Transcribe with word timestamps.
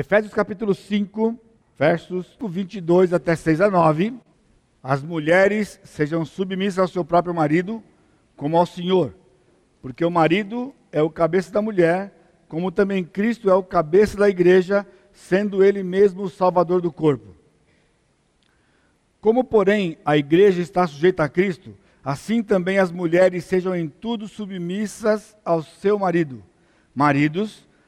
Efésios 0.00 0.32
capítulo 0.32 0.76
5, 0.76 1.36
versos 1.76 2.38
22 2.40 3.12
até 3.12 3.34
6 3.34 3.62
a 3.62 3.68
9. 3.68 4.14
As 4.80 5.02
mulheres 5.02 5.80
sejam 5.82 6.24
submissas 6.24 6.78
ao 6.78 6.86
seu 6.86 7.04
próprio 7.04 7.34
marido, 7.34 7.82
como 8.36 8.56
ao 8.56 8.64
Senhor, 8.64 9.12
porque 9.82 10.04
o 10.04 10.10
marido 10.10 10.72
é 10.92 11.02
o 11.02 11.10
cabeça 11.10 11.50
da 11.50 11.60
mulher, 11.60 12.14
como 12.46 12.70
também 12.70 13.02
Cristo 13.02 13.50
é 13.50 13.54
o 13.54 13.62
cabeça 13.64 14.16
da 14.16 14.28
igreja, 14.28 14.86
sendo 15.12 15.64
ele 15.64 15.82
mesmo 15.82 16.22
o 16.22 16.30
salvador 16.30 16.80
do 16.80 16.92
corpo. 16.92 17.34
Como, 19.20 19.42
porém, 19.42 19.98
a 20.04 20.16
igreja 20.16 20.62
está 20.62 20.86
sujeita 20.86 21.24
a 21.24 21.28
Cristo, 21.28 21.74
assim 22.04 22.40
também 22.40 22.78
as 22.78 22.92
mulheres 22.92 23.44
sejam 23.46 23.74
em 23.74 23.88
tudo 23.88 24.28
submissas 24.28 25.36
ao 25.44 25.60
seu 25.60 25.98
marido. 25.98 26.40
Maridos, 26.94 27.67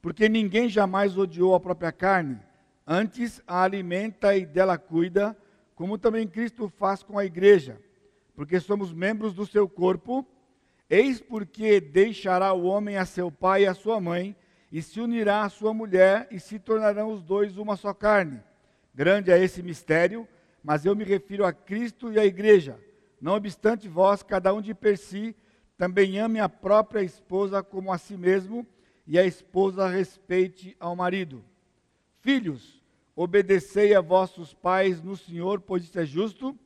porque 0.00 0.28
ninguém 0.28 0.68
jamais 0.68 1.16
odiou 1.16 1.54
a 1.54 1.60
própria 1.60 1.92
carne, 1.92 2.38
antes 2.86 3.42
a 3.46 3.62
alimenta 3.62 4.36
e 4.36 4.46
dela 4.46 4.78
cuida, 4.78 5.36
como 5.74 5.98
também 5.98 6.26
Cristo 6.26 6.68
faz 6.68 7.02
com 7.02 7.18
a 7.18 7.24
igreja, 7.24 7.80
porque 8.34 8.60
somos 8.60 8.92
membros 8.92 9.34
do 9.34 9.46
seu 9.46 9.68
corpo. 9.68 10.26
Eis 10.88 11.20
porque 11.20 11.80
deixará 11.80 12.52
o 12.52 12.64
homem 12.64 12.96
a 12.96 13.04
seu 13.04 13.30
pai 13.30 13.62
e 13.62 13.66
a 13.66 13.74
sua 13.74 14.00
mãe, 14.00 14.34
e 14.72 14.82
se 14.82 15.00
unirá 15.00 15.42
à 15.42 15.48
sua 15.48 15.72
mulher, 15.72 16.26
e 16.30 16.40
se 16.40 16.58
tornarão 16.58 17.12
os 17.12 17.22
dois 17.22 17.56
uma 17.56 17.76
só 17.76 17.94
carne. 17.94 18.40
Grande 18.92 19.30
é 19.30 19.42
esse 19.42 19.62
mistério 19.62 20.26
mas 20.62 20.84
eu 20.84 20.94
me 20.94 21.04
refiro 21.04 21.44
a 21.44 21.52
Cristo 21.52 22.12
e 22.12 22.18
à 22.18 22.24
igreja. 22.24 22.78
Não 23.20 23.34
obstante 23.34 23.88
vós, 23.88 24.22
cada 24.22 24.52
um 24.52 24.60
de 24.60 24.74
per 24.74 24.96
si, 24.96 25.34
também 25.76 26.18
ame 26.18 26.38
a 26.38 26.48
própria 26.48 27.02
esposa 27.02 27.62
como 27.62 27.92
a 27.92 27.98
si 27.98 28.16
mesmo, 28.16 28.66
e 29.06 29.18
a 29.18 29.24
esposa 29.24 29.88
respeite 29.88 30.76
ao 30.78 30.94
marido. 30.94 31.44
Filhos, 32.20 32.80
obedecei 33.16 33.94
a 33.94 34.00
vossos 34.00 34.54
pais 34.54 35.02
no 35.02 35.16
Senhor, 35.16 35.60
pois 35.60 35.84
isso 35.84 35.98
é 35.98 36.04
justo. 36.04 36.56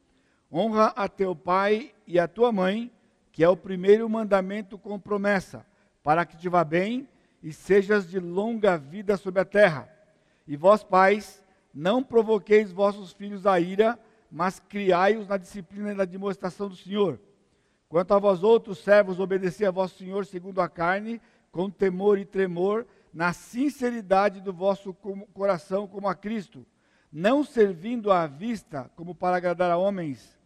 Honra 0.52 0.86
a 0.96 1.08
teu 1.08 1.34
pai 1.34 1.94
e 2.06 2.18
a 2.18 2.28
tua 2.28 2.52
mãe, 2.52 2.92
que 3.32 3.42
é 3.42 3.48
o 3.48 3.56
primeiro 3.56 4.08
mandamento 4.08 4.78
com 4.78 4.98
promessa, 4.98 5.66
para 6.02 6.24
que 6.24 6.36
te 6.36 6.48
vá 6.48 6.62
bem 6.62 7.08
e 7.42 7.52
sejas 7.52 8.08
de 8.08 8.20
longa 8.20 8.76
vida 8.76 9.16
sobre 9.16 9.40
a 9.40 9.44
terra. 9.44 9.88
E 10.46 10.56
vós, 10.56 10.84
pais, 10.84 11.44
não 11.74 12.02
provoqueis 12.02 12.70
vossos 12.70 13.12
filhos 13.12 13.46
a 13.46 13.58
ira, 13.58 13.98
mas 14.30 14.60
criai-os 14.60 15.28
na 15.28 15.36
disciplina 15.36 15.92
e 15.92 15.94
na 15.94 16.04
demonstração 16.04 16.68
do 16.68 16.76
Senhor. 16.76 17.18
Quanto 17.88 18.12
a 18.12 18.18
vós 18.18 18.42
outros 18.42 18.78
servos, 18.78 19.20
obedecei 19.20 19.66
a 19.66 19.70
vosso 19.70 19.98
Senhor 19.98 20.26
segundo 20.26 20.60
a 20.60 20.68
carne, 20.68 21.20
com 21.54 21.70
temor 21.70 22.18
e 22.18 22.24
tremor, 22.24 22.84
na 23.12 23.32
sinceridade 23.32 24.40
do 24.40 24.52
vosso 24.52 24.92
coração 25.32 25.86
como 25.86 26.08
a 26.08 26.14
Cristo, 26.16 26.66
não 27.12 27.44
servindo 27.44 28.10
à 28.10 28.26
vista 28.26 28.90
como 28.96 29.14
para 29.14 29.36
agradar 29.36 29.70
a 29.70 29.76
homens, 29.76 30.36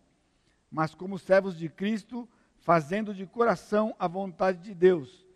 mas 0.71 0.95
como 0.95 1.19
servos 1.19 1.57
de 1.57 1.71
Cristo, 1.71 2.29
fazendo 2.59 3.15
de 3.15 3.25
coração 3.25 3.97
a 3.99 4.07
vontade 4.07 4.59
de 4.59 4.75
Deus, 4.75 5.27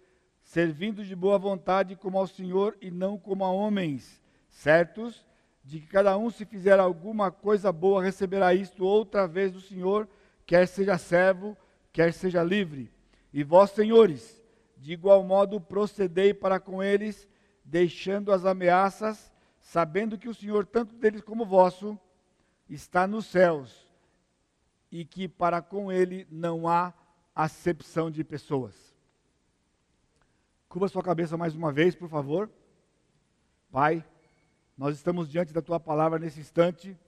servindo 0.42 1.02
de 1.02 1.16
boa 1.16 1.38
vontade 1.38 1.96
como 1.96 2.18
ao 2.18 2.26
Senhor 2.26 2.76
e 2.78 2.90
não 2.90 3.16
como 3.16 3.42
a 3.42 3.50
homens, 3.50 4.20
certos 4.50 5.24
de 5.64 5.80
que 5.80 5.86
cada 5.86 6.18
um, 6.18 6.28
se 6.28 6.44
fizer 6.44 6.78
alguma 6.78 7.30
coisa 7.30 7.72
boa, 7.72 8.02
receberá 8.02 8.52
isto 8.52 8.84
outra 8.84 9.26
vez 9.26 9.50
do 9.50 9.60
Senhor, 9.60 10.06
quer 10.44 10.68
seja 10.68 10.98
servo, 10.98 11.56
quer 11.90 12.12
seja 12.12 12.42
livre. 12.42 12.92
E 13.32 13.42
vós, 13.42 13.70
senhores, 13.70 14.41
de 14.82 14.92
igual 14.92 15.22
modo 15.22 15.60
procedei 15.60 16.34
para 16.34 16.58
com 16.58 16.82
eles, 16.82 17.28
deixando 17.64 18.32
as 18.32 18.44
ameaças, 18.44 19.32
sabendo 19.60 20.18
que 20.18 20.28
o 20.28 20.34
Senhor, 20.34 20.66
tanto 20.66 20.96
deles 20.96 21.20
como 21.20 21.46
vosso, 21.46 21.96
está 22.68 23.06
nos 23.06 23.26
céus, 23.26 23.88
e 24.90 25.04
que 25.04 25.28
para 25.28 25.62
com 25.62 25.92
ele 25.92 26.26
não 26.28 26.66
há 26.66 26.92
acepção 27.32 28.10
de 28.10 28.24
pessoas. 28.24 28.74
Curva 30.68 30.88
sua 30.88 31.02
cabeça 31.02 31.36
mais 31.36 31.54
uma 31.54 31.70
vez, 31.70 31.94
por 31.94 32.08
favor. 32.08 32.50
Pai, 33.70 34.04
nós 34.76 34.96
estamos 34.96 35.30
diante 35.30 35.52
da 35.52 35.62
tua 35.62 35.78
palavra 35.78 36.18
nesse 36.18 36.40
instante, 36.40 36.98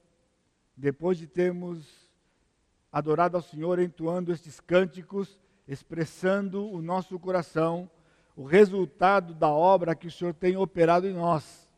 depois 0.76 1.18
de 1.18 1.26
termos 1.26 2.08
adorado 2.92 3.36
ao 3.36 3.42
Senhor, 3.42 3.80
entoando 3.80 4.32
estes 4.32 4.60
cânticos, 4.60 5.42
expressando 5.66 6.70
o 6.70 6.82
nosso 6.82 7.18
coração, 7.18 7.90
o 8.36 8.44
resultado 8.44 9.34
da 9.34 9.48
obra 9.48 9.94
que 9.94 10.06
o 10.06 10.10
Senhor 10.10 10.34
tem 10.34 10.56
operado 10.56 11.06
em 11.06 11.12
nós. 11.12 11.68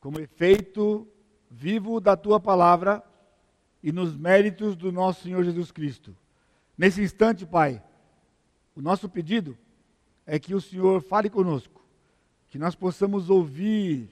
Como 0.00 0.20
efeito 0.20 1.06
vivo 1.50 2.00
da 2.00 2.16
tua 2.16 2.40
palavra 2.40 3.02
e 3.82 3.92
nos 3.92 4.16
méritos 4.16 4.74
do 4.74 4.90
nosso 4.90 5.22
Senhor 5.22 5.44
Jesus 5.44 5.70
Cristo. 5.70 6.16
Nesse 6.76 7.02
instante, 7.02 7.46
Pai, 7.46 7.82
o 8.74 8.82
nosso 8.82 9.08
pedido 9.08 9.56
é 10.26 10.38
que 10.38 10.54
o 10.54 10.60
Senhor 10.60 11.00
fale 11.02 11.30
conosco 11.30 11.76
que 12.48 12.58
nós 12.58 12.74
possamos 12.74 13.28
ouvir 13.28 14.08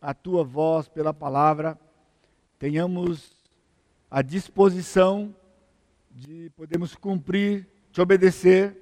a 0.00 0.14
tua 0.14 0.42
voz 0.42 0.88
pela 0.88 1.12
palavra, 1.12 1.78
tenhamos 2.58 3.32
a 4.10 4.22
disposição 4.22 5.34
de 6.10 6.50
podermos 6.56 6.94
cumprir, 6.94 7.66
te 7.92 8.00
obedecer, 8.00 8.76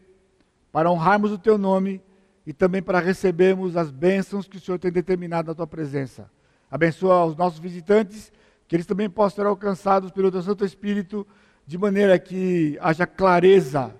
para 0.72 0.90
honrarmos 0.90 1.32
o 1.32 1.38
teu 1.38 1.58
nome 1.58 2.02
e 2.46 2.52
também 2.52 2.82
para 2.82 3.00
recebermos 3.00 3.76
as 3.76 3.90
bênçãos 3.90 4.48
que 4.48 4.56
o 4.56 4.60
Senhor 4.60 4.78
tem 4.78 4.90
determinado 4.90 5.48
na 5.48 5.54
tua 5.54 5.66
presença. 5.66 6.30
Abençoa 6.70 7.24
os 7.24 7.36
nossos 7.36 7.58
visitantes, 7.58 8.32
que 8.66 8.76
eles 8.76 8.86
também 8.86 9.08
possam 9.08 9.36
ser 9.36 9.46
alcançados 9.46 10.10
pelo 10.10 10.30
teu 10.30 10.42
Santo 10.42 10.64
Espírito, 10.64 11.26
de 11.66 11.76
maneira 11.76 12.18
que 12.18 12.78
haja 12.80 13.06
clareza 13.06 13.94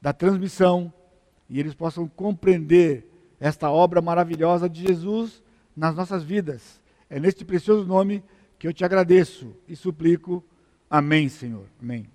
da 0.00 0.12
transmissão 0.12 0.92
e 1.48 1.58
eles 1.58 1.74
possam 1.74 2.06
compreender 2.06 3.08
esta 3.40 3.70
obra 3.70 4.00
maravilhosa 4.00 4.68
de 4.68 4.86
Jesus 4.86 5.42
nas 5.76 5.94
nossas 5.94 6.22
vidas. 6.22 6.80
É 7.10 7.18
neste 7.18 7.44
precioso 7.44 7.84
nome 7.84 8.22
que 8.58 8.66
eu 8.66 8.72
te 8.72 8.84
agradeço 8.84 9.54
e 9.68 9.76
suplico. 9.76 10.44
Amém, 10.88 11.28
Senhor. 11.28 11.66
Amém. 11.80 12.13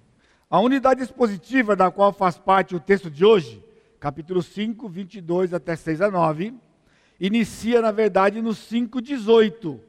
A 0.52 0.60
unidade 0.60 1.04
expositiva 1.04 1.76
da 1.76 1.92
qual 1.92 2.12
faz 2.12 2.40
parte 2.40 2.76
o 2.76 2.80
texto 2.80 3.08
de 3.08 3.24
hoje, 3.24 3.64
capítulo 4.00 4.42
5, 4.42 4.90
22 4.90 5.54
até 5.54 5.76
6 5.76 6.02
a 6.02 6.10
9, 6.10 6.56
inicia, 7.20 7.84
na 7.84 7.92
verdade, 7.92 8.42
no 8.42 8.50
5,18. 8.50 9.80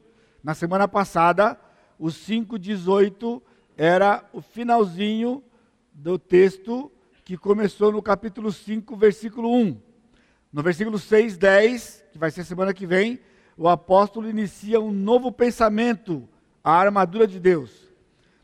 Na 0.43 0.53
semana 0.53 0.87
passada, 0.87 1.59
o 1.97 2.09
5,18 2.09 3.41
era 3.75 4.23
o 4.31 4.39
finalzinho 4.39 5.43
do 5.91 6.19
texto 6.19 6.91
que 7.25 7.35
começou 7.35 7.91
no 7.91 8.01
capítulo 8.03 8.51
5, 8.51 8.95
versículo 8.95 9.51
1. 9.51 9.81
No 10.53 10.61
versículo 10.61 10.99
6, 10.99 11.37
10, 11.39 12.05
que 12.11 12.19
vai 12.19 12.29
ser 12.29 12.43
semana 12.43 12.71
que 12.71 12.85
vem, 12.85 13.19
o 13.57 13.67
apóstolo 13.67 14.29
inicia 14.29 14.79
um 14.79 14.91
novo 14.91 15.31
pensamento, 15.31 16.29
a 16.63 16.73
armadura 16.73 17.25
de 17.25 17.39
Deus. 17.39 17.91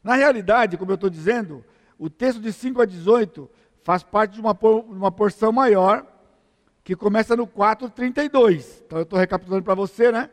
Na 0.04 0.16
realidade, 0.16 0.78
como 0.78 0.90
eu 0.90 0.96
estou 0.96 1.12
dizendo, 1.12 1.64
o 1.98 2.10
texto 2.10 2.40
de 2.40 2.52
5 2.54 2.82
a 2.82 2.86
18 2.86 3.50
faz 3.84 4.04
parte 4.04 4.34
de 4.34 4.42
uma, 4.42 4.58
uma 4.88 5.12
porção 5.12 5.52
maior, 5.52 6.06
que 6.84 6.96
começa 6.96 7.36
no 7.36 7.48
4,32. 7.48 8.84
Então 8.86 9.00
eu 9.00 9.04
estou 9.04 9.20
recapitulando 9.20 9.64
para 9.64 9.76
você, 9.76 10.12
né? 10.12 10.30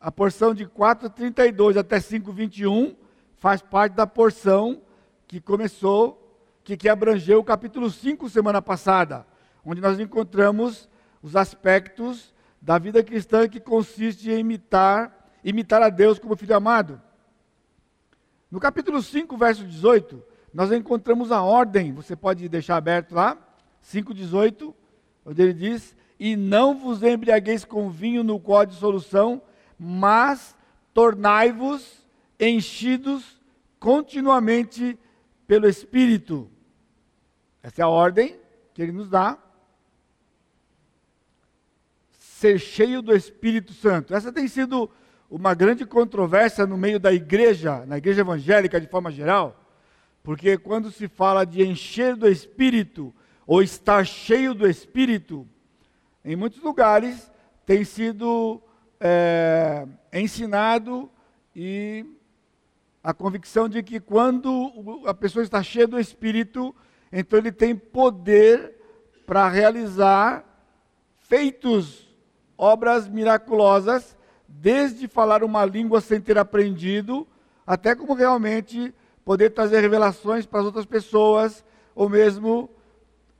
A 0.00 0.12
porção 0.12 0.54
de 0.54 0.66
4,32 0.66 1.76
até 1.78 1.98
5,21 1.98 2.94
faz 3.36 3.62
parte 3.62 3.94
da 3.94 4.06
porção 4.06 4.82
que 5.26 5.40
começou, 5.40 6.22
que, 6.62 6.76
que 6.76 6.88
abrangeu 6.88 7.38
o 7.38 7.44
capítulo 7.44 7.90
5 7.90 8.28
semana 8.28 8.60
passada, 8.60 9.26
onde 9.64 9.80
nós 9.80 9.98
encontramos 9.98 10.88
os 11.22 11.34
aspectos 11.34 12.34
da 12.60 12.78
vida 12.78 13.02
cristã 13.02 13.48
que 13.48 13.60
consiste 13.60 14.30
em 14.30 14.38
imitar, 14.40 15.30
imitar 15.44 15.82
a 15.82 15.88
Deus 15.88 16.18
como 16.18 16.36
filho 16.36 16.56
amado. 16.56 17.00
No 18.50 18.60
capítulo 18.60 19.02
5, 19.02 19.36
verso 19.36 19.64
18, 19.64 20.22
nós 20.56 20.72
encontramos 20.72 21.30
a 21.30 21.42
ordem, 21.42 21.92
você 21.92 22.16
pode 22.16 22.48
deixar 22.48 22.78
aberto 22.78 23.14
lá, 23.14 23.36
5,18, 23.84 24.72
onde 25.22 25.42
ele 25.42 25.52
diz: 25.52 25.94
E 26.18 26.34
não 26.34 26.78
vos 26.78 27.02
embriagueis 27.02 27.62
com 27.62 27.90
vinho 27.90 28.24
no 28.24 28.40
qual 28.40 28.60
há 28.60 28.64
dissolução, 28.64 29.42
mas 29.78 30.56
tornai-vos 30.94 32.02
enchidos 32.40 33.38
continuamente 33.78 34.98
pelo 35.46 35.68
Espírito. 35.68 36.50
Essa 37.62 37.82
é 37.82 37.84
a 37.84 37.88
ordem 37.88 38.34
que 38.72 38.80
ele 38.80 38.92
nos 38.92 39.10
dá. 39.10 39.36
Ser 42.12 42.58
cheio 42.58 43.02
do 43.02 43.14
Espírito 43.14 43.74
Santo. 43.74 44.14
Essa 44.14 44.32
tem 44.32 44.48
sido 44.48 44.90
uma 45.30 45.52
grande 45.52 45.84
controvérsia 45.84 46.66
no 46.66 46.78
meio 46.78 46.98
da 46.98 47.12
igreja, 47.12 47.84
na 47.84 47.98
igreja 47.98 48.22
evangélica 48.22 48.80
de 48.80 48.86
forma 48.86 49.10
geral, 49.10 49.65
porque 50.26 50.58
quando 50.58 50.90
se 50.90 51.06
fala 51.06 51.44
de 51.44 51.64
encher 51.64 52.16
do 52.16 52.28
Espírito 52.28 53.14
ou 53.46 53.62
estar 53.62 54.04
cheio 54.04 54.54
do 54.54 54.66
Espírito, 54.66 55.46
em 56.24 56.34
muitos 56.34 56.60
lugares 56.60 57.30
tem 57.64 57.84
sido 57.84 58.60
é, 58.98 59.86
ensinado 60.12 61.08
e 61.54 62.04
a 63.04 63.14
convicção 63.14 63.68
de 63.68 63.84
que 63.84 64.00
quando 64.00 65.04
a 65.06 65.14
pessoa 65.14 65.44
está 65.44 65.62
cheia 65.62 65.86
do 65.86 65.96
Espírito, 65.96 66.74
então 67.12 67.38
ele 67.38 67.52
tem 67.52 67.76
poder 67.76 68.74
para 69.24 69.48
realizar 69.48 70.44
feitos, 71.20 72.12
obras 72.58 73.08
miraculosas, 73.08 74.16
desde 74.48 75.06
falar 75.06 75.44
uma 75.44 75.64
língua 75.64 76.00
sem 76.00 76.20
ter 76.20 76.36
aprendido, 76.36 77.24
até 77.64 77.94
como 77.94 78.12
realmente 78.12 78.92
poder 79.26 79.50
trazer 79.50 79.80
revelações 79.80 80.46
para 80.46 80.60
as 80.60 80.66
outras 80.66 80.86
pessoas, 80.86 81.64
ou 81.96 82.08
mesmo 82.08 82.70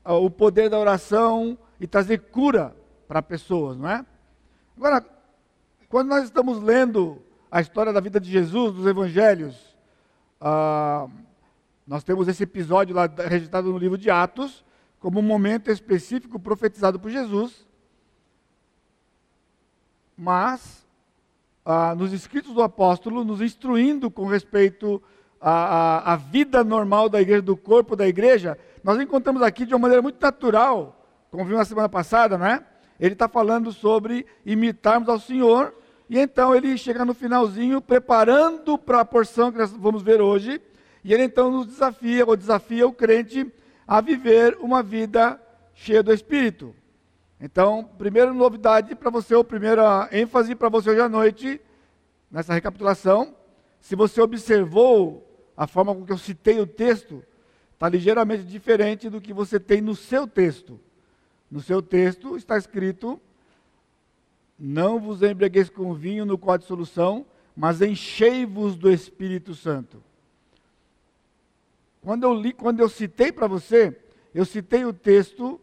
uh, 0.05 0.15
o 0.15 0.29
poder 0.29 0.69
da 0.69 0.77
oração 0.77 1.57
e 1.79 1.87
trazer 1.87 2.23
cura 2.23 2.77
para 3.07 3.23
pessoas, 3.23 3.79
não 3.79 3.89
é? 3.89 4.05
Agora, 4.77 5.07
quando 5.89 6.09
nós 6.09 6.25
estamos 6.25 6.61
lendo 6.61 7.23
a 7.49 7.61
história 7.61 7.93
da 7.93 8.01
vida 8.01 8.19
de 8.19 8.29
Jesus, 8.29 8.75
dos 8.75 8.85
evangelhos, 8.85 9.55
uh, 10.41 11.09
nós 11.87 12.03
temos 12.03 12.27
esse 12.27 12.43
episódio 12.43 12.93
lá 12.93 13.07
registrado 13.07 13.71
no 13.71 13.79
livro 13.79 13.97
de 13.97 14.11
Atos, 14.11 14.65
como 14.99 15.21
um 15.21 15.23
momento 15.23 15.71
específico 15.71 16.37
profetizado 16.41 16.99
por 16.99 17.13
Jesus. 17.13 17.65
Mas, 20.17 20.85
ah, 21.65 21.95
nos 21.95 22.13
escritos 22.13 22.53
do 22.53 22.63
apóstolo, 22.63 23.23
nos 23.23 23.41
instruindo 23.41 24.11
com 24.11 24.27
respeito 24.27 25.01
à, 25.41 26.13
à, 26.13 26.17
vida 26.17 26.65
normal 26.65 27.09
da 27.09 27.21
igreja, 27.21 27.43
do 27.43 27.57
corpo 27.57 27.95
da 27.95 28.07
igreja, 28.07 28.59
nós 28.83 29.01
encontramos 29.01 29.43
aqui 29.43 29.67
de 29.67 29.75
uma 29.75 29.81
maneira 29.81 30.03
muito 30.03 30.21
natural, 30.21 31.07
como 31.31 31.45
vimos 31.45 31.59
na 31.59 31.65
semana 31.65 31.89
passada, 31.89 32.39
né? 32.39 32.65
Ele 32.99 33.13
está 33.13 33.29
falando 33.29 33.73
sobre 33.73 34.27
imitarmos 34.45 35.09
ao 35.09 35.19
Senhor, 35.19 35.75
e 36.09 36.19
então 36.19 36.55
ele 36.55 36.79
chega 36.79 37.05
no 37.05 37.13
finalzinho, 37.13 37.81
preparando 37.81 38.79
para 38.79 39.01
a 39.01 39.05
porção 39.05 39.53
que 39.53 39.59
nós 39.59 39.71
vamos 39.73 40.03
ver 40.03 40.21
hoje, 40.21 40.61
e 41.05 41.13
ele 41.13 41.25
então 41.25 41.51
nos 41.51 41.67
desafia, 41.67 42.25
ou 42.25 42.37
desafia 42.37 42.87
o 42.87 42.93
crente 42.93 43.53
a 43.87 44.01
viver 44.01 44.57
uma 44.61 44.83
vida 44.83 45.41
cheia 45.75 46.03
do 46.03 46.13
Espírito. 46.13 46.75
Então, 47.41 47.85
primeira 47.99 48.33
novidade 48.33 48.95
para 48.95 49.11
você, 49.11 49.35
ou 49.35 49.45
primeira 49.45 50.09
ênfase 50.11 50.55
para 50.55 50.69
você 50.69 50.91
hoje 50.91 51.01
à 51.01 51.09
noite, 51.09 51.61
nessa 52.31 52.55
recapitulação, 52.55 53.35
se 53.81 53.95
você 53.95 54.21
observou 54.21 55.26
a 55.57 55.67
forma 55.67 55.95
com 55.95 56.05
que 56.05 56.13
eu 56.13 56.19
citei 56.19 56.61
o 56.61 56.67
texto, 56.67 57.25
está 57.73 57.89
ligeiramente 57.89 58.45
diferente 58.45 59.09
do 59.09 59.21
que 59.21 59.33
você 59.33 59.59
tem 59.59 59.81
no 59.81 59.95
seu 59.95 60.27
texto. 60.27 60.79
No 61.51 61.61
seu 61.61 61.81
texto 61.81 62.37
está 62.37 62.59
escrito: 62.59 63.21
Não 64.59 65.01
vos 65.01 65.23
embriagueis 65.23 65.69
com 65.69 65.95
vinho 65.95 66.27
no 66.27 66.37
qual 66.37 66.59
de 66.59 66.65
solução, 66.65 67.25
mas 67.57 67.81
enchei-vos 67.81 68.77
do 68.77 68.91
Espírito 68.91 69.55
Santo. 69.55 70.03
Quando 72.03 72.25
eu 72.25 72.35
li, 72.35 72.53
quando 72.53 72.81
eu 72.81 72.89
citei 72.89 73.33
para 73.33 73.47
você, 73.47 73.99
eu 74.35 74.45
citei 74.45 74.85
o 74.85 74.93
texto 74.93 75.61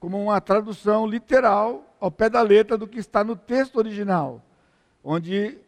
como 0.00 0.20
uma 0.20 0.40
tradução 0.40 1.06
literal 1.06 1.96
ao 2.00 2.10
pé 2.10 2.28
da 2.28 2.42
letra 2.42 2.76
do 2.76 2.86
que 2.86 2.98
está 2.98 3.22
no 3.22 3.36
texto 3.36 3.76
original, 3.76 4.42
onde 5.02 5.58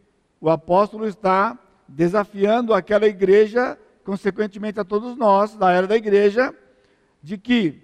o 0.41 0.51
apóstolo 0.51 1.07
está 1.07 1.59
desafiando 1.89 2.75
aquela 2.75 3.07
igreja, 3.07 3.79
consequentemente 4.05 4.79
a 4.79 4.85
todos 4.85 5.17
nós, 5.17 5.57
da 5.57 5.73
era 5.73 5.87
da 5.87 5.97
igreja, 5.97 6.55
de 7.23 7.39
que 7.39 7.83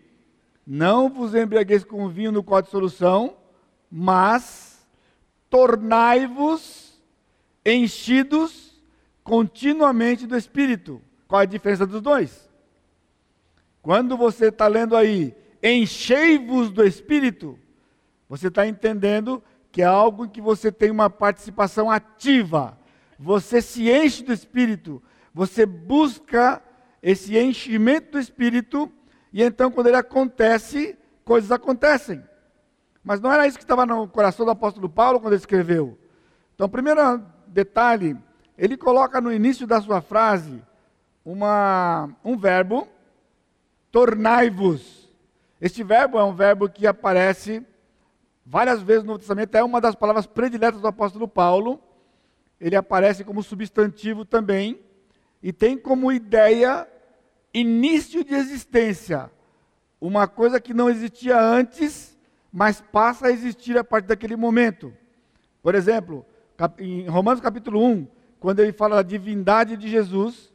não 0.66 1.08
vos 1.08 1.34
embriagueis 1.34 1.84
com 1.84 2.08
vinho 2.08 2.30
no 2.30 2.44
qual 2.44 2.62
de 2.62 2.70
solução, 2.70 3.36
mas 3.90 4.86
tornai-vos 5.48 7.00
enchidos 7.64 8.74
continuamente 9.22 10.26
do 10.26 10.36
Espírito. 10.36 11.00
Qual 11.26 11.40
a 11.40 11.46
diferença 11.46 11.86
dos 11.86 12.02
dois? 12.02 12.48
Quando 13.80 14.16
você 14.16 14.48
está 14.48 14.66
lendo 14.66 14.96
aí, 14.96 15.34
enchei-vos 15.62 16.70
do 16.70 16.84
Espírito, 16.84 17.58
você 18.28 18.48
está 18.48 18.66
entendendo 18.66 19.42
que 19.70 19.82
é 19.82 19.86
algo 19.86 20.24
em 20.24 20.28
que 20.28 20.40
você 20.40 20.70
tem 20.70 20.90
uma 20.90 21.10
participação 21.10 21.90
ativa. 21.90 22.78
Você 23.18 23.62
se 23.62 23.90
enche 23.90 24.22
do 24.22 24.32
Espírito, 24.32 25.02
você 25.32 25.64
busca 25.66 26.62
esse 27.02 27.36
enchimento 27.38 28.12
do 28.12 28.18
Espírito, 28.18 28.90
e 29.32 29.42
então 29.42 29.70
quando 29.70 29.88
ele 29.88 29.96
acontece, 29.96 30.98
coisas 31.24 31.50
acontecem. 31.50 32.22
Mas 33.02 33.20
não 33.20 33.30
era 33.30 33.46
isso 33.46 33.58
que 33.58 33.64
estava 33.64 33.84
no 33.84 34.08
coração 34.08 34.46
do 34.46 34.52
apóstolo 34.52 34.88
Paulo 34.88 35.20
quando 35.20 35.34
ele 35.34 35.40
escreveu. 35.40 35.98
Então, 36.54 36.68
primeiro 36.68 37.22
detalhe, 37.46 38.16
ele 38.56 38.76
coloca 38.76 39.20
no 39.20 39.32
início 39.32 39.66
da 39.66 39.80
sua 39.80 40.00
frase 40.00 40.62
uma, 41.24 42.08
um 42.24 42.36
verbo, 42.36 42.88
tornai-vos. 43.90 45.12
Este 45.60 45.82
verbo 45.82 46.18
é 46.18 46.24
um 46.24 46.34
verbo 46.34 46.68
que 46.68 46.86
aparece 46.86 47.62
várias 48.46 48.80
vezes 48.82 49.02
no 49.02 49.08
Novo 49.08 49.18
Testamento, 49.18 49.54
é 49.54 49.64
uma 49.64 49.80
das 49.80 49.94
palavras 49.94 50.26
prediletas 50.26 50.80
do 50.80 50.86
apóstolo 50.86 51.26
Paulo. 51.26 51.80
Ele 52.60 52.76
aparece 52.76 53.24
como 53.24 53.42
substantivo 53.42 54.24
também 54.24 54.80
e 55.42 55.52
tem 55.52 55.76
como 55.76 56.12
ideia 56.12 56.88
início 57.52 58.24
de 58.24 58.34
existência, 58.34 59.30
uma 60.00 60.26
coisa 60.26 60.60
que 60.60 60.74
não 60.74 60.90
existia 60.90 61.40
antes, 61.40 62.18
mas 62.52 62.80
passa 62.80 63.28
a 63.28 63.30
existir 63.30 63.78
a 63.78 63.84
partir 63.84 64.08
daquele 64.08 64.36
momento. 64.36 64.92
Por 65.62 65.74
exemplo, 65.74 66.26
em 66.78 67.06
Romanos 67.06 67.40
capítulo 67.40 67.82
1, 67.84 68.06
quando 68.40 68.60
ele 68.60 68.72
fala 68.72 68.96
da 68.96 69.02
divindade 69.02 69.76
de 69.76 69.88
Jesus, 69.88 70.52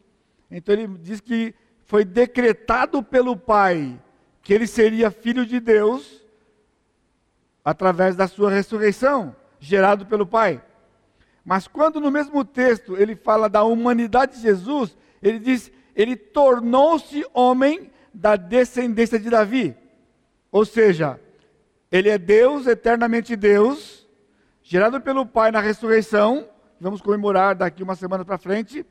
então 0.52 0.76
ele 0.76 0.88
diz 1.00 1.22
que 1.22 1.56
foi 1.86 2.06
decretado 2.06 3.02
pelo 3.02 3.36
Pai 3.36 4.00
que 4.42 4.54
ele 4.54 4.68
seria 4.68 5.12
filho 5.12 5.46
de 5.46 5.60
Deus 5.60 6.24
através 7.64 8.16
da 8.16 8.28
sua 8.28 8.50
ressurreição, 8.50 9.36
gerado 9.60 10.06
pelo 10.06 10.26
Pai. 10.26 10.64
Mas 11.44 11.68
quando 11.68 12.00
no 12.00 12.12
mesmo 12.12 12.44
texto 12.44 12.96
ele 12.98 13.16
fala 13.16 13.50
da 13.50 13.64
humanidade 13.64 14.36
de 14.36 14.42
Jesus, 14.42 14.96
ele 15.22 15.40
diz: 15.40 15.72
ele 15.96 16.16
tornou-se 16.16 17.26
homem 17.34 17.92
da 18.14 18.36
descendência 18.36 19.20
de 19.20 19.30
Davi. 19.30 19.76
Ou 20.52 20.66
seja, 20.66 21.20
ele 21.92 22.10
é 22.10 22.18
Deus, 22.18 22.68
eternamente 22.68 23.36
Deus, 23.36 24.08
gerado 24.64 25.00
pelo 25.02 25.26
Pai 25.26 25.52
na 25.52 25.60
ressurreição, 25.60 26.48
vamos 26.80 27.02
comemorar 27.02 27.56
daqui 27.56 27.84
uma 27.84 27.96
semana 27.96 28.26
para 28.26 28.38
frente 28.38 28.86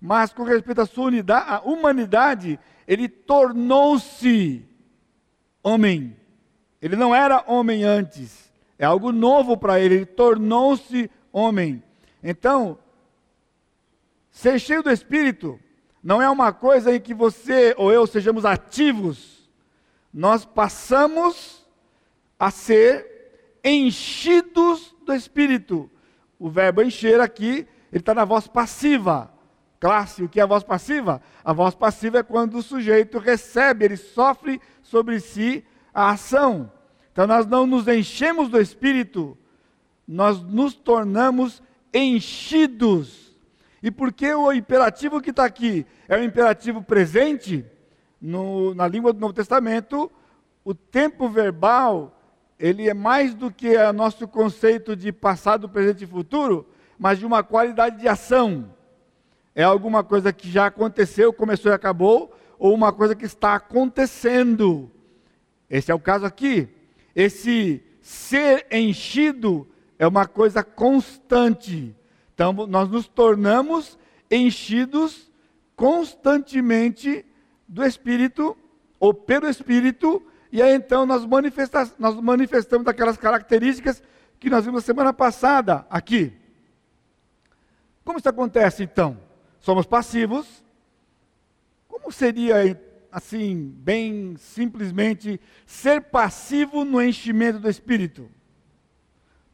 mas 0.00 0.32
com 0.32 0.44
respeito 0.44 0.80
à 0.80 0.86
sua 0.86 1.06
unidade, 1.06 1.50
à 1.50 1.60
humanidade, 1.60 2.58
ele 2.86 3.08
tornou-se 3.08 4.64
homem. 5.62 6.16
Ele 6.80 6.94
não 6.94 7.14
era 7.14 7.44
homem 7.46 7.82
antes. 7.82 8.52
É 8.78 8.84
algo 8.84 9.10
novo 9.10 9.56
para 9.56 9.80
ele. 9.80 9.96
Ele 9.96 10.06
tornou-se 10.06 11.10
homem. 11.32 11.82
Então, 12.22 12.78
ser 14.30 14.58
cheio 14.58 14.82
do 14.82 14.90
Espírito 14.90 15.58
não 16.02 16.20
é 16.22 16.28
uma 16.28 16.52
coisa 16.52 16.94
em 16.94 17.00
que 17.00 17.14
você 17.14 17.74
ou 17.76 17.92
eu 17.92 18.06
sejamos 18.06 18.44
ativos. 18.44 19.48
Nós 20.12 20.44
passamos 20.44 21.66
a 22.38 22.50
ser 22.50 23.60
enchidos 23.64 24.94
do 25.04 25.12
Espírito. 25.12 25.90
O 26.38 26.48
verbo 26.48 26.82
encher 26.82 27.20
aqui, 27.20 27.66
ele 27.92 28.00
está 28.00 28.14
na 28.14 28.24
voz 28.24 28.46
passiva 28.46 29.32
classe. 29.80 30.22
O 30.22 30.28
que 30.28 30.40
é 30.40 30.42
a 30.42 30.46
voz 30.46 30.62
passiva? 30.62 31.22
A 31.44 31.52
voz 31.52 31.74
passiva 31.74 32.18
é 32.18 32.22
quando 32.22 32.58
o 32.58 32.62
sujeito 32.62 33.18
recebe, 33.18 33.84
ele 33.84 33.96
sofre 33.96 34.60
sobre 34.82 35.20
si 35.20 35.64
a 35.92 36.10
ação. 36.10 36.70
Então 37.12 37.26
nós 37.26 37.46
não 37.46 37.66
nos 37.66 37.88
enchemos 37.88 38.48
do 38.48 38.60
Espírito, 38.60 39.36
nós 40.06 40.40
nos 40.40 40.74
tornamos 40.74 41.62
enchidos. 41.92 43.36
E 43.82 43.90
porque 43.90 44.32
o 44.34 44.52
imperativo 44.52 45.20
que 45.20 45.30
está 45.30 45.44
aqui 45.44 45.86
é 46.08 46.16
o 46.16 46.24
imperativo 46.24 46.82
presente, 46.82 47.64
no, 48.20 48.74
na 48.74 48.88
língua 48.88 49.12
do 49.12 49.20
Novo 49.20 49.32
Testamento, 49.32 50.10
o 50.64 50.74
tempo 50.74 51.28
verbal 51.28 52.14
ele 52.58 52.88
é 52.88 52.94
mais 52.94 53.34
do 53.34 53.52
que 53.52 53.76
o 53.76 53.92
nosso 53.92 54.26
conceito 54.26 54.96
de 54.96 55.12
passado, 55.12 55.68
presente 55.68 56.02
e 56.02 56.06
futuro, 56.06 56.66
mas 56.98 57.18
de 57.18 57.24
uma 57.24 57.42
qualidade 57.42 58.00
de 58.00 58.08
ação. 58.08 58.74
É 59.54 59.62
alguma 59.62 60.02
coisa 60.02 60.32
que 60.32 60.50
já 60.50 60.66
aconteceu, 60.66 61.32
começou 61.32 61.70
e 61.70 61.74
acabou, 61.74 62.34
ou 62.58 62.74
uma 62.74 62.92
coisa 62.92 63.14
que 63.14 63.24
está 63.24 63.54
acontecendo. 63.54 64.90
Esse 65.70 65.92
é 65.92 65.94
o 65.94 66.00
caso 66.00 66.26
aqui. 66.26 66.68
Esse 67.14 67.82
ser 68.00 68.66
enchido 68.72 69.66
é 69.98 70.06
uma 70.06 70.26
coisa 70.26 70.62
constante. 70.62 71.94
Então, 72.34 72.52
nós 72.52 72.88
nos 72.88 73.08
tornamos 73.08 73.98
enchidos 74.30 75.30
constantemente 75.74 77.24
do 77.66 77.84
Espírito, 77.84 78.56
ou 79.00 79.12
pelo 79.12 79.48
Espírito, 79.48 80.22
e 80.50 80.62
aí 80.62 80.74
então 80.74 81.04
nós, 81.04 81.24
manifesta 81.24 81.92
nós 81.98 82.14
manifestamos 82.20 82.86
aquelas 82.86 83.16
características 83.16 84.02
que 84.40 84.48
nós 84.48 84.64
vimos 84.64 84.84
semana 84.84 85.12
passada 85.12 85.86
aqui. 85.90 86.32
Como 88.04 88.18
isso 88.18 88.28
acontece 88.28 88.84
então? 88.84 89.18
Somos 89.60 89.84
passivos. 89.84 90.64
Como 91.86 92.10
seria, 92.10 92.80
assim, 93.12 93.74
bem 93.78 94.34
simplesmente, 94.38 95.40
ser 95.66 96.00
passivo 96.02 96.84
no 96.84 97.02
enchimento 97.02 97.58
do 97.58 97.68
Espírito? 97.68 98.30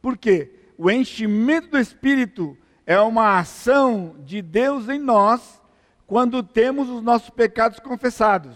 Por 0.05 0.19
quê? 0.19 0.51
O 0.77 0.91
enchimento 0.91 1.69
do 1.69 1.79
Espírito 1.79 2.55
é 2.85 2.99
uma 2.99 3.39
ação 3.39 4.17
de 4.19 4.39
Deus 4.39 4.87
em 4.87 4.99
nós 4.99 5.59
quando 6.05 6.43
temos 6.43 6.91
os 6.91 7.01
nossos 7.01 7.31
pecados 7.31 7.79
confessados. 7.79 8.55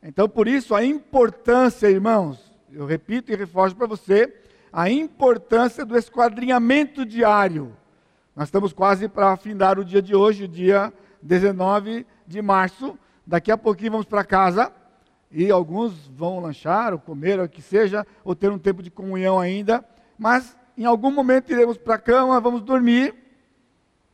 Então, 0.00 0.28
por 0.28 0.46
isso, 0.46 0.72
a 0.72 0.84
importância, 0.84 1.90
irmãos, 1.90 2.38
eu 2.70 2.86
repito 2.86 3.32
e 3.32 3.34
reforço 3.34 3.74
para 3.74 3.88
você, 3.88 4.32
a 4.72 4.88
importância 4.88 5.84
do 5.84 5.98
esquadrinhamento 5.98 7.04
diário. 7.04 7.76
Nós 8.36 8.46
estamos 8.46 8.72
quase 8.72 9.08
para 9.08 9.32
afindar 9.32 9.80
o 9.80 9.84
dia 9.84 10.00
de 10.00 10.14
hoje, 10.14 10.44
o 10.44 10.48
dia 10.48 10.92
19 11.20 12.06
de 12.24 12.40
março. 12.40 12.96
Daqui 13.26 13.50
a 13.50 13.58
pouquinho 13.58 13.90
vamos 13.90 14.06
para 14.06 14.22
casa 14.22 14.72
e 15.28 15.50
alguns 15.50 16.06
vão 16.06 16.38
lanchar, 16.38 16.92
ou 16.92 17.00
comer, 17.00 17.40
ou 17.40 17.46
o 17.46 17.48
que 17.48 17.60
seja, 17.60 18.06
ou 18.22 18.36
ter 18.36 18.52
um 18.52 18.60
tempo 18.60 18.80
de 18.80 18.92
comunhão 18.92 19.40
ainda. 19.40 19.84
Mas 20.18 20.56
em 20.76 20.84
algum 20.84 21.10
momento 21.10 21.52
iremos 21.52 21.76
para 21.76 21.94
a 21.94 21.98
cama, 21.98 22.40
vamos 22.40 22.62
dormir. 22.62 23.14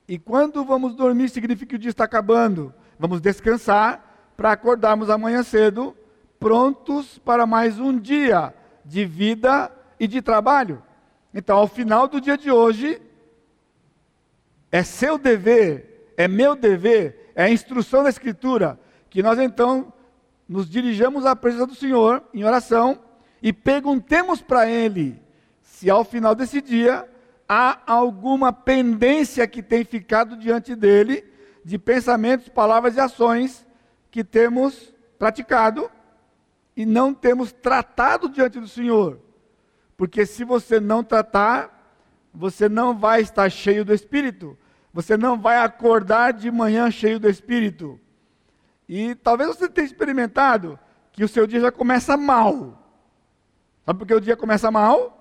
E 0.07 0.19
quando 0.19 0.65
vamos 0.65 0.95
dormir, 0.95 1.29
significa 1.29 1.71
que 1.71 1.77
o 1.77 1.79
dia 1.79 1.91
está 1.91 2.05
acabando. 2.05 2.75
Vamos 2.99 3.21
descansar 3.21 4.33
para 4.37 4.53
acordarmos 4.53 5.09
amanhã 5.09 5.43
cedo, 5.43 5.97
prontos 6.39 7.19
para 7.19 7.47
mais 7.47 7.79
um 7.79 7.99
dia 7.99 8.55
de 8.85 9.05
vida 9.05 9.71
e 9.99 10.07
de 10.07 10.21
trabalho. 10.21 10.83
Então, 11.33 11.57
ao 11.57 11.69
final 11.69 12.09
do 12.09 12.21
dia 12.21 12.37
de 12.37 12.51
hoje, 12.51 13.01
é 14.73 14.83
seu 14.83 15.19
dever, 15.19 16.13
é 16.17 16.27
meu 16.27 16.57
dever, 16.57 17.33
é 17.35 17.45
a 17.45 17.51
instrução 17.51 18.03
da 18.03 18.09
Escritura, 18.09 18.79
que 19.09 19.23
nós 19.23 19.39
então 19.39 19.93
nos 20.49 20.69
dirijamos 20.69 21.25
à 21.25 21.37
presença 21.37 21.67
do 21.67 21.75
Senhor 21.75 22.23
em 22.35 22.45
oração 22.45 22.99
e 23.43 23.53
perguntemos 23.53 24.43
para 24.43 24.69
Ele 24.69 25.21
se 25.71 25.89
ao 25.89 26.05
final 26.05 26.35
desse 26.35 26.61
dia 26.61 27.09
há 27.49 27.81
alguma 27.87 28.53
pendência 28.53 29.47
que 29.47 29.63
tem 29.63 29.83
ficado 29.83 30.37
diante 30.37 30.77
dele 30.77 31.25
de 31.65 31.79
pensamentos, 31.79 32.49
palavras 32.49 32.97
e 32.97 33.01
ações 33.01 33.67
que 34.11 34.23
temos 34.23 34.93
praticado 35.19 35.91
e 36.77 36.85
não 36.85 37.15
temos 37.15 37.51
tratado 37.51 38.29
diante 38.29 38.61
do 38.61 38.69
Senhor. 38.69 39.21
Porque 39.97 40.27
se 40.27 40.45
você 40.45 40.81
não 40.81 41.03
tratar, 41.03 41.99
você 42.33 42.69
não 42.69 42.99
vai 42.99 43.21
estar 43.21 43.49
cheio 43.51 43.85
do 43.85 43.95
Espírito. 43.95 44.59
Você 44.93 45.17
não 45.17 45.39
vai 45.39 45.59
acordar 45.59 46.33
de 46.33 46.51
manhã 46.51 46.91
cheio 46.91 47.19
do 47.19 47.29
Espírito. 47.29 47.99
E 48.89 49.15
talvez 49.15 49.57
você 49.57 49.69
tenha 49.69 49.87
experimentado 49.87 50.79
que 51.13 51.25
o 51.25 51.29
seu 51.29 51.47
dia 51.47 51.61
já 51.61 51.73
começa 51.73 52.17
mal. 52.17 52.77
Sabe 53.87 53.99
por 53.99 54.07
que 54.07 54.15
o 54.15 54.21
dia 54.21 54.37
começa 54.37 54.71
mal? 54.71 55.20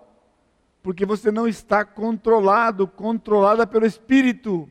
Porque 0.82 1.06
você 1.06 1.32
não 1.32 1.48
está 1.48 1.84
controlado, 1.84 2.88
controlada 2.88 3.68
pelo 3.68 3.86
espírito, 3.86 4.70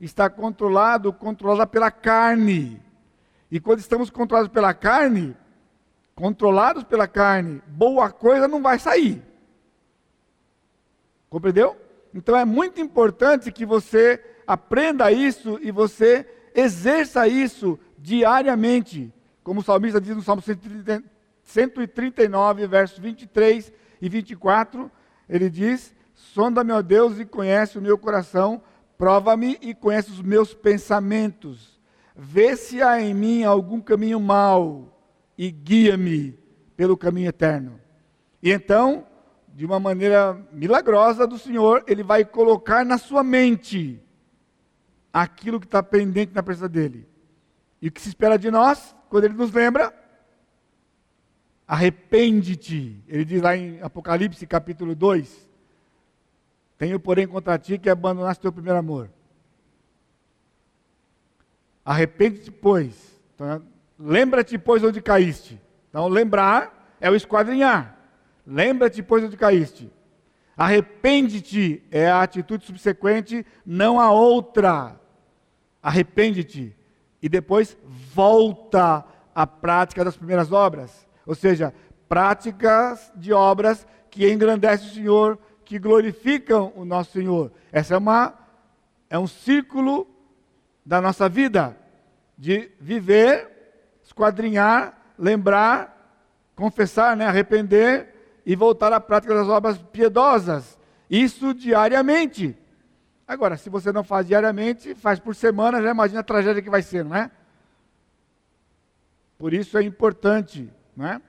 está 0.00 0.30
controlado, 0.30 1.12
controlada 1.12 1.66
pela 1.66 1.90
carne. 1.90 2.80
E 3.50 3.60
quando 3.60 3.80
estamos 3.80 4.10
controlados 4.10 4.50
pela 4.50 4.72
carne, 4.72 5.36
controlados 6.14 6.84
pela 6.84 7.06
carne, 7.06 7.62
boa 7.66 8.10
coisa 8.10 8.48
não 8.48 8.62
vai 8.62 8.78
sair. 8.78 9.22
Compreendeu? 11.28 11.76
Então 12.14 12.36
é 12.36 12.44
muito 12.44 12.80
importante 12.80 13.52
que 13.52 13.64
você 13.66 14.22
aprenda 14.46 15.12
isso 15.12 15.58
e 15.62 15.70
você 15.70 16.26
exerça 16.54 17.28
isso 17.28 17.78
diariamente. 17.96 19.12
Como 19.42 19.60
o 19.60 19.62
salmista 19.62 20.00
diz 20.00 20.16
no 20.16 20.22
Salmo 20.22 20.42
139, 21.44 22.66
versos 22.66 22.98
23 22.98 23.72
e 24.00 24.08
24, 24.08 24.90
ele 25.30 25.48
diz: 25.48 25.94
Sonda-me, 26.12 26.72
ó 26.72 26.82
Deus, 26.82 27.18
e 27.18 27.24
conhece 27.24 27.78
o 27.78 27.82
meu 27.82 27.96
coração, 27.96 28.60
prova-me 28.98 29.56
e 29.62 29.74
conhece 29.74 30.10
os 30.10 30.20
meus 30.20 30.52
pensamentos. 30.52 31.80
Vê 32.14 32.56
se 32.56 32.82
há 32.82 33.00
em 33.00 33.14
mim 33.14 33.44
algum 33.44 33.80
caminho 33.80 34.20
mau 34.20 35.00
e 35.38 35.50
guia-me 35.50 36.38
pelo 36.76 36.96
caminho 36.96 37.28
eterno. 37.28 37.80
E 38.42 38.50
então, 38.50 39.06
de 39.54 39.64
uma 39.64 39.78
maneira 39.78 40.36
milagrosa 40.52 41.26
do 41.26 41.38
Senhor, 41.38 41.84
Ele 41.86 42.02
vai 42.02 42.24
colocar 42.24 42.84
na 42.84 42.98
sua 42.98 43.22
mente 43.22 44.02
aquilo 45.12 45.60
que 45.60 45.66
está 45.66 45.82
pendente 45.82 46.34
na 46.34 46.42
presença 46.42 46.68
dEle. 46.68 47.08
E 47.80 47.88
o 47.88 47.92
que 47.92 48.00
se 48.00 48.08
espera 48.08 48.36
de 48.36 48.50
nós, 48.50 48.94
quando 49.08 49.24
Ele 49.24 49.34
nos 49.34 49.52
lembra? 49.52 49.94
Arrepende-te. 51.70 53.00
Ele 53.06 53.24
diz 53.24 53.40
lá 53.40 53.56
em 53.56 53.80
Apocalipse 53.80 54.44
capítulo 54.44 54.92
2: 54.92 55.48
Tenho, 56.76 56.98
porém, 56.98 57.28
contra 57.28 57.56
ti 57.60 57.78
que 57.78 57.88
abandonaste 57.88 58.42
teu 58.42 58.52
primeiro 58.52 58.76
amor. 58.76 59.08
Arrepende-te, 61.84 62.50
pois. 62.50 63.16
Então, 63.36 63.62
Lembra-te, 63.96 64.58
pois, 64.58 64.82
onde 64.82 65.00
caíste. 65.00 65.60
Então, 65.88 66.08
lembrar 66.08 66.96
é 67.00 67.08
o 67.08 67.14
esquadrinhar. 67.14 67.96
Lembra-te, 68.44 69.00
pois, 69.00 69.22
onde 69.22 69.36
caíste. 69.36 69.92
Arrepende-te 70.56 71.84
é 71.88 72.10
a 72.10 72.20
atitude 72.20 72.66
subsequente, 72.66 73.46
não 73.64 74.00
a 74.00 74.10
outra. 74.10 75.00
Arrepende-te. 75.80 76.74
E 77.22 77.28
depois 77.28 77.78
volta 77.84 79.04
à 79.32 79.46
prática 79.46 80.04
das 80.04 80.16
primeiras 80.16 80.50
obras. 80.50 81.08
Ou 81.30 81.36
seja, 81.36 81.72
práticas 82.08 83.12
de 83.14 83.32
obras 83.32 83.86
que 84.10 84.28
engrandecem 84.28 84.88
o 84.88 84.94
Senhor, 84.94 85.38
que 85.64 85.78
glorificam 85.78 86.72
o 86.74 86.84
nosso 86.84 87.12
Senhor. 87.12 87.52
Essa 87.70 87.94
é 87.94 87.98
uma 87.98 88.34
é 89.08 89.16
um 89.16 89.28
círculo 89.28 90.08
da 90.84 91.00
nossa 91.00 91.28
vida 91.28 91.76
de 92.36 92.72
viver, 92.80 93.48
esquadrinhar, 94.02 95.00
lembrar, 95.16 96.18
confessar, 96.56 97.16
né, 97.16 97.26
arrepender 97.26 98.42
e 98.44 98.56
voltar 98.56 98.92
à 98.92 98.98
prática 98.98 99.32
das 99.32 99.46
obras 99.46 99.78
piedosas. 99.78 100.76
Isso 101.08 101.54
diariamente. 101.54 102.58
Agora, 103.24 103.56
se 103.56 103.70
você 103.70 103.92
não 103.92 104.02
faz 104.02 104.26
diariamente, 104.26 104.96
faz 104.96 105.20
por 105.20 105.36
semana, 105.36 105.80
já 105.80 105.92
imagina 105.92 106.18
a 106.18 106.24
tragédia 106.24 106.60
que 106.60 106.68
vai 106.68 106.82
ser, 106.82 107.04
não 107.04 107.14
é? 107.14 107.30
Por 109.38 109.54
isso 109.54 109.78
é 109.78 109.84
importante 109.84 110.68
não 111.00 111.06
é? 111.08 111.22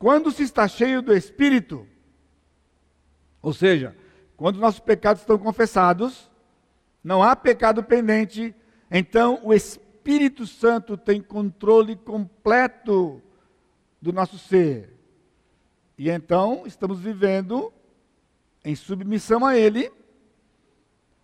Quando 0.00 0.32
se 0.32 0.42
está 0.42 0.66
cheio 0.66 1.00
do 1.00 1.14
Espírito, 1.14 1.86
ou 3.40 3.52
seja, 3.52 3.96
quando 4.36 4.58
nossos 4.58 4.80
pecados 4.80 5.22
estão 5.22 5.38
confessados, 5.38 6.28
não 7.04 7.22
há 7.22 7.36
pecado 7.36 7.84
pendente, 7.84 8.52
então 8.90 9.38
o 9.44 9.54
Espírito 9.54 10.44
Santo 10.44 10.96
tem 10.96 11.22
controle 11.22 11.94
completo 11.94 13.22
do 14.02 14.12
nosso 14.12 14.40
ser. 14.40 14.92
E 15.96 16.10
então 16.10 16.64
estamos 16.66 16.98
vivendo 16.98 17.72
em 18.64 18.74
submissão 18.74 19.46
a 19.46 19.56
Ele. 19.56 19.88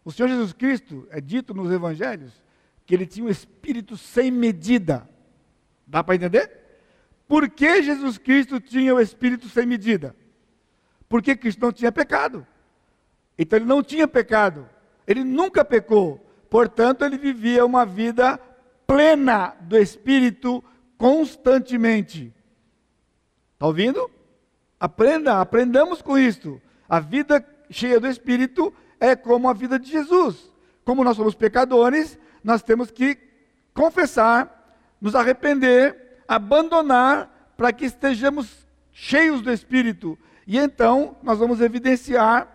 O 0.04 0.12
Senhor 0.12 0.28
Jesus 0.28 0.52
Cristo, 0.52 1.08
é 1.10 1.20
dito 1.20 1.52
nos 1.52 1.70
Evangelhos, 1.70 2.32
que 2.86 2.94
ele 2.94 3.06
tinha 3.06 3.26
um 3.26 3.28
espírito 3.28 3.96
sem 3.96 4.30
medida. 4.30 5.08
Dá 5.86 6.02
para 6.02 6.14
entender? 6.14 6.61
Por 7.32 7.48
que 7.48 7.82
Jesus 7.82 8.18
Cristo 8.18 8.60
tinha 8.60 8.94
o 8.94 9.00
Espírito 9.00 9.48
sem 9.48 9.64
medida? 9.64 10.14
Porque 11.08 11.34
Cristo 11.34 11.62
não 11.62 11.72
tinha 11.72 11.90
pecado. 11.90 12.46
Então 13.38 13.58
ele 13.58 13.64
não 13.64 13.82
tinha 13.82 14.06
pecado. 14.06 14.68
Ele 15.06 15.24
nunca 15.24 15.64
pecou. 15.64 16.18
Portanto, 16.50 17.06
ele 17.06 17.16
vivia 17.16 17.64
uma 17.64 17.86
vida 17.86 18.38
plena 18.86 19.56
do 19.62 19.78
Espírito 19.78 20.62
constantemente. 20.98 22.34
Está 23.54 23.66
ouvindo? 23.66 24.10
Aprenda, 24.78 25.40
aprendamos 25.40 26.02
com 26.02 26.18
isto. 26.18 26.60
A 26.86 27.00
vida 27.00 27.42
cheia 27.70 27.98
do 27.98 28.08
Espírito 28.08 28.74
é 29.00 29.16
como 29.16 29.48
a 29.48 29.54
vida 29.54 29.78
de 29.78 29.90
Jesus. 29.90 30.52
Como 30.84 31.02
nós 31.02 31.16
somos 31.16 31.34
pecadores, 31.34 32.18
nós 32.44 32.62
temos 32.62 32.90
que 32.90 33.16
confessar, 33.72 34.76
nos 35.00 35.14
arrepender, 35.14 36.01
abandonar, 36.34 37.52
para 37.56 37.72
que 37.72 37.84
estejamos 37.84 38.66
cheios 38.90 39.40
do 39.42 39.52
Espírito. 39.52 40.18
E 40.46 40.58
então 40.58 41.16
nós 41.22 41.38
vamos 41.38 41.60
evidenciar 41.60 42.48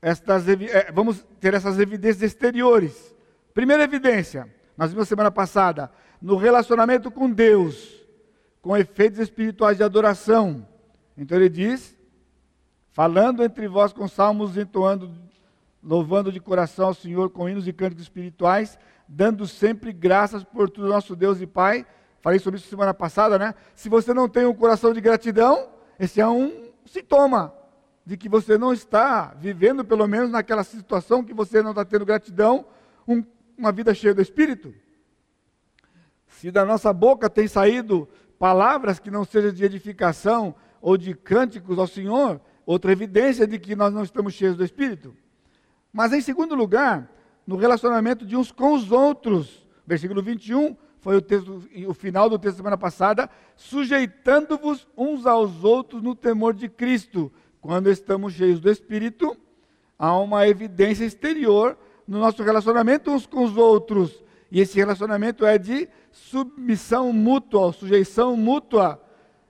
estas, 0.00 0.48
eh, 0.48 0.90
vamos 0.92 1.24
ter 1.40 1.54
essas 1.54 1.78
evidências 1.78 2.22
exteriores. 2.22 3.14
Primeira 3.54 3.84
evidência, 3.84 4.52
nós 4.76 4.92
vimos 4.92 5.08
semana 5.08 5.30
passada, 5.30 5.90
no 6.20 6.36
relacionamento 6.36 7.10
com 7.10 7.30
Deus, 7.30 8.02
com 8.60 8.76
efeitos 8.76 9.20
espirituais 9.20 9.76
de 9.76 9.84
adoração. 9.84 10.66
Então 11.16 11.38
ele 11.38 11.48
diz: 11.48 11.96
falando 12.90 13.44
entre 13.44 13.68
vós 13.68 13.92
com 13.92 14.08
salmos, 14.08 14.56
entoando, 14.56 15.12
louvando 15.82 16.32
de 16.32 16.40
coração 16.40 16.86
ao 16.86 16.94
Senhor 16.94 17.30
com 17.30 17.48
hinos 17.48 17.68
e 17.68 17.72
cânticos 17.72 18.02
espirituais, 18.04 18.78
dando 19.14 19.46
sempre 19.46 19.92
graças 19.92 20.42
por 20.42 20.70
tudo 20.70 20.88
nosso 20.88 21.14
Deus 21.14 21.38
e 21.40 21.46
Pai. 21.46 21.86
Falei 22.22 22.38
sobre 22.38 22.58
isso 22.58 22.68
semana 22.68 22.94
passada, 22.94 23.38
né? 23.38 23.54
Se 23.74 23.90
você 23.90 24.14
não 24.14 24.26
tem 24.26 24.46
um 24.46 24.54
coração 24.54 24.92
de 24.94 25.02
gratidão, 25.02 25.68
esse 26.00 26.18
é 26.18 26.26
um 26.26 26.70
sintoma 26.86 27.52
de 28.06 28.16
que 28.16 28.26
você 28.26 28.56
não 28.56 28.72
está 28.72 29.34
vivendo, 29.38 29.84
pelo 29.84 30.08
menos 30.08 30.30
naquela 30.30 30.64
situação 30.64 31.22
que 31.22 31.34
você 31.34 31.62
não 31.62 31.70
está 31.70 31.84
tendo 31.84 32.06
gratidão, 32.06 32.64
um, 33.06 33.22
uma 33.56 33.70
vida 33.70 33.92
cheia 33.92 34.14
do 34.14 34.22
Espírito. 34.22 34.74
Se 36.26 36.50
da 36.50 36.64
nossa 36.64 36.90
boca 36.90 37.28
tem 37.28 37.46
saído 37.46 38.08
palavras 38.38 38.98
que 38.98 39.10
não 39.10 39.24
sejam 39.24 39.52
de 39.52 39.62
edificação 39.62 40.54
ou 40.80 40.96
de 40.96 41.14
cânticos 41.14 41.78
ao 41.78 41.86
Senhor, 41.86 42.40
outra 42.64 42.90
evidência 42.90 43.46
de 43.46 43.58
que 43.58 43.76
nós 43.76 43.92
não 43.92 44.04
estamos 44.04 44.32
cheios 44.32 44.56
do 44.56 44.64
Espírito. 44.64 45.14
Mas 45.92 46.14
em 46.14 46.22
segundo 46.22 46.54
lugar, 46.54 47.10
no 47.46 47.56
relacionamento 47.56 48.24
de 48.24 48.36
uns 48.36 48.52
com 48.52 48.74
os 48.74 48.90
outros, 48.90 49.66
versículo 49.86 50.22
21, 50.22 50.76
foi 51.00 51.16
o, 51.16 51.20
texto, 51.20 51.62
o 51.88 51.92
final 51.92 52.30
do 52.30 52.38
texto 52.38 52.54
da 52.54 52.58
semana 52.58 52.78
passada, 52.78 53.28
sujeitando-vos 53.56 54.86
uns 54.96 55.26
aos 55.26 55.64
outros 55.64 56.00
no 56.00 56.14
temor 56.14 56.54
de 56.54 56.68
Cristo. 56.68 57.32
Quando 57.60 57.90
estamos 57.90 58.34
cheios 58.34 58.60
do 58.60 58.70
Espírito, 58.70 59.36
há 59.98 60.16
uma 60.16 60.46
evidência 60.46 61.04
exterior 61.04 61.76
no 62.06 62.18
nosso 62.18 62.42
relacionamento 62.42 63.10
uns 63.10 63.26
com 63.26 63.44
os 63.44 63.56
outros. 63.56 64.22
E 64.50 64.60
esse 64.60 64.76
relacionamento 64.76 65.44
é 65.44 65.58
de 65.58 65.88
submissão 66.12 67.12
mútua, 67.12 67.72
sujeição 67.72 68.36
mútua. 68.36 69.02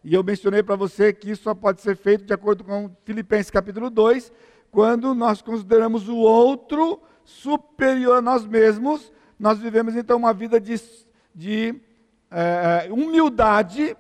E 0.03 0.15
eu 0.15 0.23
mencionei 0.25 0.63
para 0.63 0.77
você 0.77 1.13
que 1.13 1.31
isso 1.31 1.43
só 1.43 1.55
pode 1.55 1.83
ser 1.83 1.97
feito 1.97 2.25
de 2.25 2.33
acordo 2.33 2.65
com 2.65 2.91
Filipenses 3.05 3.51
capítulo 3.51 3.91
2, 3.91 4.33
quando 4.71 5.15
nós 5.15 5.43
consideramos 5.43 6.09
o 6.09 6.17
outro 6.17 7.01
superior 7.25 8.19
a 8.19 8.23
nós 8.23 8.45
mesmos, 8.45 9.13
nós 9.39 9.59
vivemos 9.59 9.97
então 9.97 10.17
uma 10.17 10.33
vida 10.33 10.61
de, 10.61 10.81
de 11.35 11.81
é, 12.31 12.89
humildade 12.91 13.97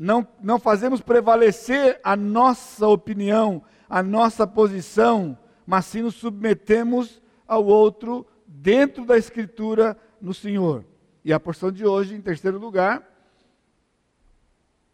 não, 0.00 0.26
não 0.42 0.58
fazemos 0.58 1.02
prevalecer 1.02 2.00
a 2.02 2.16
nossa 2.16 2.88
opinião, 2.88 3.62
a 3.86 4.02
nossa 4.02 4.46
posição, 4.46 5.36
mas 5.66 5.84
sim 5.84 6.00
nos 6.00 6.14
submetemos 6.14 7.20
ao 7.46 7.66
outro 7.66 8.26
dentro 8.46 9.04
da 9.04 9.18
Escritura 9.18 9.94
no 10.18 10.32
Senhor. 10.32 10.86
E 11.22 11.34
a 11.34 11.38
porção 11.38 11.70
de 11.70 11.84
hoje, 11.84 12.14
em 12.14 12.20
terceiro 12.22 12.58
lugar, 12.58 13.06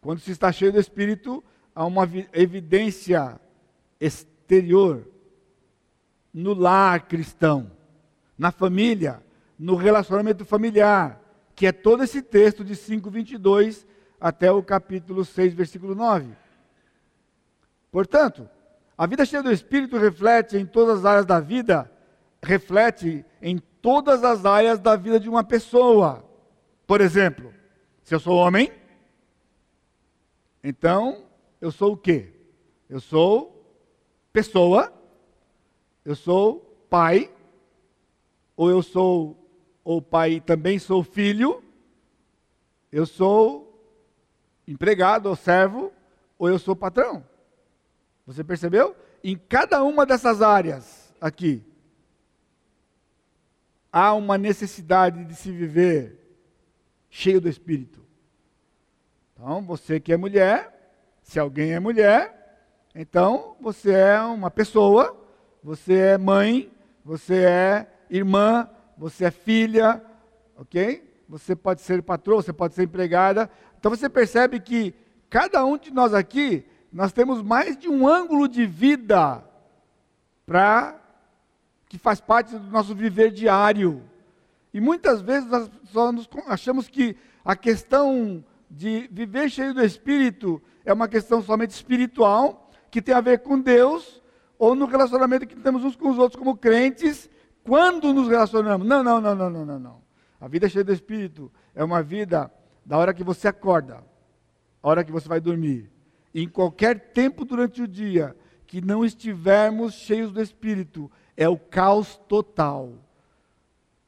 quando 0.01 0.19
se 0.19 0.31
está 0.31 0.51
cheio 0.51 0.73
do 0.73 0.79
Espírito, 0.79 1.41
há 1.73 1.85
uma 1.85 2.03
evidência 2.33 3.39
exterior 4.01 5.07
no 6.37 6.53
lar 6.53 7.07
cristão, 7.07 7.71
na 8.37 8.51
família, 8.51 9.23
no 9.57 9.75
relacionamento 9.75 10.45
familiar, 10.45 11.19
que 11.55 11.65
é 11.65 11.71
todo 11.71 12.03
esse 12.03 12.21
texto 12.21 12.63
de 12.63 12.75
5:22 12.75 13.87
até 14.21 14.51
o 14.51 14.61
capítulo 14.61 15.25
6, 15.25 15.55
versículo 15.55 15.95
9. 15.95 16.31
Portanto, 17.91 18.47
a 18.95 19.07
vida 19.07 19.25
cheia 19.25 19.41
do 19.41 19.51
Espírito 19.51 19.97
reflete 19.97 20.57
em 20.57 20.65
todas 20.65 20.99
as 20.99 21.05
áreas 21.05 21.25
da 21.25 21.39
vida, 21.39 21.91
reflete 22.43 23.25
em 23.41 23.57
todas 23.81 24.23
as 24.23 24.45
áreas 24.45 24.77
da 24.77 24.95
vida 24.95 25.19
de 25.19 25.27
uma 25.27 25.43
pessoa. 25.43 26.23
Por 26.85 27.01
exemplo, 27.01 27.51
se 28.03 28.13
eu 28.13 28.19
sou 28.19 28.37
homem, 28.37 28.71
então 30.63 31.25
eu 31.59 31.71
sou 31.71 31.93
o 31.93 31.97
quê? 31.97 32.31
Eu 32.87 32.99
sou 32.99 33.75
pessoa, 34.31 34.93
eu 36.07 36.15
sou 36.15 36.61
pai, 36.89 37.29
ou 38.55 38.69
eu 38.69 38.81
sou 38.81 39.37
ou 39.83 40.01
pai 40.01 40.39
também 40.39 40.79
sou 40.79 41.03
filho, 41.03 41.61
eu 42.89 43.05
sou 43.05 43.77
empregado 44.65 45.27
ou 45.27 45.35
servo, 45.35 45.91
ou 46.39 46.47
eu 46.47 46.57
sou 46.57 46.77
patrão. 46.77 47.25
Você 48.25 48.41
percebeu? 48.41 48.95
Em 49.21 49.37
cada 49.37 49.83
uma 49.83 50.05
dessas 50.05 50.41
áreas 50.41 51.13
aqui, 51.19 51.61
há 53.91 54.13
uma 54.13 54.37
necessidade 54.37 55.25
de 55.25 55.35
se 55.35 55.51
viver 55.51 56.37
cheio 57.09 57.41
do 57.41 57.49
Espírito. 57.49 58.01
Então, 59.33 59.61
você 59.61 59.99
que 59.99 60.13
é 60.13 60.17
mulher, 60.17 61.03
se 61.21 61.37
alguém 61.37 61.73
é 61.73 61.81
mulher, 61.81 62.63
então 62.95 63.57
você 63.59 63.91
é 63.91 64.21
uma 64.21 64.49
pessoa, 64.49 65.16
você 65.67 65.95
é 65.95 66.17
mãe, 66.17 66.71
você 67.03 67.43
é 67.43 67.87
irmã, 68.09 68.69
você 68.97 69.25
é 69.25 69.31
filha, 69.31 70.01
ok? 70.55 71.03
Você 71.27 71.57
pode 71.57 71.81
ser 71.81 72.01
patroa, 72.01 72.41
você 72.41 72.53
pode 72.53 72.73
ser 72.73 72.83
empregada, 72.83 73.49
então 73.77 73.91
você 73.91 74.07
percebe 74.07 74.61
que 74.61 74.95
cada 75.29 75.65
um 75.65 75.77
de 75.77 75.91
nós 75.91 76.13
aqui, 76.13 76.65
nós 76.89 77.11
temos 77.11 77.41
mais 77.41 77.75
de 77.75 77.89
um 77.89 78.07
ângulo 78.07 78.47
de 78.47 78.65
vida 78.65 79.43
para 80.45 80.97
que 81.89 81.97
faz 81.97 82.21
parte 82.21 82.57
do 82.57 82.71
nosso 82.71 82.95
viver 82.95 83.29
diário. 83.29 84.01
E 84.73 84.79
muitas 84.79 85.19
vezes 85.19 85.49
nós 85.49 85.69
só 85.91 86.13
nos 86.13 86.29
achamos 86.47 86.87
que 86.87 87.17
a 87.43 87.57
questão 87.57 88.41
de 88.71 89.09
viver 89.11 89.49
cheio 89.49 89.73
do 89.73 89.83
Espírito 89.83 90.61
é 90.85 90.93
uma 90.93 91.09
questão 91.09 91.41
somente 91.41 91.71
espiritual, 91.71 92.71
que 92.89 93.01
tem 93.01 93.13
a 93.13 93.19
ver 93.19 93.39
com 93.39 93.59
Deus, 93.59 94.21
ou 94.57 94.75
no 94.75 94.85
relacionamento 94.85 95.47
que 95.47 95.55
temos 95.55 95.83
uns 95.83 95.95
com 95.95 96.09
os 96.09 96.17
outros 96.17 96.39
como 96.39 96.57
crentes, 96.57 97.29
quando 97.63 98.13
nos 98.13 98.27
relacionamos. 98.27 98.87
Não, 98.87 99.03
não, 99.03 99.21
não, 99.21 99.35
não, 99.35 99.49
não, 99.49 99.65
não. 99.65 99.79
não. 99.79 100.01
A 100.39 100.47
vida 100.47 100.69
cheia 100.69 100.83
do 100.83 100.93
Espírito 100.93 101.51
é 101.73 101.83
uma 101.83 102.01
vida 102.01 102.51
da 102.85 102.97
hora 102.97 103.13
que 103.13 103.23
você 103.23 103.47
acorda, 103.47 104.03
a 104.81 104.87
hora 104.87 105.03
que 105.03 105.11
você 105.11 105.27
vai 105.27 105.41
dormir, 105.41 105.91
em 106.33 106.47
qualquer 106.47 107.11
tempo 107.11 107.43
durante 107.43 107.81
o 107.81 107.87
dia, 107.87 108.35
que 108.65 108.79
não 108.79 109.03
estivermos 109.03 109.93
cheios 109.93 110.31
do 110.31 110.41
Espírito, 110.41 111.11
é 111.35 111.49
o 111.49 111.57
caos 111.57 112.17
total. 112.27 112.93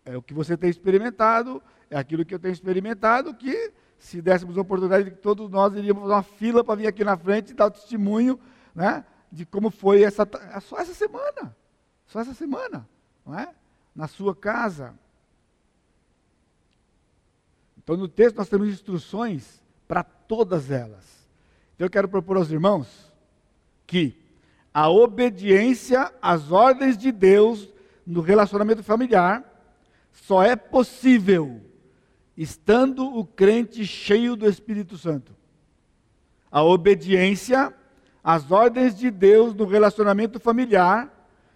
É 0.06 0.16
o 0.16 0.22
que 0.22 0.34
você 0.34 0.56
tem 0.56 0.70
experimentado, 0.70 1.62
é 1.90 1.98
aquilo 1.98 2.24
que 2.24 2.34
eu 2.34 2.40
tenho 2.40 2.54
experimentado, 2.54 3.34
que 3.34 3.72
se 3.98 4.22
dessemos 4.22 4.58
a 4.58 4.62
oportunidade, 4.62 5.12
todos 5.12 5.50
nós 5.50 5.74
iríamos 5.74 6.04
fazer 6.04 6.14
uma 6.14 6.24
fila 6.24 6.64
para 6.64 6.76
vir 6.76 6.88
aqui 6.88 7.04
na 7.04 7.18
frente 7.18 7.52
e 7.52 7.54
dar 7.54 7.68
o 7.68 7.72
testemunho 7.72 8.40
né, 8.74 9.04
de 9.32 9.46
como 9.46 9.70
foi 9.70 10.04
essa, 10.04 10.28
só 10.62 10.78
essa 10.78 10.94
semana. 10.94 11.56
Só 12.06 12.20
essa 12.20 12.34
semana, 12.34 12.88
não 13.26 13.38
é? 13.38 13.54
Na 13.96 14.08
sua 14.08 14.36
casa. 14.36 14.94
Então, 17.78 17.96
no 17.96 18.08
texto, 18.08 18.38
nós 18.38 18.50
temos 18.50 18.68
instruções 18.68 19.62
para 19.88 20.04
todas 20.04 20.72
elas. 20.72 21.28
Então, 21.76 21.86
eu 21.86 21.90
quero 21.90 22.08
propor 22.08 22.38
aos 22.38 22.52
irmãos 22.52 22.88
que 23.86 24.16
a 24.74 24.90
obediência 24.90 26.14
às 26.22 26.52
ordens 26.52 26.98
de 26.98 27.12
Deus 27.12 27.70
no 28.06 28.22
relacionamento 28.22 28.84
familiar 28.84 29.44
só 30.12 30.44
é 30.44 30.56
possível 30.56 31.62
estando 32.36 33.06
o 33.06 33.26
crente 33.26 33.86
cheio 33.86 34.36
do 34.36 34.48
Espírito 34.48 34.98
Santo. 34.98 35.36
A 36.52 36.64
obediência 36.64 37.74
às 38.30 38.52
ordens 38.52 38.94
de 38.94 39.10
Deus 39.10 39.56
no 39.56 39.66
relacionamento 39.66 40.40
familiar 40.40 41.12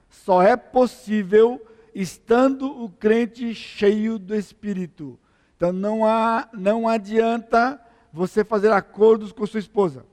só 0.10 0.42
é 0.42 0.58
possível 0.58 1.64
estando 1.94 2.66
o 2.66 2.90
crente 2.90 3.54
cheio 3.54 4.18
do 4.18 4.34
Espírito. 4.34 5.20
Então 5.56 5.72
não, 5.72 6.04
há, 6.04 6.50
não 6.52 6.88
adianta 6.88 7.80
você 8.12 8.44
fazer 8.44 8.72
acordos 8.72 9.32
com 9.32 9.46
sua 9.46 9.60
esposa. 9.60 10.04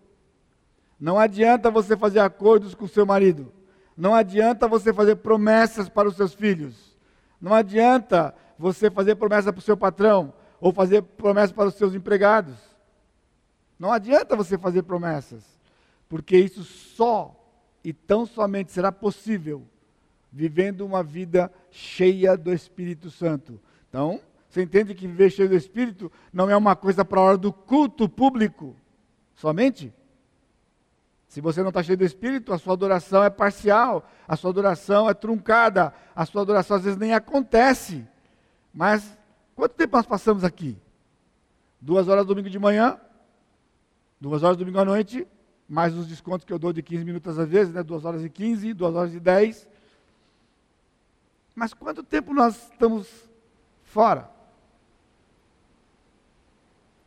Não 1.00 1.18
adianta 1.18 1.70
você 1.70 1.96
fazer 1.96 2.20
acordos 2.20 2.74
com 2.74 2.86
seu 2.86 3.06
marido. 3.06 3.50
Não 3.96 4.14
adianta 4.14 4.68
você 4.68 4.92
fazer 4.92 5.16
promessas 5.16 5.88
para 5.88 6.08
os 6.08 6.16
seus 6.16 6.34
filhos. 6.34 6.94
Não 7.40 7.54
adianta 7.54 8.34
você 8.58 8.90
fazer 8.90 9.14
promessa 9.14 9.50
para 9.50 9.60
o 9.60 9.62
seu 9.62 9.78
patrão 9.78 10.34
ou 10.60 10.74
fazer 10.74 11.00
promessa 11.00 11.54
para 11.54 11.68
os 11.68 11.74
seus 11.76 11.94
empregados. 11.94 12.58
Não 13.78 13.90
adianta 13.90 14.36
você 14.36 14.58
fazer 14.58 14.82
promessas, 14.82 15.42
porque 16.10 16.36
isso 16.36 16.64
só 16.64 17.34
e 17.84 17.92
tão 17.92 18.26
somente 18.26 18.72
será 18.72 18.90
possível 18.90 19.64
vivendo 20.30 20.82
uma 20.82 21.04
vida 21.04 21.50
cheia 21.70 22.36
do 22.36 22.52
Espírito 22.52 23.10
Santo. 23.10 23.60
Então, 23.88 24.20
você 24.48 24.60
entende 24.60 24.92
que 24.92 25.06
viver 25.06 25.30
cheio 25.30 25.48
do 25.48 25.54
Espírito 25.54 26.10
não 26.32 26.50
é 26.50 26.56
uma 26.56 26.74
coisa 26.74 27.04
para 27.04 27.20
a 27.20 27.22
hora 27.22 27.38
do 27.38 27.52
culto 27.52 28.08
público 28.08 28.74
somente? 29.36 29.94
Se 31.28 31.40
você 31.40 31.62
não 31.62 31.68
está 31.68 31.80
cheio 31.80 31.96
do 31.96 32.04
Espírito, 32.04 32.52
a 32.52 32.58
sua 32.58 32.72
adoração 32.72 33.22
é 33.22 33.30
parcial, 33.30 34.04
a 34.26 34.34
sua 34.34 34.50
adoração 34.50 35.08
é 35.08 35.14
truncada, 35.14 35.94
a 36.14 36.26
sua 36.26 36.42
adoração 36.42 36.76
às 36.76 36.82
vezes 36.82 36.98
nem 36.98 37.14
acontece. 37.14 38.04
Mas 38.74 39.16
quanto 39.54 39.76
tempo 39.76 39.96
nós 39.96 40.06
passamos 40.06 40.42
aqui? 40.42 40.76
Duas 41.80 42.08
horas 42.08 42.26
domingo 42.26 42.50
de 42.50 42.58
manhã, 42.58 43.00
duas 44.20 44.42
horas 44.42 44.56
domingo 44.56 44.80
à 44.80 44.84
noite, 44.84 45.24
mais 45.70 45.94
os 45.94 46.08
descontos 46.08 46.44
que 46.44 46.52
eu 46.52 46.58
dou 46.58 46.72
de 46.72 46.82
15 46.82 47.04
minutos 47.04 47.38
às 47.38 47.48
vezes, 47.48 47.72
né? 47.72 47.80
duas 47.80 48.04
horas 48.04 48.24
e 48.24 48.28
15, 48.28 48.74
duas 48.74 48.92
horas 48.92 49.14
e 49.14 49.20
10. 49.20 49.68
Mas 51.54 51.72
quanto 51.72 52.02
tempo 52.02 52.34
nós 52.34 52.70
estamos 52.72 53.08
fora? 53.84 54.28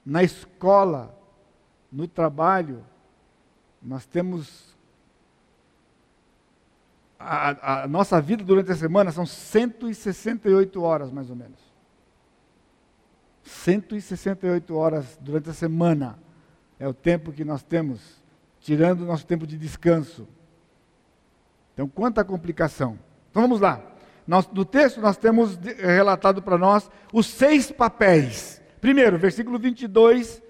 Na 0.06 0.24
escola, 0.24 1.14
no 1.92 2.08
trabalho, 2.08 2.86
nós 3.82 4.06
temos. 4.06 4.74
A, 7.20 7.84
a, 7.84 7.88
nossa 7.90 8.22
vida 8.22 8.46
durante 8.46 8.72
a 8.72 8.76
semana 8.76 9.12
são 9.12 9.26
168 9.26 10.82
horas, 10.82 11.12
mais 11.12 11.30
ou 11.30 11.36
menos. 11.36 11.60
168 13.44 14.74
horas 14.74 15.18
durante 15.20 15.50
a 15.50 15.54
semana 15.54 16.18
é 16.80 16.88
o 16.88 16.94
tempo 16.94 17.34
que 17.34 17.44
nós 17.44 17.62
temos, 17.62 18.23
tirando 18.64 19.02
o 19.02 19.06
nosso 19.06 19.28
tempo 19.28 19.46
de 19.46 19.58
descanso. 19.58 20.26
Então, 21.74 21.88
quanta 21.88 22.24
complicação. 22.24 22.98
Então 23.30 23.42
vamos 23.42 23.60
lá. 23.60 23.82
Nós, 24.26 24.50
no 24.52 24.64
texto, 24.64 25.02
nós 25.02 25.18
temos 25.18 25.58
relatado 25.78 26.42
para 26.42 26.58
nós 26.58 26.90
os 27.12 27.28
seis 27.28 27.72
papéis. 27.72 28.62
Primeiro, 28.80 29.18
versículo 29.18 29.60
22 29.60 30.42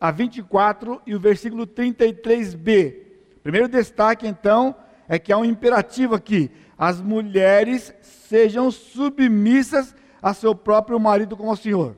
a 0.00 0.10
24 0.10 1.00
e 1.06 1.14
o 1.14 1.20
versículo 1.20 1.64
33b. 1.64 2.96
Primeiro 3.42 3.68
destaque, 3.68 4.26
então, 4.26 4.74
é 5.08 5.18
que 5.18 5.32
há 5.32 5.38
um 5.38 5.44
imperativo 5.44 6.14
aqui: 6.14 6.50
as 6.76 7.00
mulheres 7.00 7.94
sejam 8.00 8.70
submissas 8.72 9.94
a 10.20 10.34
seu 10.34 10.56
próprio 10.56 10.98
marido 10.98 11.36
como 11.36 11.50
ao 11.50 11.56
Senhor. 11.56 11.96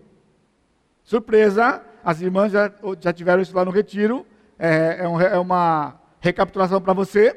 Surpresa, 1.03 1.83
as 2.05 2.21
irmãs 2.21 2.53
já, 2.53 2.71
já 3.01 3.13
tiveram 3.13 3.41
isso 3.41 3.57
lá 3.57 3.65
no 3.65 3.71
retiro, 3.71 4.27
é, 4.65 4.99
é, 5.01 5.09
um, 5.09 5.21
é 5.21 5.39
uma 5.41 6.01
recapitulação 6.21 6.81
para 6.81 6.93
você. 6.93 7.37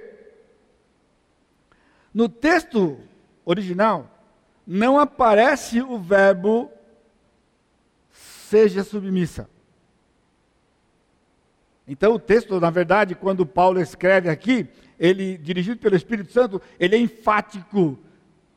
No 2.14 2.30
texto 2.30 3.00
original, 3.44 4.08
não 4.66 5.00
aparece 5.00 5.82
o 5.82 5.98
verbo 5.98 6.70
seja 8.12 8.84
submissa. 8.84 9.50
Então 11.88 12.14
o 12.14 12.20
texto, 12.20 12.60
na 12.60 12.70
verdade, 12.70 13.16
quando 13.16 13.44
Paulo 13.44 13.82
escreve 13.82 14.30
aqui, 14.30 14.68
ele, 15.00 15.36
dirigido 15.40 15.80
pelo 15.80 15.96
Espírito 15.96 16.32
Santo, 16.32 16.62
ele 16.80 16.96
é 16.96 17.00
enfático. 17.00 17.98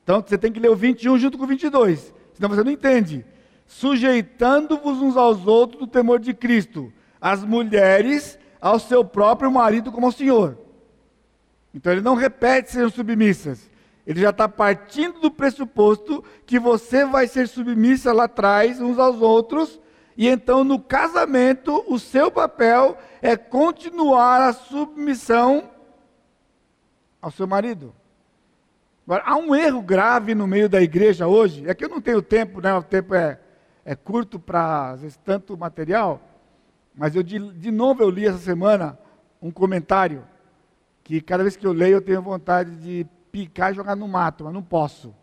Então 0.04 0.20
você 0.20 0.36
tem 0.36 0.52
que 0.52 0.60
ler 0.60 0.70
o 0.70 0.76
21 0.76 1.18
junto 1.18 1.38
com 1.38 1.44
o 1.44 1.48
22, 1.48 2.12
senão 2.34 2.50
você 2.50 2.62
não 2.62 2.70
entende. 2.70 3.24
Sujeitando-vos 3.66 5.00
uns 5.00 5.16
aos 5.16 5.46
outros 5.46 5.80
do 5.80 5.86
temor 5.86 6.20
de 6.20 6.34
Cristo, 6.34 6.92
as 7.18 7.42
mulheres 7.42 8.38
ao 8.60 8.78
seu 8.78 9.04
próprio 9.04 9.50
marido 9.50 9.92
como 9.92 10.06
ao 10.06 10.12
Senhor. 10.12 10.58
Então 11.72 11.92
ele 11.92 12.00
não 12.00 12.14
repete 12.14 12.72
sejam 12.72 12.90
submissas. 12.90 13.70
Ele 14.06 14.20
já 14.20 14.30
está 14.30 14.48
partindo 14.48 15.20
do 15.20 15.30
pressuposto 15.30 16.24
que 16.46 16.58
você 16.58 17.04
vai 17.04 17.28
ser 17.28 17.46
submissa 17.46 18.12
lá 18.12 18.24
atrás, 18.24 18.80
uns 18.80 18.98
aos 18.98 19.20
outros, 19.20 19.78
e 20.16 20.26
então 20.26 20.64
no 20.64 20.80
casamento 20.80 21.84
o 21.86 21.98
seu 21.98 22.30
papel 22.30 22.96
é 23.20 23.36
continuar 23.36 24.40
a 24.40 24.52
submissão 24.52 25.70
ao 27.20 27.30
seu 27.30 27.46
marido. 27.46 27.94
Agora, 29.06 29.24
há 29.26 29.36
um 29.36 29.54
erro 29.54 29.80
grave 29.80 30.34
no 30.34 30.46
meio 30.46 30.68
da 30.68 30.82
igreja 30.82 31.26
hoje, 31.26 31.68
é 31.68 31.74
que 31.74 31.84
eu 31.84 31.88
não 31.88 32.00
tenho 32.00 32.20
tempo, 32.20 32.60
né? 32.60 32.74
o 32.74 32.82
tempo 32.82 33.14
é, 33.14 33.38
é 33.84 33.94
curto 33.94 34.38
para, 34.38 34.98
tanto 35.24 35.56
material, 35.56 36.20
mas 36.98 37.14
eu 37.14 37.22
de, 37.22 37.38
de 37.52 37.70
novo 37.70 38.02
eu 38.02 38.10
li 38.10 38.26
essa 38.26 38.38
semana 38.38 38.98
um 39.40 39.52
comentário, 39.52 40.24
que 41.04 41.20
cada 41.20 41.44
vez 41.44 41.56
que 41.56 41.64
eu 41.64 41.72
leio 41.72 41.94
eu 41.94 42.02
tenho 42.02 42.20
vontade 42.20 42.74
de 42.74 43.06
picar 43.30 43.70
e 43.70 43.76
jogar 43.76 43.94
no 43.94 44.08
mato, 44.08 44.42
mas 44.44 44.52
não 44.52 44.62
posso. 44.62 45.14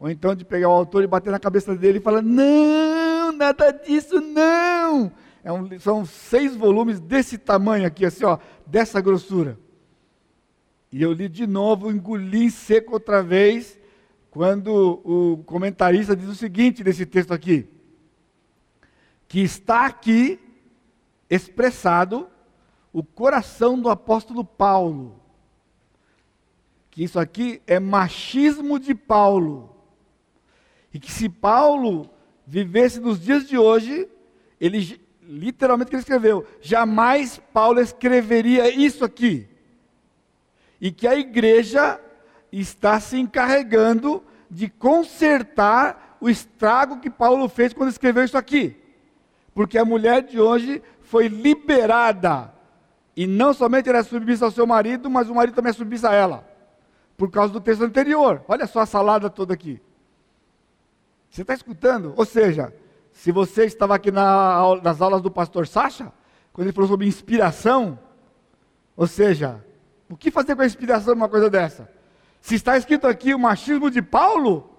Ou 0.00 0.10
então 0.10 0.34
de 0.34 0.44
pegar 0.44 0.68
o 0.68 0.72
autor 0.72 1.04
e 1.04 1.06
bater 1.06 1.30
na 1.30 1.38
cabeça 1.38 1.76
dele 1.76 1.98
e 1.98 2.02
falar, 2.02 2.22
não, 2.22 3.30
nada 3.30 3.70
disso, 3.70 4.20
não. 4.20 5.12
É 5.44 5.52
um, 5.52 5.78
são 5.78 6.04
seis 6.04 6.56
volumes 6.56 6.98
desse 6.98 7.38
tamanho 7.38 7.86
aqui, 7.86 8.04
assim, 8.04 8.24
ó, 8.24 8.36
dessa 8.66 9.00
grossura. 9.00 9.56
E 10.90 11.00
eu 11.00 11.12
li 11.12 11.28
de 11.28 11.46
novo, 11.46 11.88
engoli 11.88 12.50
seco 12.50 12.94
outra 12.94 13.22
vez, 13.22 13.78
quando 14.28 15.00
o 15.04 15.38
comentarista 15.44 16.16
diz 16.16 16.28
o 16.28 16.34
seguinte 16.34 16.82
nesse 16.82 17.06
texto 17.06 17.32
aqui: 17.32 17.68
que 19.28 19.40
está 19.40 19.86
aqui 19.86 20.38
expressado 21.34 22.28
o 22.92 23.02
coração 23.02 23.80
do 23.80 23.88
apóstolo 23.88 24.44
Paulo. 24.44 25.18
Que 26.90 27.02
isso 27.02 27.18
aqui 27.18 27.62
é 27.66 27.80
machismo 27.80 28.78
de 28.78 28.94
Paulo. 28.94 29.74
E 30.92 31.00
que 31.00 31.10
se 31.10 31.30
Paulo 31.30 32.10
vivesse 32.46 33.00
nos 33.00 33.18
dias 33.18 33.48
de 33.48 33.56
hoje, 33.56 34.06
ele 34.60 35.00
literalmente 35.22 35.88
que 35.88 35.96
ele 35.96 36.02
escreveu, 36.02 36.46
jamais 36.60 37.40
Paulo 37.50 37.80
escreveria 37.80 38.68
isso 38.68 39.02
aqui. 39.02 39.48
E 40.78 40.92
que 40.92 41.06
a 41.06 41.14
igreja 41.14 41.98
está 42.50 43.00
se 43.00 43.18
encarregando 43.18 44.22
de 44.50 44.68
consertar 44.68 46.18
o 46.20 46.28
estrago 46.28 47.00
que 47.00 47.08
Paulo 47.08 47.48
fez 47.48 47.72
quando 47.72 47.88
escreveu 47.88 48.22
isso 48.22 48.36
aqui. 48.36 48.76
Porque 49.54 49.78
a 49.78 49.84
mulher 49.84 50.22
de 50.22 50.40
hoje 50.40 50.82
foi 51.12 51.28
liberada. 51.28 52.50
E 53.14 53.26
não 53.26 53.52
somente 53.52 53.86
ela 53.86 53.98
é 53.98 54.02
submissa 54.02 54.46
ao 54.46 54.50
seu 54.50 54.66
marido, 54.66 55.10
mas 55.10 55.28
o 55.28 55.34
marido 55.34 55.54
também 55.54 55.68
é 55.68 55.74
submissa 55.74 56.08
a 56.08 56.14
ela. 56.14 56.48
Por 57.18 57.30
causa 57.30 57.52
do 57.52 57.60
texto 57.60 57.84
anterior. 57.84 58.42
Olha 58.48 58.66
só 58.66 58.80
a 58.80 58.86
salada 58.86 59.28
toda 59.28 59.52
aqui. 59.52 59.78
Você 61.28 61.42
está 61.42 61.52
escutando? 61.52 62.14
Ou 62.16 62.24
seja, 62.24 62.72
se 63.12 63.30
você 63.30 63.66
estava 63.66 63.94
aqui 63.94 64.10
na, 64.10 64.80
nas 64.82 65.02
aulas 65.02 65.20
do 65.20 65.30
pastor 65.30 65.66
Sacha, 65.66 66.10
quando 66.50 66.68
ele 66.68 66.74
falou 66.74 66.88
sobre 66.88 67.06
inspiração, 67.06 67.98
ou 68.96 69.06
seja, 69.06 69.62
o 70.08 70.16
que 70.16 70.30
fazer 70.30 70.56
com 70.56 70.62
a 70.62 70.66
inspiração 70.66 71.14
numa 71.14 71.28
coisa 71.28 71.50
dessa? 71.50 71.92
Se 72.40 72.54
está 72.54 72.74
escrito 72.74 73.06
aqui 73.06 73.34
o 73.34 73.38
machismo 73.38 73.90
de 73.90 74.00
Paulo, 74.00 74.70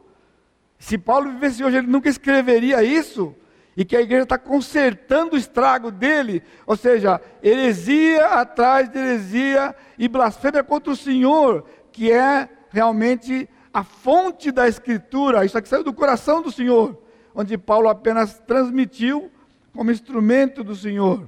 se 0.79 0.97
Paulo 0.97 1.31
vivesse 1.31 1.63
hoje, 1.63 1.77
ele 1.77 1.87
nunca 1.87 2.09
escreveria 2.09 2.83
isso, 2.83 3.35
e 3.75 3.83
que 3.83 3.95
a 3.95 4.01
igreja 4.01 4.23
está 4.23 4.37
consertando 4.37 5.35
o 5.35 5.39
estrago 5.39 5.91
dele, 5.91 6.43
ou 6.65 6.75
seja, 6.75 7.19
heresia 7.41 8.25
atrás 8.27 8.89
de 8.89 8.99
heresia 8.99 9.75
e 9.97 10.07
blasfêmia 10.07 10.63
contra 10.63 10.93
o 10.93 10.95
Senhor, 10.95 11.65
que 11.91 12.11
é 12.11 12.49
realmente 12.69 13.49
a 13.73 13.83
fonte 13.83 14.51
da 14.51 14.67
Escritura, 14.67 15.43
isso 15.45 15.57
aqui 15.57 15.67
saiu 15.67 15.83
do 15.83 15.93
coração 15.93 16.41
do 16.41 16.51
Senhor 16.51 17.03
onde 17.35 17.57
Paulo 17.57 17.89
apenas 17.89 18.39
transmitiu 18.39 19.31
como 19.73 19.91
instrumento 19.91 20.63
do 20.63 20.75
Senhor. 20.75 21.27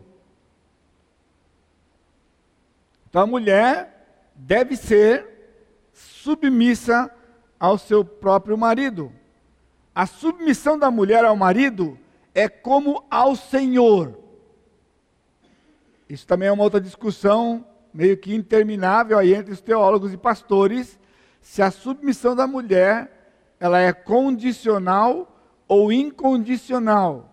Então 3.09 3.23
a 3.23 3.27
mulher 3.27 4.31
deve 4.35 4.75
ser 4.75 5.25
submissa 5.93 7.09
ao 7.59 7.77
seu 7.77 8.03
próprio 8.03 8.57
marido. 8.57 9.11
A 9.93 10.05
submissão 10.05 10.77
da 10.77 10.91
mulher 10.91 11.23
ao 11.23 11.35
marido 11.35 11.97
é 12.35 12.49
como 12.49 13.05
ao 13.09 13.33
Senhor. 13.35 14.19
Isso 16.09 16.27
também 16.27 16.49
é 16.49 16.51
uma 16.51 16.63
outra 16.63 16.81
discussão 16.81 17.65
meio 17.93 18.17
que 18.17 18.35
interminável 18.35 19.17
aí 19.17 19.33
entre 19.33 19.53
os 19.53 19.61
teólogos 19.61 20.11
e 20.11 20.17
pastores, 20.17 20.99
se 21.39 21.61
a 21.61 21.71
submissão 21.71 22.35
da 22.35 22.45
mulher 22.45 23.09
ela 23.57 23.79
é 23.79 23.93
condicional 23.93 25.33
ou 25.65 25.93
incondicional. 25.93 27.31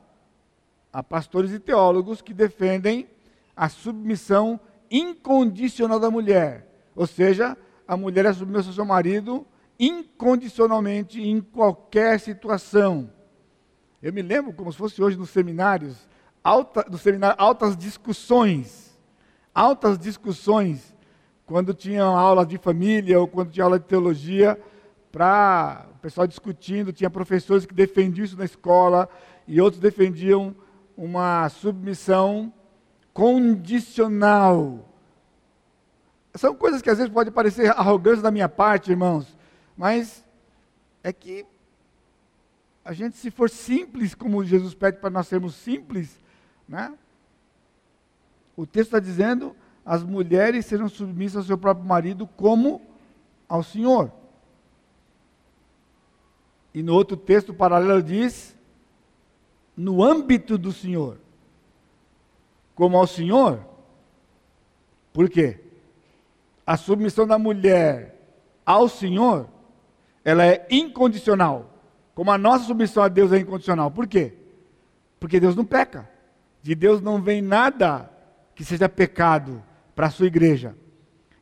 Há 0.93 1.03
pastores 1.03 1.51
e 1.51 1.59
teólogos 1.59 2.23
que 2.23 2.33
defendem 2.33 3.09
a 3.57 3.69
submissão 3.69 4.61
incondicional 4.89 5.99
da 5.99 6.11
mulher, 6.11 6.67
ou 6.95 7.07
seja, 7.07 7.57
a 7.89 7.97
mulher 7.97 8.25
é 8.27 8.33
submissa 8.33 8.69
ao 8.69 8.75
seu 8.75 8.85
marido 8.85 9.45
incondicionalmente 9.79 11.21
em 11.21 11.41
qualquer 11.41 12.21
situação. 12.21 13.11
Eu 14.03 14.13
me 14.13 14.21
lembro, 14.21 14.53
como 14.53 14.73
se 14.73 14.79
fosse 14.79 15.01
hoje 15.01 15.17
nos 15.17 15.31
seminários, 15.31 16.09
alta, 16.43 16.85
no 16.91 16.99
seminário 16.99 17.37
altas 17.39 17.77
discussões, 17.77 18.99
altas 19.55 19.97
discussões, 19.97 20.93
quando 21.47 21.73
tinha 21.73 22.03
aula 22.03 22.45
de 22.45 22.59
família 22.59 23.21
ou 23.21 23.29
quando 23.29 23.53
tinha 23.53 23.63
aula 23.63 23.79
de 23.79 23.85
teologia, 23.85 24.61
para 25.13 25.87
o 25.95 25.99
pessoal 25.99 26.27
discutindo, 26.27 26.93
tinha 26.93 27.09
professores 27.09 27.65
que 27.65 27.75
defendiam 27.75 28.25
isso 28.25 28.37
na 28.37 28.45
escola 28.45 29.09
e 29.47 29.61
outros 29.61 29.81
defendiam 29.81 30.57
uma 30.97 31.49
submissão 31.49 32.53
condicional. 33.13 34.89
São 36.35 36.57
coisas 36.57 36.83
que 36.83 36.91
às 36.91 36.99
vezes 36.99 37.13
pode 37.13 37.31
parecer 37.31 37.71
arrogância 37.71 38.23
da 38.23 38.31
minha 38.31 38.49
parte, 38.49 38.91
irmãos, 38.91 39.37
mas 39.77 40.25
é 41.05 41.13
que 41.13 41.47
a 42.85 42.93
gente, 42.93 43.17
se 43.17 43.31
for 43.31 43.49
simples, 43.49 44.15
como 44.15 44.45
Jesus 44.45 44.75
pede 44.75 44.99
para 44.99 45.11
nós 45.11 45.29
sermos 45.29 45.55
simples, 45.55 46.19
né? 46.69 46.93
O 48.57 48.67
texto 48.67 48.89
está 48.89 48.99
dizendo: 48.99 49.55
as 49.85 50.03
mulheres 50.03 50.67
serão 50.67 50.89
submissas 50.89 51.39
ao 51.39 51.45
seu 51.45 51.59
próprio 51.59 51.87
marido 51.87 52.27
como 52.27 52.83
ao 53.49 53.63
Senhor. 53.63 54.13
E 56.75 56.83
no 56.83 56.95
outro 56.95 57.17
texto 57.17 57.55
paralelo 57.55 58.03
diz: 58.03 58.57
no 59.77 60.03
âmbito 60.03 60.59
do 60.59 60.73
Senhor, 60.73 61.19
como 62.75 62.97
ao 62.97 63.07
Senhor. 63.07 63.65
Por 65.13 65.29
quê? 65.29 65.61
A 66.67 66.77
submissão 66.77 67.27
da 67.27 67.39
mulher 67.39 68.19
ao 68.65 68.89
Senhor, 68.89 69.49
ela 70.25 70.47
é 70.47 70.67
incondicional. 70.71 71.72
Como 72.15 72.31
a 72.31 72.39
nossa 72.39 72.65
submissão 72.65 73.03
a 73.03 73.09
Deus 73.09 73.33
é 73.33 73.39
incondicional. 73.39 73.91
Por 73.91 74.07
quê? 74.07 74.35
Porque 75.19 75.41
Deus 75.41 75.57
não 75.57 75.65
peca. 75.65 76.09
De 76.63 76.75
Deus 76.75 77.01
não 77.01 77.21
vem 77.21 77.41
nada 77.41 78.11
que 78.55 78.65
seja 78.65 78.89
pecado 78.89 79.63
para 79.95 80.07
a 80.07 80.11
sua 80.11 80.27
igreja. 80.27 80.77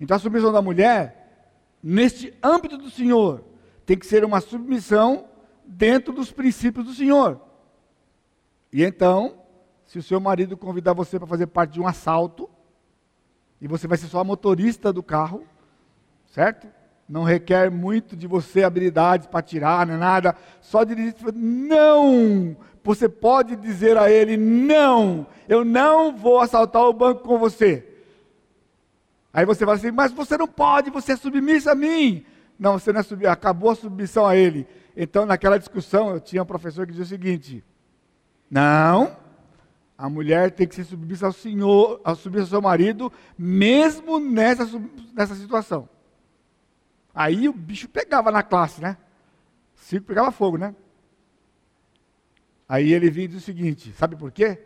Então 0.00 0.16
a 0.16 0.20
submissão 0.20 0.52
da 0.52 0.62
mulher, 0.62 1.48
neste 1.82 2.32
âmbito 2.42 2.78
do 2.78 2.90
Senhor, 2.90 3.44
tem 3.84 3.98
que 3.98 4.06
ser 4.06 4.24
uma 4.24 4.40
submissão 4.40 5.26
dentro 5.64 6.12
dos 6.12 6.32
princípios 6.32 6.86
do 6.86 6.92
Senhor. 6.92 7.40
E 8.72 8.82
então, 8.84 9.40
se 9.84 9.98
o 9.98 10.02
seu 10.02 10.20
marido 10.20 10.56
convidar 10.56 10.92
você 10.92 11.18
para 11.18 11.26
fazer 11.26 11.48
parte 11.48 11.72
de 11.72 11.80
um 11.80 11.86
assalto, 11.86 12.48
e 13.60 13.66
você 13.68 13.86
vai 13.86 13.98
ser 13.98 14.06
só 14.06 14.20
a 14.20 14.24
motorista 14.24 14.92
do 14.92 15.02
carro, 15.02 15.44
certo? 16.28 16.68
Não 17.10 17.24
requer 17.24 17.72
muito 17.72 18.16
de 18.16 18.28
você 18.28 18.62
habilidades 18.62 19.26
para 19.26 19.42
tirar, 19.42 19.84
nem 19.84 19.96
nada, 19.96 20.32
só 20.60 20.84
dirigir. 20.84 21.16
Não! 21.34 22.56
Você 22.84 23.08
pode 23.08 23.56
dizer 23.56 23.98
a 23.98 24.08
ele: 24.08 24.36
não, 24.36 25.26
eu 25.48 25.64
não 25.64 26.16
vou 26.16 26.38
assaltar 26.38 26.82
o 26.84 26.92
banco 26.92 27.24
com 27.24 27.36
você. 27.36 27.84
Aí 29.32 29.44
você 29.44 29.64
fala 29.64 29.76
assim, 29.76 29.90
mas 29.90 30.12
você 30.12 30.38
não 30.38 30.46
pode, 30.46 30.88
você 30.88 31.12
é 31.12 31.16
submissa 31.16 31.72
a 31.72 31.74
mim. 31.74 32.24
Não, 32.56 32.78
você 32.78 32.92
não 32.92 33.00
é 33.00 33.02
submissa, 33.02 33.32
acabou 33.32 33.70
a 33.70 33.74
submissão 33.74 34.24
a 34.24 34.36
ele. 34.36 34.64
Então, 34.96 35.26
naquela 35.26 35.58
discussão, 35.58 36.10
eu 36.10 36.20
tinha 36.20 36.44
um 36.44 36.46
professor 36.46 36.86
que 36.86 36.92
dizia 36.92 37.06
o 37.06 37.08
seguinte: 37.08 37.64
não, 38.48 39.16
a 39.98 40.08
mulher 40.08 40.52
tem 40.52 40.64
que 40.64 40.76
ser 40.76 40.84
submissa 40.84 41.26
ao 41.26 41.32
Senhor, 41.32 42.00
ao 42.04 42.14
submissa 42.14 42.44
ao 42.44 42.50
seu 42.50 42.62
marido, 42.62 43.12
mesmo 43.36 44.20
nessa, 44.20 44.64
nessa 45.12 45.34
situação. 45.34 45.88
Aí 47.14 47.48
o 47.48 47.52
bicho 47.52 47.88
pegava 47.88 48.30
na 48.30 48.42
classe, 48.42 48.80
né? 48.80 48.96
O 49.76 49.80
circo 49.80 50.06
pegava 50.06 50.30
fogo, 50.30 50.56
né? 50.56 50.74
Aí 52.68 52.92
ele 52.92 53.10
vinha 53.10 53.24
e 53.24 53.28
diz 53.28 53.38
o 53.38 53.44
seguinte: 53.44 53.92
sabe 53.92 54.16
por 54.16 54.30
quê? 54.30 54.58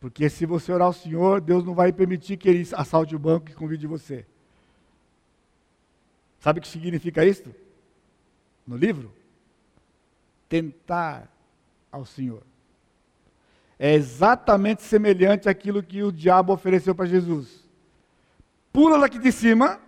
Porque 0.00 0.28
se 0.30 0.46
você 0.46 0.72
orar 0.72 0.86
ao 0.86 0.92
Senhor, 0.92 1.40
Deus 1.40 1.64
não 1.64 1.74
vai 1.74 1.92
permitir 1.92 2.36
que 2.36 2.48
ele 2.48 2.66
assalte 2.72 3.14
o 3.14 3.18
banco 3.18 3.50
e 3.50 3.54
convide 3.54 3.86
você. 3.86 4.24
Sabe 6.38 6.60
o 6.60 6.62
que 6.62 6.68
significa 6.68 7.24
isso? 7.24 7.52
No 8.66 8.76
livro? 8.76 9.12
Tentar 10.48 11.28
ao 11.90 12.06
Senhor. 12.06 12.42
É 13.78 13.94
exatamente 13.94 14.82
semelhante 14.82 15.48
àquilo 15.48 15.82
que 15.82 16.02
o 16.02 16.12
diabo 16.12 16.52
ofereceu 16.52 16.94
para 16.94 17.06
Jesus. 17.06 17.64
Pula 18.72 18.98
daqui 18.98 19.18
de 19.18 19.32
cima, 19.32 19.80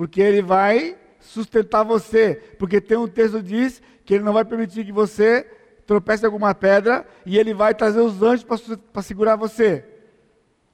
porque 0.00 0.22
ele 0.22 0.40
vai 0.40 0.96
sustentar 1.18 1.82
você. 1.82 2.34
Porque 2.58 2.80
tem 2.80 2.96
um 2.96 3.06
texto 3.06 3.36
que 3.36 3.42
diz 3.42 3.82
que 4.02 4.14
ele 4.14 4.24
não 4.24 4.32
vai 4.32 4.46
permitir 4.46 4.82
que 4.82 4.92
você 4.92 5.46
tropece 5.86 6.22
em 6.22 6.26
alguma 6.26 6.54
pedra 6.54 7.06
e 7.26 7.36
ele 7.36 7.52
vai 7.52 7.74
trazer 7.74 8.00
os 8.00 8.22
anjos 8.22 8.46
para 8.94 9.02
segurar 9.02 9.36
você. 9.36 9.84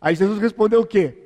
Aí 0.01 0.15
Jesus 0.15 0.41
respondeu 0.41 0.83
o 0.83 0.87
quê? 0.87 1.19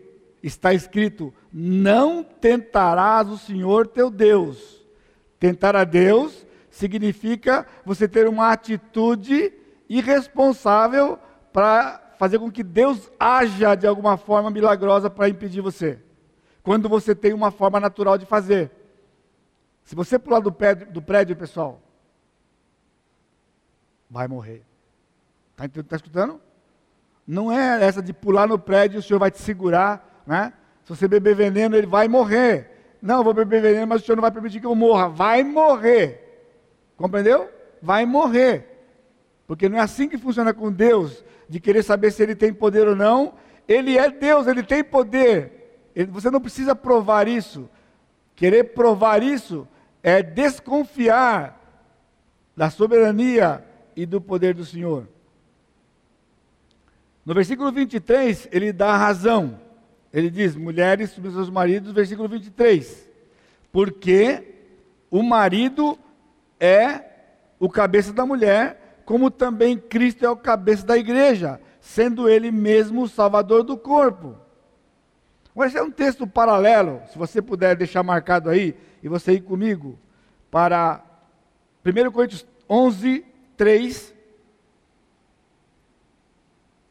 Está 0.43 0.73
escrito: 0.73 1.31
Não 1.53 2.25
tentarás 2.25 3.29
o 3.29 3.37
Senhor 3.37 3.87
teu 3.87 4.11
Deus. 4.11 4.83
Tentar 5.39 5.77
a 5.77 5.85
Deus 5.85 6.47
significa 6.71 7.67
você 7.85 8.09
ter 8.09 8.27
uma 8.27 8.51
atitude 8.51 9.53
irresponsável 9.87 11.19
para 11.53 12.15
fazer 12.19 12.39
com 12.39 12.51
que 12.51 12.63
Deus 12.63 13.13
haja 13.21 13.75
de 13.75 13.87
alguma 13.87 14.17
forma 14.17 14.51
milagrosa 14.51 15.11
para 15.11 15.29
impedir 15.29 15.61
você. 15.61 15.99
Quando 16.63 16.89
você 16.89 17.15
tem 17.15 17.33
uma 17.33 17.51
forma 17.51 17.81
natural 17.81 18.19
de 18.19 18.27
fazer. 18.27 18.71
Se 19.85 19.95
você 19.95 20.19
pular 20.19 20.41
do 20.41 20.53
prédio, 20.53 20.91
do 20.93 21.03
prédio 21.03 21.35
pessoal, 21.35 21.81
vai 24.09 24.29
morrer. 24.29 24.63
Está 25.57 25.83
tá 25.83 25.97
escutando? 25.97 26.41
Não 27.27 27.51
é 27.51 27.85
essa 27.85 28.03
de 28.03 28.13
pular 28.13 28.47
no 28.47 28.59
prédio 28.59 28.99
o 28.99 29.03
senhor 29.03 29.19
vai 29.19 29.31
te 29.31 29.39
segurar, 29.39 30.23
né? 30.27 30.53
Se 30.85 30.97
você 30.97 31.07
beber 31.07 31.35
veneno, 31.35 31.77
ele 31.77 31.87
vai 31.87 32.09
morrer. 32.09 32.97
Não, 33.01 33.23
vou 33.23 33.33
beber 33.33 33.63
veneno, 33.63 33.87
mas 33.87 34.03
o 34.03 34.05
senhor 34.05 34.17
não 34.17 34.23
vai 34.23 34.31
permitir 34.31 34.61
que 34.61 34.67
eu 34.67 34.75
morra. 34.75 35.09
Vai 35.09 35.43
morrer. 35.43 36.47
Compreendeu? 36.97 37.49
Vai 37.81 38.05
morrer. 38.05 38.67
Porque 39.47 39.69
não 39.69 39.79
é 39.79 39.81
assim 39.81 40.09
que 40.09 40.19
funciona 40.19 40.53
com 40.53 40.71
Deus, 40.71 41.25
de 41.49 41.59
querer 41.61 41.83
saber 41.83 42.11
se 42.11 42.23
ele 42.23 42.35
tem 42.35 42.53
poder 42.53 42.87
ou 42.87 42.97
não. 42.97 43.35
Ele 43.67 43.97
é 43.97 44.11
Deus, 44.11 44.47
ele 44.47 44.63
tem 44.63 44.83
poder. 44.83 45.60
Você 46.11 46.31
não 46.31 46.41
precisa 46.41 46.75
provar 46.75 47.29
isso. 47.29 47.69
Querer 48.35 48.73
provar 48.75 49.23
isso 49.23 49.67
é 50.03 50.23
desconfiar 50.23 51.61
da 52.57 52.71
soberania 52.71 53.65
e 53.95 54.07
do 54.07 54.21
poder 54.21 54.55
do 54.55 54.65
Senhor. 54.65 55.09
No 57.25 57.35
versículo 57.35 57.71
23, 57.71 58.49
ele 58.51 58.73
dá 58.73 58.95
a 58.95 58.99
razão. 58.99 59.61
Ele 60.13 60.31
diz: 60.31 60.57
mulheres 60.57 61.11
submissas 61.11 61.41
aos 61.41 61.51
maridos, 61.51 61.93
versículo 61.93 62.29
23. 62.29 63.09
Porque 63.71 64.43
o 65.11 65.23
marido 65.23 65.99
é 66.59 67.05
o 67.59 67.69
cabeça 67.69 68.13
da 68.13 68.25
mulher, 68.25 69.03
como 69.05 69.31
também 69.31 69.77
Cristo 69.77 70.25
é 70.25 70.31
o 70.31 70.37
cabeça 70.37 70.85
da 70.87 70.97
igreja, 70.97 71.61
sendo 71.81 72.29
ele 72.29 72.51
mesmo 72.51 73.03
o 73.03 73.09
salvador 73.09 73.63
do 73.63 73.77
corpo. 73.77 74.37
Esse 75.65 75.79
é 75.79 75.83
um 75.83 75.91
texto 75.91 76.27
paralelo, 76.27 77.03
se 77.11 77.19
você 77.19 77.43
puder 77.43 77.77
deixar 77.77 78.03
marcado 78.03 78.49
aí, 78.49 78.75
e 79.03 79.09
você 79.09 79.33
ir 79.33 79.41
comigo, 79.41 79.99
para 80.51 81.03
1 81.85 82.11
Coríntios 82.11 82.47
11, 82.69 83.25
3, 83.57 84.15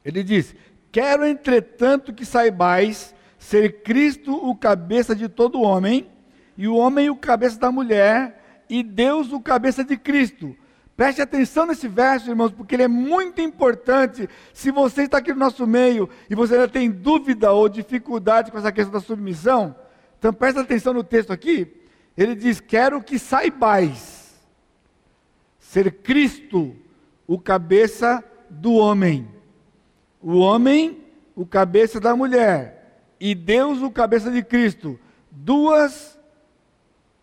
ele 0.03 0.23
diz: 0.23 0.55
Quero, 0.91 1.25
entretanto, 1.25 2.13
que 2.13 2.25
saibais 2.25 3.13
ser 3.37 3.81
Cristo 3.83 4.33
o 4.33 4.55
cabeça 4.55 5.15
de 5.15 5.29
todo 5.29 5.61
homem, 5.61 6.09
e 6.57 6.67
o 6.67 6.75
homem 6.75 7.09
o 7.09 7.15
cabeça 7.15 7.59
da 7.59 7.71
mulher, 7.71 8.63
e 8.69 8.83
Deus 8.83 9.31
o 9.31 9.39
cabeça 9.39 9.83
de 9.83 9.97
Cristo. 9.97 10.55
Preste 10.99 11.21
atenção 11.21 11.65
nesse 11.65 11.87
verso, 11.87 12.29
irmãos, 12.29 12.51
porque 12.51 12.75
ele 12.75 12.83
é 12.83 12.87
muito 12.89 13.39
importante. 13.39 14.27
Se 14.53 14.69
você 14.69 15.03
está 15.03 15.19
aqui 15.19 15.31
no 15.31 15.39
nosso 15.39 15.65
meio 15.65 16.09
e 16.29 16.35
você 16.35 16.55
ainda 16.55 16.67
tem 16.67 16.91
dúvida 16.91 17.53
ou 17.53 17.69
dificuldade 17.69 18.51
com 18.51 18.57
essa 18.57 18.69
questão 18.69 18.91
da 18.91 18.99
submissão, 18.99 19.73
então 20.17 20.33
preste 20.33 20.59
atenção 20.59 20.93
no 20.93 21.01
texto 21.01 21.31
aqui. 21.31 21.71
Ele 22.17 22.35
diz: 22.35 22.59
Quero 22.59 23.01
que 23.01 23.17
saibais 23.17 24.41
ser 25.57 25.89
Cristo 25.89 26.75
o 27.25 27.39
cabeça 27.39 28.21
do 28.49 28.73
homem, 28.73 29.25
o 30.21 30.39
homem 30.39 31.01
o 31.33 31.45
cabeça 31.45 32.01
da 32.01 32.13
mulher 32.13 33.05
e 33.21 33.33
Deus 33.33 33.81
o 33.81 33.89
cabeça 33.89 34.29
de 34.29 34.43
Cristo. 34.43 34.99
Duas 35.31 36.19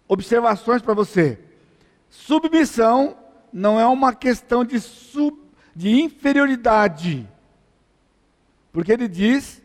observações 0.09 0.81
para 0.81 0.95
você. 0.95 1.39
Submissão 2.09 3.26
não 3.53 3.79
é 3.79 3.87
uma 3.87 4.15
questão 4.15 4.65
de, 4.65 4.81
sub, 4.81 5.39
de 5.75 6.01
inferioridade, 6.01 7.29
porque 8.73 8.93
ele 8.93 9.09
diz 9.09 9.63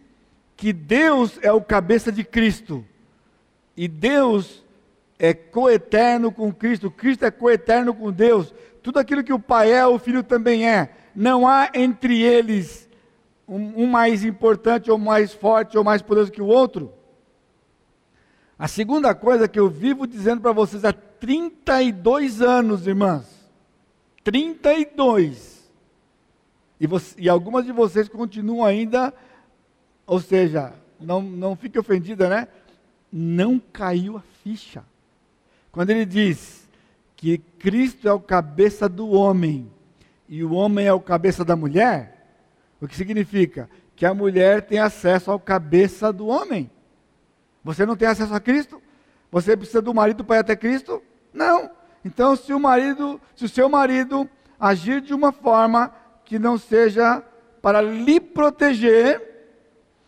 que 0.56 0.72
Deus 0.72 1.40
é 1.42 1.52
o 1.52 1.62
cabeça 1.62 2.12
de 2.12 2.24
Cristo 2.24 2.86
e 3.76 3.88
Deus 3.88 4.64
é 5.18 5.34
coeterno 5.34 6.32
com 6.32 6.54
Cristo, 6.54 6.90
Cristo 6.90 7.26
é 7.26 7.32
coeterno 7.32 7.94
com 7.94 8.12
Deus. 8.12 8.54
Tudo 8.82 9.00
aquilo 9.00 9.24
que 9.24 9.34
o 9.34 9.40
Pai 9.40 9.72
é, 9.72 9.86
o 9.86 10.00
Filho 10.00 10.24
também 10.24 10.68
é. 10.68 10.96
Não 11.16 11.48
há 11.48 11.70
entre 11.74 12.22
eles 12.22 12.90
um, 13.48 13.84
um 13.84 13.88
mais 13.88 14.24
importante 14.24 14.90
ou 14.90 14.98
mais 14.98 15.34
forte 15.34 15.78
ou 15.78 15.84
mais 15.84 16.02
poderoso 16.02 16.32
que 16.32 16.42
o 16.42 16.48
outro. 16.48 16.92
A 18.58 18.68
segunda 18.68 19.14
coisa 19.14 19.48
que 19.48 19.60
eu 19.60 19.70
vivo 19.70 20.06
dizendo 20.08 20.42
para 20.42 20.52
vocês 20.52 20.86
há 20.86 20.94
32 20.94 22.42
anos, 22.42 22.88
irmãs. 22.88 23.31
32. 24.24 25.70
E, 26.80 26.88
você, 26.88 27.16
e 27.20 27.30
algumas 27.30 27.66
de 27.66 27.72
vocês 27.72 28.10
continuam 28.10 28.66
ainda, 28.66 29.14
ou 30.06 30.20
seja, 30.20 30.74
não, 31.00 31.22
não 31.22 31.56
fique 31.56 31.78
ofendida, 31.78 32.28
né? 32.30 32.48
Não 33.12 33.60
caiu 33.60 34.18
a 34.18 34.22
ficha. 34.44 34.84
Quando 35.72 35.92
ele 35.92 36.06
diz 36.06 36.68
que 37.16 37.38
Cristo 37.38 38.08
é 38.08 38.14
o 38.14 38.20
cabeça 38.20 38.90
do 38.90 39.10
homem 39.10 39.72
e 40.28 40.44
o 40.44 40.54
homem 40.54 40.88
é 40.88 40.94
o 40.94 41.00
cabeça 41.00 41.46
da 41.46 41.56
mulher, 41.56 42.22
o 42.82 42.88
que 42.88 42.96
significa? 42.96 43.70
Que 43.96 44.06
a 44.06 44.14
mulher 44.14 44.64
tem 44.64 44.80
acesso 44.80 45.30
ao 45.30 45.40
cabeça 45.40 46.12
do 46.12 46.28
homem. 46.28 46.70
Você 47.64 47.86
não 47.86 47.96
tem 47.96 48.08
acesso 48.08 48.34
a 48.34 48.40
Cristo? 48.40 48.82
Você 49.32 49.56
precisa 49.56 49.82
do 49.82 49.94
marido 49.94 50.26
para 50.26 50.38
ir 50.38 50.40
até 50.40 50.56
Cristo? 50.56 51.02
Não. 51.32 51.70
Então, 52.04 52.36
se 52.36 52.54
o 52.54 52.60
marido, 52.60 53.20
se 53.36 53.46
o 53.46 53.50
seu 53.50 53.70
marido 53.70 54.30
agir 54.60 55.02
de 55.02 55.14
uma 55.14 55.32
forma 55.32 55.94
que 56.26 56.40
não 56.40 56.58
seja 56.58 57.24
para 57.62 57.82
lhe 57.82 58.20
proteger, 58.20 59.32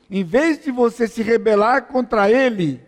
em 0.09 0.23
vez 0.23 0.63
de 0.63 0.71
você 0.71 1.07
se 1.07 1.21
rebelar 1.21 1.87
contra 1.87 2.29
ele, 2.29 2.81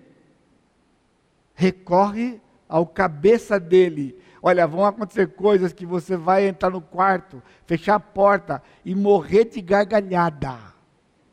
recorre 1.54 2.42
ao 2.68 2.86
cabeça 2.86 3.60
dele. 3.60 4.18
Olha, 4.42 4.68
vão 4.68 4.86
acontecer 4.86 5.28
coisas 5.30 5.74
que 5.74 5.86
você 5.86 6.16
vai 6.16 6.48
entrar 6.48 6.70
no 6.70 6.82
quarto, 6.82 7.42
fechar 7.66 7.96
a 7.96 8.00
porta 8.00 8.62
e 8.84 8.94
morrer 8.94 9.46
de 9.46 9.62
gargalhada. 9.62 10.56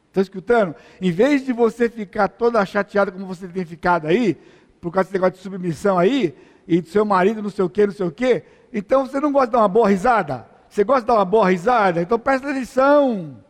Estão 0.06 0.22
escutando? 0.22 0.74
Em 1.00 1.10
vez 1.10 1.44
de 1.44 1.52
você 1.52 1.88
ficar 1.88 2.28
toda 2.28 2.64
chateada 2.64 3.10
como 3.10 3.26
você 3.26 3.48
tem 3.48 3.64
ficado 3.64 4.06
aí, 4.06 4.38
por 4.80 4.90
causa 4.90 5.08
desse 5.08 5.14
negócio 5.14 5.34
de 5.34 5.42
submissão 5.42 5.98
aí, 5.98 6.34
e 6.72 6.80
do 6.80 6.88
seu 6.88 7.04
marido 7.04 7.42
não 7.42 7.50
sei 7.50 7.62
o 7.62 7.68
que, 7.68 7.86
não 7.86 7.92
sei 7.92 8.06
o 8.06 8.10
que, 8.10 8.42
então 8.72 9.04
você 9.04 9.20
não 9.20 9.30
gosta 9.30 9.48
de 9.48 9.52
dar 9.52 9.58
uma 9.58 9.68
boa 9.68 9.90
risada? 9.90 10.48
Você 10.70 10.82
gosta 10.82 11.02
de 11.02 11.06
dar 11.08 11.16
uma 11.16 11.24
boa 11.26 11.50
risada? 11.50 12.00
Então 12.00 12.18
presta 12.18 12.50
atenção. 12.50 13.44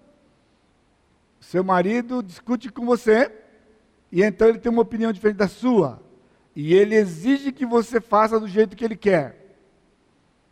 Seu 1.39 1.63
marido 1.63 2.21
discute 2.21 2.69
com 2.69 2.85
você, 2.85 3.31
e 4.11 4.25
então 4.25 4.49
ele 4.49 4.59
tem 4.59 4.73
uma 4.73 4.83
opinião 4.83 5.13
diferente 5.13 5.37
da 5.37 5.47
sua. 5.47 6.03
E 6.57 6.75
ele 6.75 6.97
exige 6.97 7.53
que 7.53 7.65
você 7.65 8.01
faça 8.01 8.41
do 8.41 8.49
jeito 8.49 8.75
que 8.75 8.85
ele 8.85 8.97
quer. 8.97 9.55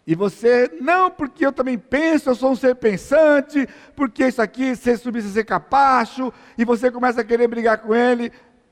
E 0.06 0.14
você, 0.14 0.70
não, 0.80 1.10
porque 1.10 1.44
eu 1.44 1.52
também 1.52 1.76
penso, 1.76 2.30
eu 2.30 2.36
sou 2.36 2.52
um 2.52 2.56
ser 2.56 2.76
pensante, 2.76 3.68
porque 3.96 4.28
isso 4.28 4.40
aqui, 4.40 4.76
ser 4.76 4.96
subir, 4.96 5.22
ser 5.22 5.42
capacho, 5.42 6.32
e 6.56 6.64
você 6.64 6.88
começa 6.88 7.20
a 7.20 7.24
querer 7.24 7.48
brigar 7.48 7.78
com 7.78 7.92
ele. 7.92 8.30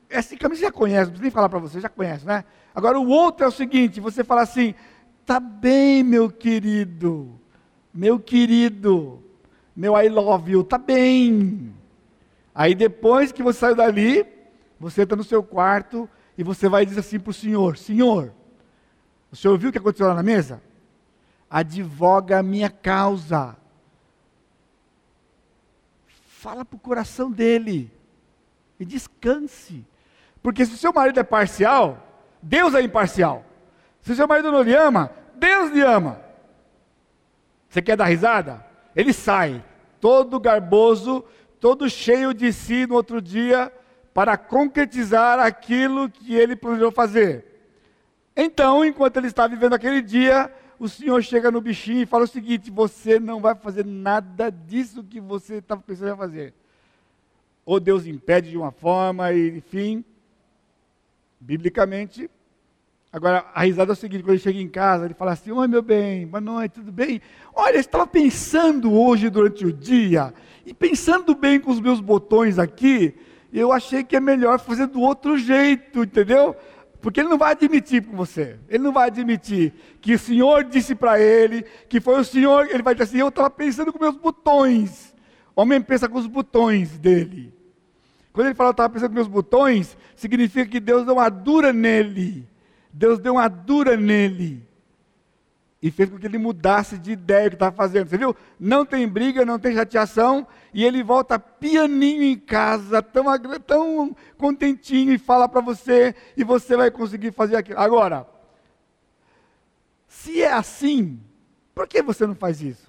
Esse 0.09 0.37
caminho 0.37 0.57
você 0.57 0.67
já 0.67 0.71
conhece, 0.71 1.07
não 1.07 1.09
precisa 1.09 1.23
nem 1.23 1.31
falar 1.31 1.49
para 1.49 1.59
você, 1.59 1.81
já 1.81 1.89
conhece, 1.89 2.25
né? 2.25 2.45
Agora 2.79 2.97
o 2.97 3.09
outro 3.09 3.43
é 3.43 3.49
o 3.49 3.51
seguinte: 3.51 3.99
você 3.99 4.23
fala 4.23 4.41
assim, 4.41 4.73
tá 5.25 5.37
bem, 5.37 6.01
meu 6.01 6.31
querido, 6.31 7.37
meu 7.93 8.17
querido, 8.17 9.21
meu 9.75 10.01
I 10.01 10.07
love 10.07 10.53
you, 10.53 10.63
tá 10.63 10.77
bem. 10.77 11.75
Aí 12.55 12.73
depois 12.73 13.33
que 13.33 13.43
você 13.43 13.59
saiu 13.59 13.75
dali, 13.75 14.25
você 14.79 15.01
está 15.01 15.13
no 15.13 15.25
seu 15.25 15.43
quarto, 15.43 16.09
e 16.37 16.43
você 16.43 16.69
vai 16.69 16.85
dizer 16.85 17.01
assim 17.01 17.19
para 17.19 17.31
o 17.31 17.33
senhor: 17.33 17.77
Senhor, 17.77 18.33
o 19.29 19.35
senhor 19.35 19.57
viu 19.57 19.67
o 19.67 19.71
que 19.73 19.77
aconteceu 19.77 20.07
lá 20.07 20.13
na 20.13 20.23
mesa? 20.23 20.61
Advoga 21.49 22.39
a 22.39 22.43
minha 22.43 22.69
causa. 22.69 23.57
Fala 26.07 26.63
para 26.63 26.77
o 26.77 26.79
coração 26.79 27.29
dele 27.29 27.91
e 28.79 28.85
descanse. 28.85 29.85
Porque 30.41 30.65
se 30.65 30.75
o 30.75 30.77
seu 30.77 30.93
marido 30.93 31.19
é 31.19 31.23
parcial, 31.23 32.08
Deus 32.41 32.73
é 32.73 32.81
imparcial. 32.81 33.45
Se 34.01 34.15
seu 34.15 34.27
marido 34.27 34.51
não 34.51 34.61
lhe 34.61 34.75
ama, 34.75 35.11
Deus 35.35 35.71
lhe 35.71 35.81
ama. 35.81 36.19
Você 37.69 37.81
quer 37.81 37.95
dar 37.95 38.05
risada? 38.05 38.65
Ele 38.95 39.13
sai, 39.13 39.63
todo 40.01 40.39
garboso, 40.39 41.23
todo 41.59 41.89
cheio 41.89 42.33
de 42.33 42.51
si 42.51 42.87
no 42.87 42.95
outro 42.95 43.21
dia, 43.21 43.71
para 44.13 44.37
concretizar 44.37 45.39
aquilo 45.39 46.09
que 46.09 46.33
ele 46.33 46.55
planejou 46.55 46.91
fazer. 46.91 47.45
Então, 48.35 48.83
enquanto 48.83 49.17
ele 49.17 49.27
está 49.27 49.45
vivendo 49.47 49.73
aquele 49.73 50.01
dia, 50.01 50.51
o 50.79 50.87
Senhor 50.87 51.21
chega 51.21 51.51
no 51.51 51.61
bichinho 51.61 52.01
e 52.01 52.05
fala 52.05 52.23
o 52.23 52.27
seguinte: 52.27 52.71
você 52.71 53.19
não 53.19 53.39
vai 53.39 53.53
fazer 53.53 53.85
nada 53.85 54.49
disso 54.49 55.03
que 55.03 55.19
você 55.19 55.55
estava 55.55 55.81
pensando 55.81 56.13
em 56.13 56.17
fazer. 56.17 56.53
Ou 57.65 57.79
Deus 57.79 58.07
impede 58.07 58.49
de 58.49 58.57
uma 58.57 58.71
forma, 58.71 59.31
e, 59.31 59.57
enfim, 59.57 60.03
biblicamente. 61.39 62.29
Agora, 63.11 63.45
a 63.53 63.63
risada 63.63 63.91
é 63.91 63.93
o 63.93 63.95
seguinte: 63.95 64.21
quando 64.21 64.31
ele 64.33 64.39
chega 64.39 64.59
em 64.59 64.67
casa, 64.67 65.05
ele 65.05 65.13
fala 65.13 65.31
assim: 65.31 65.51
Oi, 65.51 65.67
meu 65.67 65.81
bem, 65.81 66.27
boa 66.27 66.41
noite, 66.41 66.73
tudo 66.73 66.91
bem? 66.91 67.21
Olha, 67.55 67.75
eu 67.75 67.79
estava 67.79 68.05
pensando 68.05 68.93
hoje 68.93 69.29
durante 69.29 69.65
o 69.65 69.73
dia, 69.73 70.33
e 70.65 70.73
pensando 70.73 71.33
bem 71.33 71.59
com 71.59 71.71
os 71.71 71.79
meus 71.79 71.99
botões 71.99 72.59
aqui, 72.59 73.15
eu 73.51 73.71
achei 73.71 74.03
que 74.03 74.15
é 74.15 74.19
melhor 74.19 74.59
fazer 74.59 74.87
do 74.87 75.01
outro 75.01 75.37
jeito, 75.37 76.03
entendeu? 76.03 76.55
Porque 77.01 77.21
ele 77.21 77.29
não 77.29 77.37
vai 77.37 77.53
admitir 77.53 78.03
com 78.03 78.15
você. 78.15 78.57
Ele 78.67 78.83
não 78.83 78.91
vai 78.91 79.07
admitir 79.07 79.73
que 80.01 80.13
o 80.13 80.19
Senhor 80.19 80.65
disse 80.65 80.93
para 80.93 81.19
ele, 81.19 81.63
que 81.87 82.01
foi 82.01 82.19
o 82.19 82.23
Senhor, 82.25 82.67
ele 82.69 82.83
vai 82.83 82.93
dizer 82.93 83.05
assim: 83.05 83.17
Eu 83.17 83.29
estava 83.29 83.49
pensando 83.49 83.91
com 83.91 83.99
meus 83.99 84.17
botões. 84.17 85.15
O 85.55 85.61
homem 85.61 85.81
pensa 85.81 86.07
com 86.07 86.17
os 86.17 86.27
botões 86.27 86.97
dele. 86.97 87.53
Quando 88.31 88.47
ele 88.47 88.55
fala, 88.55 88.69
eu 88.69 88.71
estava 88.71 88.93
pensando 88.93 89.09
com 89.09 89.15
meus 89.15 89.27
botões, 89.27 89.97
significa 90.15 90.69
que 90.69 90.79
Deus 90.79 91.05
deu 91.05 91.15
uma 91.15 91.29
dura 91.29 91.73
nele. 91.73 92.47
Deus 92.91 93.19
deu 93.19 93.33
uma 93.33 93.47
dura 93.47 93.95
nele 93.95 94.67
e 95.81 95.89
fez 95.89 96.09
com 96.09 96.17
que 96.17 96.25
ele 96.25 96.37
mudasse 96.37 96.97
de 96.97 97.11
ideia 97.11 97.45
do 97.45 97.51
que 97.51 97.55
estava 97.55 97.75
fazendo. 97.75 98.09
Você 98.09 98.17
viu? 98.17 98.35
Não 98.59 98.85
tem 98.85 99.07
briga, 99.07 99.45
não 99.45 99.57
tem 99.57 99.73
chateação, 99.73 100.45
e 100.73 100.83
ele 100.83 101.01
volta 101.01 101.39
pianinho 101.39 102.23
em 102.23 102.37
casa, 102.37 103.01
tão, 103.01 103.25
tão 103.65 104.15
contentinho, 104.37 105.13
e 105.13 105.17
fala 105.17 105.47
para 105.47 105.61
você, 105.61 106.13
e 106.35 106.43
você 106.43 106.75
vai 106.75 106.91
conseguir 106.91 107.31
fazer 107.31 107.55
aquilo. 107.55 107.79
Agora, 107.79 108.27
se 110.07 110.41
é 110.41 110.51
assim, 110.51 111.19
por 111.73 111.87
que 111.87 112.01
você 112.01 112.27
não 112.27 112.35
faz 112.35 112.61
isso? 112.61 112.88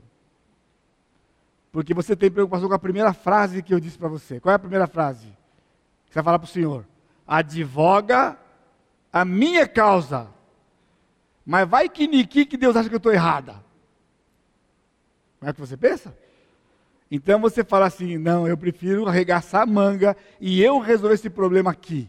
Porque 1.73 1.95
você 1.95 2.17
tem 2.17 2.31
preocupação 2.31 2.69
com 2.69 2.75
a 2.75 2.79
primeira 2.79 3.13
frase 3.13 3.63
que 3.63 3.73
eu 3.73 3.81
disse 3.81 3.99
para 3.99 4.09
você. 4.09 4.41
Qual 4.41 4.53
é 4.53 4.57
a 4.57 4.59
primeira 4.59 4.87
frase? 4.87 5.27
Você 6.07 6.15
vai 6.15 6.25
falar 6.25 6.39
para 6.39 6.47
o 6.47 6.49
Senhor: 6.49 6.85
advoga 7.27 8.37
a 9.13 9.25
minha 9.25 9.67
causa 9.67 10.29
mas 11.51 11.69
vai 11.69 11.89
que 11.89 12.07
Niki 12.07 12.47
que 12.47 12.57
Deus 12.57 12.77
acha 12.77 12.89
que 12.89 12.95
eu 12.95 12.99
estou 12.99 13.13
errada. 13.13 13.57
Não 15.41 15.49
é 15.49 15.51
o 15.51 15.55
que 15.55 15.61
você 15.61 15.77
pensa? 15.77 16.17
Então 17.11 17.41
você 17.41 17.65
fala 17.65 17.87
assim: 17.87 18.19
não, 18.19 18.47
eu 18.47 18.57
prefiro 18.57 19.09
arregaçar 19.09 19.63
a 19.63 19.67
manga 19.67 20.17
e 20.41 20.63
eu 20.63 20.79
resolver 20.79 21.15
esse 21.15 21.29
problema 21.29 21.73
aqui. 21.73 22.09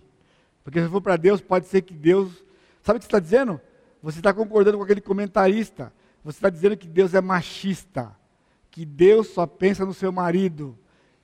Porque 0.63 0.79
se 0.79 0.87
for 0.89 1.01
para 1.01 1.17
Deus, 1.17 1.41
pode 1.41 1.65
ser 1.65 1.81
que 1.81 1.91
Deus. 1.91 2.31
Sabe 2.83 2.97
o 2.97 2.99
que 2.99 3.05
você 3.05 3.07
está 3.07 3.19
dizendo? 3.19 3.59
Você 4.03 4.19
está 4.19 4.31
concordando 4.31 4.77
com 4.77 4.83
aquele 4.83 5.01
comentarista. 5.01 5.91
Você 6.23 6.37
está 6.37 6.51
dizendo 6.51 6.77
que 6.77 6.87
Deus 6.87 7.15
é 7.15 7.21
machista. 7.21 8.15
Que 8.71 8.85
Deus 8.85 9.27
só 9.27 9.45
pensa 9.45 9.85
no 9.85 9.93
seu 9.93 10.11
marido. 10.11 10.77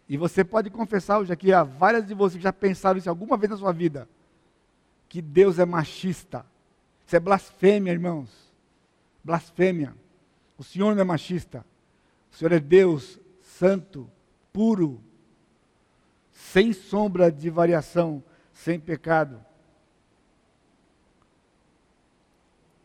E 0.08 0.18
você 0.18 0.44
pode 0.44 0.70
confessar 0.70 1.20
hoje 1.20 1.34
aqui 1.34 1.52
a 1.52 1.64
várias 1.64 2.06
de 2.06 2.14
vocês 2.14 2.38
que 2.38 2.44
já 2.44 2.54
pensaram 2.54 3.00
isso 3.00 3.10
alguma 3.10 3.38
vez 3.38 3.50
na 3.50 3.58
sua 3.58 3.72
vida. 3.72 4.08
Que 5.10 5.22
Deus 5.22 5.58
é 5.58 5.66
machista. 5.66 6.46
Isso 7.06 7.16
é 7.16 7.20
blasfêmia, 7.20 7.92
irmãos. 7.92 8.30
Blasfêmia. 9.24 9.96
O 10.58 10.64
Senhor 10.64 10.94
não 10.94 11.02
é 11.02 11.06
machista. 11.06 11.66
O 12.32 12.36
Senhor 12.36 12.52
é 12.52 12.60
Deus 12.60 13.20
santo, 13.42 14.10
puro, 14.54 15.02
sem 16.32 16.72
sombra 16.74 17.32
de 17.32 17.50
variação, 17.50 18.24
sem 18.54 18.80
pecado. 18.80 19.44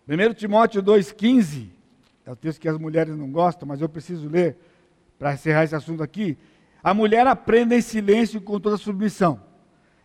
1 0.08 0.34
Timóteo 0.34 0.82
2,15, 0.82 1.68
é 2.24 2.30
o 2.30 2.36
texto 2.36 2.60
que 2.60 2.68
as 2.68 2.78
mulheres 2.78 3.16
não 3.16 3.30
gostam, 3.30 3.66
mas 3.66 3.80
eu 3.80 3.88
preciso 3.88 4.28
ler 4.28 4.56
para 5.18 5.34
encerrar 5.34 5.64
esse 5.64 5.74
assunto 5.74 6.02
aqui. 6.02 6.38
A 6.82 6.94
mulher 6.94 7.26
aprenda 7.26 7.74
em 7.74 7.80
silêncio 7.80 8.40
com 8.40 8.58
toda 8.60 8.76
submissão, 8.76 9.40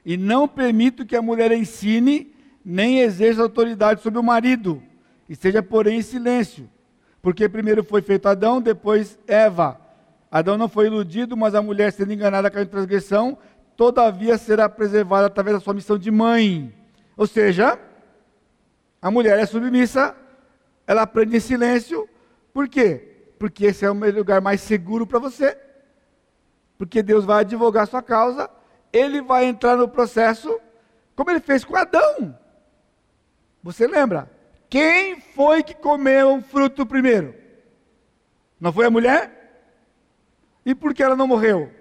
e 0.05 0.17
não 0.17 0.47
permito 0.47 1.05
que 1.05 1.15
a 1.15 1.21
mulher 1.21 1.51
ensine 1.51 2.33
nem 2.63 2.99
exerça 2.99 3.41
autoridade 3.41 4.01
sobre 4.01 4.19
o 4.19 4.23
marido, 4.23 4.81
e 5.29 5.35
seja, 5.35 5.61
porém, 5.61 5.99
em 5.99 6.01
silêncio. 6.01 6.69
Porque 7.21 7.49
primeiro 7.49 7.83
foi 7.83 8.01
feito 8.01 8.27
Adão, 8.27 8.61
depois 8.61 9.19
Eva. 9.27 9.79
Adão 10.31 10.57
não 10.57 10.69
foi 10.69 10.87
iludido, 10.87 11.35
mas 11.35 11.55
a 11.55 11.61
mulher, 11.61 11.91
sendo 11.91 12.13
enganada 12.13 12.49
com 12.49 12.59
a 12.59 12.65
transgressão, 12.65 13.37
todavia 13.75 14.37
será 14.37 14.69
preservada 14.69 15.27
através 15.27 15.57
da 15.57 15.59
sua 15.59 15.73
missão 15.73 15.97
de 15.97 16.09
mãe. 16.09 16.73
Ou 17.15 17.27
seja, 17.27 17.77
a 19.01 19.11
mulher 19.11 19.39
é 19.39 19.45
submissa, 19.45 20.15
ela 20.87 21.01
aprende 21.01 21.35
em 21.35 21.41
silêncio. 21.41 22.09
Por 22.53 22.69
quê? 22.69 23.33
Porque 23.37 23.65
esse 23.65 23.85
é 23.85 23.91
o 23.91 23.93
lugar 23.93 24.41
mais 24.41 24.61
seguro 24.61 25.05
para 25.05 25.19
você. 25.19 25.55
Porque 26.77 27.03
Deus 27.03 27.25
vai 27.25 27.41
advogar 27.41 27.85
sua 27.85 28.01
causa, 28.01 28.49
ele 28.93 29.21
vai 29.21 29.45
entrar 29.45 29.75
no 29.75 29.87
processo, 29.87 30.59
como 31.15 31.29
ele 31.29 31.41
fez 31.41 31.65
com 31.65 31.75
Adão. 31.75 32.39
Você 33.61 33.85
lembra? 33.85 34.31
Quem 34.69 35.19
foi 35.19 35.61
que 35.61 35.73
comeu 35.73 36.35
o 36.35 36.41
fruto 36.41 36.85
primeiro? 36.85 37.35
Não 38.59 38.71
foi 38.71 38.85
a 38.85 38.91
mulher? 38.91 39.33
E 40.65 40.73
por 40.73 40.93
que 40.93 41.03
ela 41.03 41.15
não 41.15 41.27
morreu? 41.27 41.71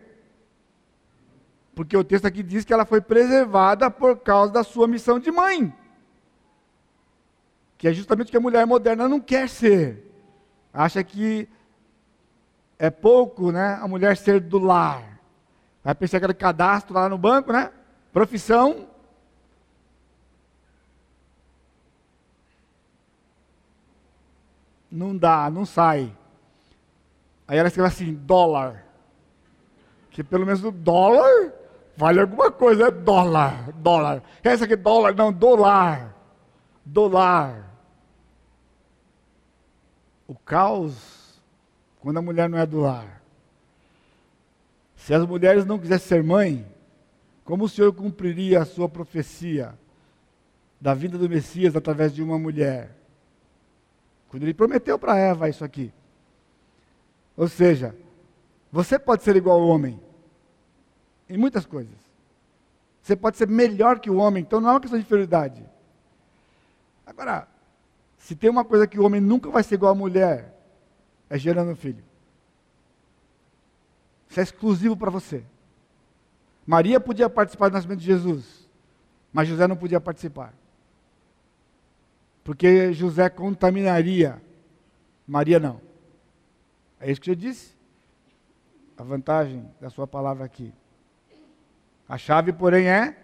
Porque 1.75 1.97
o 1.97 2.05
texto 2.05 2.27
aqui 2.27 2.43
diz 2.43 2.65
que 2.65 2.73
ela 2.73 2.87
foi 2.87 3.01
preservada 3.01 3.91
por 3.91 4.19
causa 4.21 4.53
da 4.53 4.65
sua 4.65 4.89
missão 4.89 5.19
de 5.19 5.31
mãe. 5.31 5.73
Que 7.79 7.89
é 7.89 7.93
justamente 7.93 8.29
o 8.29 8.31
que 8.31 8.37
a 8.37 8.41
mulher 8.41 8.67
moderna 8.67 9.09
não 9.09 9.21
quer 9.21 9.49
ser. 9.49 10.11
Acha 10.73 11.03
que 11.03 11.49
é 12.79 12.91
pouco, 12.91 13.51
né? 13.51 13.79
A 13.81 13.89
mulher 13.89 14.17
ser 14.17 14.41
do 14.41 14.59
lar. 14.59 15.21
Vai 15.83 15.95
pensar 15.95 16.19
aquele 16.19 16.35
cadastro 16.35 16.95
lá 16.95 17.09
no 17.09 17.19
banco, 17.19 17.53
né? 17.53 17.71
Profissão. 18.13 18.89
Não 24.91 25.17
dá, 25.17 25.51
não 25.51 25.67
sai. 25.67 26.17
Aí 27.47 27.59
ela 27.59 27.69
escreve 27.69 27.89
assim, 27.89 28.15
dólar. 28.15 28.85
Que 30.11 30.25
pelo 30.25 30.47
menos 30.47 30.65
o 30.65 30.71
dólar 30.71 31.53
Vale 31.97 32.21
alguma 32.21 32.51
coisa, 32.51 32.89
é 32.89 32.91
dólar, 32.91 33.73
dólar. 33.77 34.23
Essa 34.45 34.67
aqui 34.67 34.77
dólar, 34.77 35.15
não, 35.15 35.33
dólar. 35.33 36.15
Dólar. 36.85 37.66
O 40.27 40.35
caos, 40.35 41.41
quando 42.01 42.19
a 42.19 42.23
mulher 42.23 42.49
não 42.49 42.59
é 42.59 42.67
do 42.67 42.81
lar. 42.81 43.23
Se 44.97 45.15
as 45.15 45.25
mulheres 45.25 45.65
não 45.65 45.79
quisessem 45.79 46.09
ser 46.09 46.23
mãe, 46.23 46.67
como 47.45 47.65
o 47.65 47.69
Senhor 47.69 47.93
cumpriria 47.93 48.63
a 48.63 48.65
sua 48.65 48.89
profecia 48.89 49.79
da 50.81 50.95
vinda 50.95 51.17
do 51.17 51.29
Messias 51.29 51.77
através 51.77 52.13
de 52.13 52.23
uma 52.23 52.39
mulher? 52.39 52.91
Quando 54.29 54.43
ele 54.43 54.55
prometeu 54.55 54.99
para 54.99 55.17
Eva 55.17 55.49
isso 55.49 55.65
aqui. 55.65 55.93
Ou 57.37 57.49
seja, 57.49 57.95
você 58.73 58.99
pode 58.99 59.23
ser 59.23 59.37
igual 59.37 59.61
ao 59.61 59.69
homem, 59.69 60.01
em 61.29 61.37
muitas 61.37 61.65
coisas. 61.65 61.95
Você 63.03 63.15
pode 63.15 63.37
ser 63.37 63.47
melhor 63.47 64.01
que 64.01 64.11
o 64.11 64.17
homem, 64.17 64.43
então 64.43 64.61
não 64.61 64.71
é 64.71 64.73
uma 64.73 64.81
questão 64.81 64.99
de 64.99 65.05
inferioridade. 65.05 65.65
Agora, 67.07 67.47
se 68.27 68.35
tem 68.35 68.51
uma 68.51 68.65
coisa 68.65 68.89
que 68.89 68.99
o 68.99 69.05
homem 69.05 69.21
nunca 69.21 69.49
vai 69.49 69.63
ser 69.63 69.77
igual 69.77 69.93
à 69.93 69.95
mulher, 69.95 70.53
é 71.31 71.39
gerando 71.39 71.71
um 71.71 71.77
filho. 71.77 72.03
Isso 74.29 74.41
é 74.41 74.43
exclusivo 74.43 74.97
para 74.97 75.13
você. 75.13 75.45
Maria 76.67 76.99
podia 76.99 77.31
participar 77.31 77.69
do 77.69 77.75
nascimento 77.75 78.01
de 78.01 78.07
Jesus, 78.07 78.69
mas 79.33 79.47
José 79.47 79.69
não 79.69 79.77
podia 79.77 80.01
participar. 80.01 80.53
Porque 82.43 82.93
José 82.93 83.29
contaminaria, 83.29 84.43
Maria 85.25 85.61
não. 85.61 85.81
É 86.99 87.09
isso 87.09 87.21
que 87.21 87.31
eu 87.31 87.37
disse. 87.37 87.77
A 88.99 89.05
vantagem 89.05 89.71
da 89.81 89.89
sua 89.89 90.09
palavra 90.09 90.45
aqui. 90.45 90.75
A 92.09 92.19
chave, 92.19 92.53
porém, 92.53 92.89
é. 92.89 93.17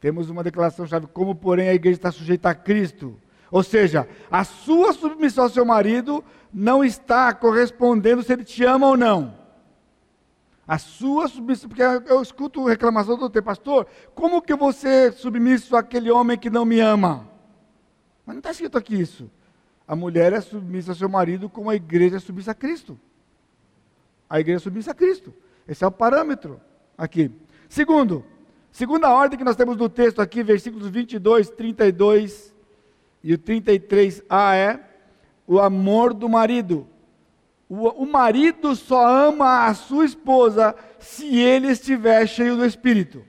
Temos 0.00 0.30
uma 0.30 0.42
declaração-chave, 0.42 1.08
como, 1.08 1.34
porém, 1.34 1.68
a 1.68 1.74
igreja 1.74 1.98
está 1.98 2.10
sujeita 2.10 2.48
a 2.48 2.54
Cristo. 2.54 3.20
Ou 3.54 3.62
seja, 3.62 4.08
a 4.28 4.42
sua 4.42 4.92
submissão 4.92 5.44
ao 5.44 5.48
seu 5.48 5.64
marido 5.64 6.24
não 6.52 6.82
está 6.82 7.32
correspondendo 7.32 8.20
se 8.20 8.32
ele 8.32 8.42
te 8.42 8.64
ama 8.64 8.88
ou 8.88 8.96
não. 8.96 9.32
A 10.66 10.76
sua 10.76 11.28
submissão, 11.28 11.68
porque 11.68 11.80
eu 11.80 12.20
escuto 12.20 12.64
reclamação 12.64 13.16
do 13.16 13.30
teu 13.30 13.44
pastor, 13.44 13.86
como 14.12 14.42
que 14.42 14.56
você 14.56 15.12
submisso 15.12 15.76
àquele 15.76 16.10
homem 16.10 16.36
que 16.36 16.50
não 16.50 16.64
me 16.64 16.80
ama? 16.80 17.30
Mas 18.26 18.34
não 18.34 18.40
está 18.40 18.50
escrito 18.50 18.76
aqui 18.76 19.00
isso. 19.00 19.30
A 19.86 19.94
mulher 19.94 20.32
é 20.32 20.40
submissa 20.40 20.90
ao 20.90 20.96
seu 20.96 21.08
marido 21.08 21.48
como 21.48 21.70
a 21.70 21.76
igreja 21.76 22.16
é 22.16 22.18
submissa 22.18 22.50
a 22.50 22.54
Cristo. 22.54 22.98
A 24.28 24.40
igreja 24.40 24.56
é 24.56 24.64
submissa 24.64 24.90
a 24.90 24.94
Cristo. 24.94 25.32
Esse 25.68 25.84
é 25.84 25.86
o 25.86 25.92
parâmetro 25.92 26.60
aqui. 26.98 27.30
Segundo, 27.68 28.24
segunda 28.72 29.14
ordem 29.14 29.38
que 29.38 29.44
nós 29.44 29.54
temos 29.54 29.76
no 29.76 29.88
texto 29.88 30.20
aqui, 30.20 30.42
versículos 30.42 30.88
22, 30.88 31.50
32 31.50 32.53
e 33.24 33.32
o 33.32 33.38
33a 33.38 34.54
é 34.54 34.80
o 35.46 35.58
amor 35.58 36.12
do 36.12 36.28
marido. 36.28 36.86
O, 37.66 37.88
o 38.02 38.06
marido 38.06 38.76
só 38.76 39.08
ama 39.28 39.64
a 39.64 39.72
sua 39.72 40.04
esposa 40.04 40.76
se 40.98 41.38
ele 41.38 41.68
estiver 41.68 42.26
cheio 42.28 42.54
do 42.54 42.66
Espírito. 42.66 43.24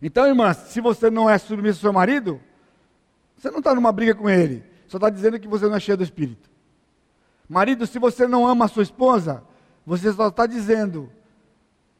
Então, 0.00 0.24
irmãs, 0.24 0.56
se 0.56 0.80
você 0.80 1.10
não 1.10 1.28
é 1.28 1.36
submisso 1.36 1.78
ao 1.78 1.80
seu 1.80 1.92
marido, 1.92 2.40
você 3.36 3.50
não 3.50 3.58
está 3.58 3.74
numa 3.74 3.90
briga 3.90 4.14
com 4.14 4.30
ele, 4.30 4.62
só 4.86 4.98
está 4.98 5.10
dizendo 5.10 5.40
que 5.40 5.48
você 5.48 5.66
não 5.66 5.74
é 5.74 5.80
cheio 5.80 5.98
do 5.98 6.04
Espírito. 6.04 6.48
Marido, 7.48 7.88
se 7.88 7.98
você 7.98 8.28
não 8.28 8.46
ama 8.46 8.66
a 8.66 8.68
sua 8.68 8.84
esposa, 8.84 9.42
você 9.84 10.12
só 10.12 10.28
está 10.28 10.46
dizendo 10.46 11.10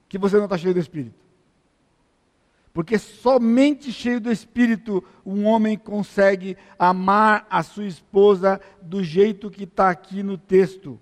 que 0.08 0.18
você 0.18 0.36
não 0.36 0.44
está 0.44 0.56
cheio 0.56 0.72
do 0.72 0.78
Espírito. 0.78 1.25
Porque 2.76 2.98
somente 2.98 3.90
cheio 3.90 4.20
do 4.20 4.30
Espírito 4.30 5.02
um 5.24 5.46
homem 5.46 5.78
consegue 5.78 6.58
amar 6.78 7.46
a 7.48 7.62
sua 7.62 7.86
esposa 7.86 8.60
do 8.82 9.02
jeito 9.02 9.48
que 9.48 9.64
está 9.64 9.88
aqui 9.88 10.22
no 10.22 10.36
texto. 10.36 11.00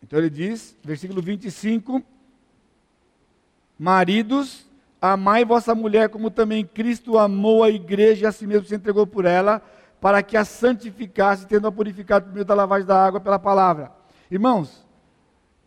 Então 0.00 0.16
ele 0.16 0.30
diz, 0.30 0.76
versículo 0.80 1.20
25: 1.20 2.00
Maridos, 3.76 4.64
amai 5.02 5.44
vossa 5.44 5.74
mulher 5.74 6.08
como 6.08 6.30
também 6.30 6.64
Cristo 6.64 7.18
amou 7.18 7.64
a 7.64 7.68
igreja 7.68 8.26
e 8.26 8.28
a 8.28 8.30
si 8.30 8.46
mesmo 8.46 8.68
se 8.68 8.76
entregou 8.76 9.08
por 9.08 9.24
ela, 9.24 9.60
para 10.00 10.22
que 10.22 10.36
a 10.36 10.44
santificasse, 10.44 11.48
tendo-a 11.48 11.72
purificado 11.72 12.26
por 12.26 12.32
meio 12.32 12.44
da 12.44 12.54
lavagem 12.54 12.86
da 12.86 13.04
água 13.04 13.20
pela 13.20 13.40
palavra. 13.40 13.90
Irmãos, 14.30 14.86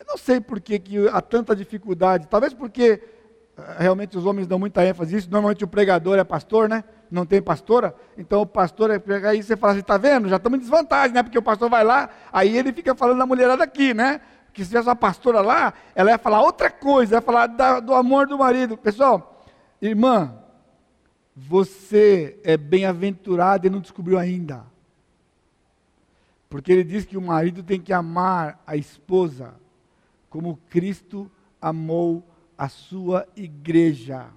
não 0.07 0.16
sei 0.18 0.39
por 0.39 0.62
que, 0.62 0.80
que 0.80 1.10
há 1.10 1.20
tanta 1.20 1.53
dificuldade. 1.53 2.26
Talvez 2.28 2.53
porque 2.53 3.18
realmente 3.78 4.18
os 4.18 4.26
homens 4.26 4.47
dão 4.47 4.60
muita 4.60 4.86
ênfase 4.86 5.16
nisso. 5.16 5.30
Normalmente 5.30 5.64
o 5.64 5.68
pregador 5.68 6.18
é 6.18 6.24
pastor, 6.24 6.70
né? 6.70 6.84
Não 7.10 7.26
tem 7.26 7.41
pastora. 7.41 7.95
Então 8.18 8.41
o 8.41 8.45
pastor 8.45 8.91
é 8.91 8.99
pregar. 8.99 9.32
Aí 9.32 9.41
você 9.41 9.55
fala 9.57 9.74
assim: 9.74 9.82
está 9.82 9.97
vendo? 9.97 10.30
Já 10.30 10.38
estamos 10.38 10.57
em 10.57 10.62
desvantagem, 10.62 11.14
né? 11.14 11.24
Porque 11.24 11.38
o 11.38 11.41
pastor 11.41 11.70
vai 11.70 11.84
lá, 11.84 12.10
aí 12.32 12.57
ele 12.57 12.72
fica 12.72 12.93
falando 12.95 13.20
da 13.20 13.26
mulherada 13.26 13.64
aqui, 13.64 13.93
né? 13.93 14.22
Que 14.53 14.64
se 14.64 14.70
tivesse 14.70 14.88
uma 14.88 14.95
pastora 14.95 15.41
lá, 15.41 15.74
ela 15.93 16.12
ia 16.12 16.18
falar 16.18 16.41
outra 16.41 16.70
coisa, 16.70 17.16
ia 17.16 17.22
falar 17.22 17.47
da, 17.47 17.80
do 17.80 17.93
amor 17.93 18.28
do 18.28 18.38
marido. 18.38 18.78
Pessoal, 18.78 19.45
irmã, 19.82 20.36
você 21.36 22.39
é 22.43 22.57
bem-aventurada 22.57 23.66
e 23.66 23.70
não 23.70 23.80
descobriu 23.80 24.18
ainda. 24.18 24.64
Porque 26.49 26.72
ele 26.72 26.84
diz 26.84 27.05
que 27.05 27.18
o 27.18 27.22
marido 27.22 27.62
tem 27.62 27.80
que 27.80 27.93
amar 27.93 28.62
a 28.66 28.76
esposa 28.76 29.53
como 30.30 30.60
Cristo 30.70 31.30
amou 31.62 32.24
a 32.60 32.68
sua 32.68 33.26
igreja. 33.38 34.28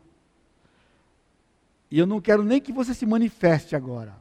E 1.91 1.99
eu 1.99 2.07
não 2.07 2.21
quero 2.21 2.45
nem 2.45 2.61
que 2.61 2.73
você 2.73 2.95
se 2.95 3.05
manifeste 3.05 3.75
agora. 3.75 4.15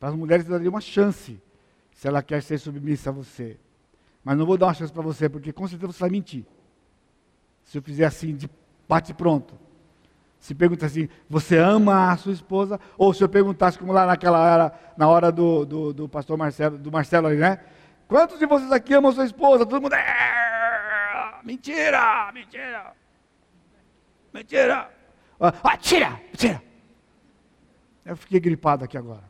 Para 0.00 0.08
as 0.08 0.14
mulheres 0.16 0.44
eu 0.44 0.50
daria 0.50 0.68
uma 0.68 0.80
chance, 0.80 1.40
se 1.94 2.08
ela 2.08 2.24
quer 2.24 2.42
ser 2.42 2.58
submissa 2.58 3.10
a 3.10 3.12
você. 3.12 3.56
Mas 4.24 4.36
não 4.36 4.44
vou 4.44 4.58
dar 4.58 4.66
uma 4.66 4.74
chance 4.74 4.92
para 4.92 5.02
você, 5.02 5.28
porque 5.28 5.52
com 5.52 5.68
certeza 5.68 5.92
você 5.92 6.00
vai 6.00 6.10
mentir. 6.10 6.44
Se 7.62 7.78
eu 7.78 7.82
fizer 7.82 8.04
assim, 8.04 8.34
de 8.34 8.50
bate 8.88 9.14
pronto. 9.14 9.54
Se 10.40 10.52
pergunta 10.52 10.84
assim, 10.84 11.08
você 11.30 11.56
ama 11.56 12.10
a 12.10 12.16
sua 12.16 12.32
esposa? 12.32 12.80
Ou 12.98 13.14
se 13.14 13.22
eu 13.22 13.28
perguntasse, 13.28 13.78
como 13.78 13.92
lá 13.92 14.04
naquela 14.04 14.38
hora, 14.38 14.72
na 14.96 15.08
hora 15.08 15.30
do, 15.30 15.64
do, 15.64 15.92
do 15.92 16.08
pastor 16.08 16.36
Marcelo, 16.36 16.76
do 16.76 16.90
Marcelo 16.90 17.28
ali, 17.28 17.36
né? 17.36 17.60
Quantos 18.08 18.38
de 18.38 18.46
vocês 18.46 18.70
aqui 18.72 18.94
amam 18.94 19.12
sua 19.12 19.24
esposa? 19.24 19.64
Todo 19.64 19.80
mundo. 19.80 19.94
É... 19.94 20.35
Mentira! 21.46 22.32
Mentira! 22.32 22.92
Mentira! 24.34 24.90
Ah, 25.40 25.76
tira! 25.76 26.20
Tira! 26.36 26.62
Eu 28.04 28.16
fiquei 28.16 28.38
gripado 28.40 28.84
aqui 28.84 28.98
agora. 28.98 29.24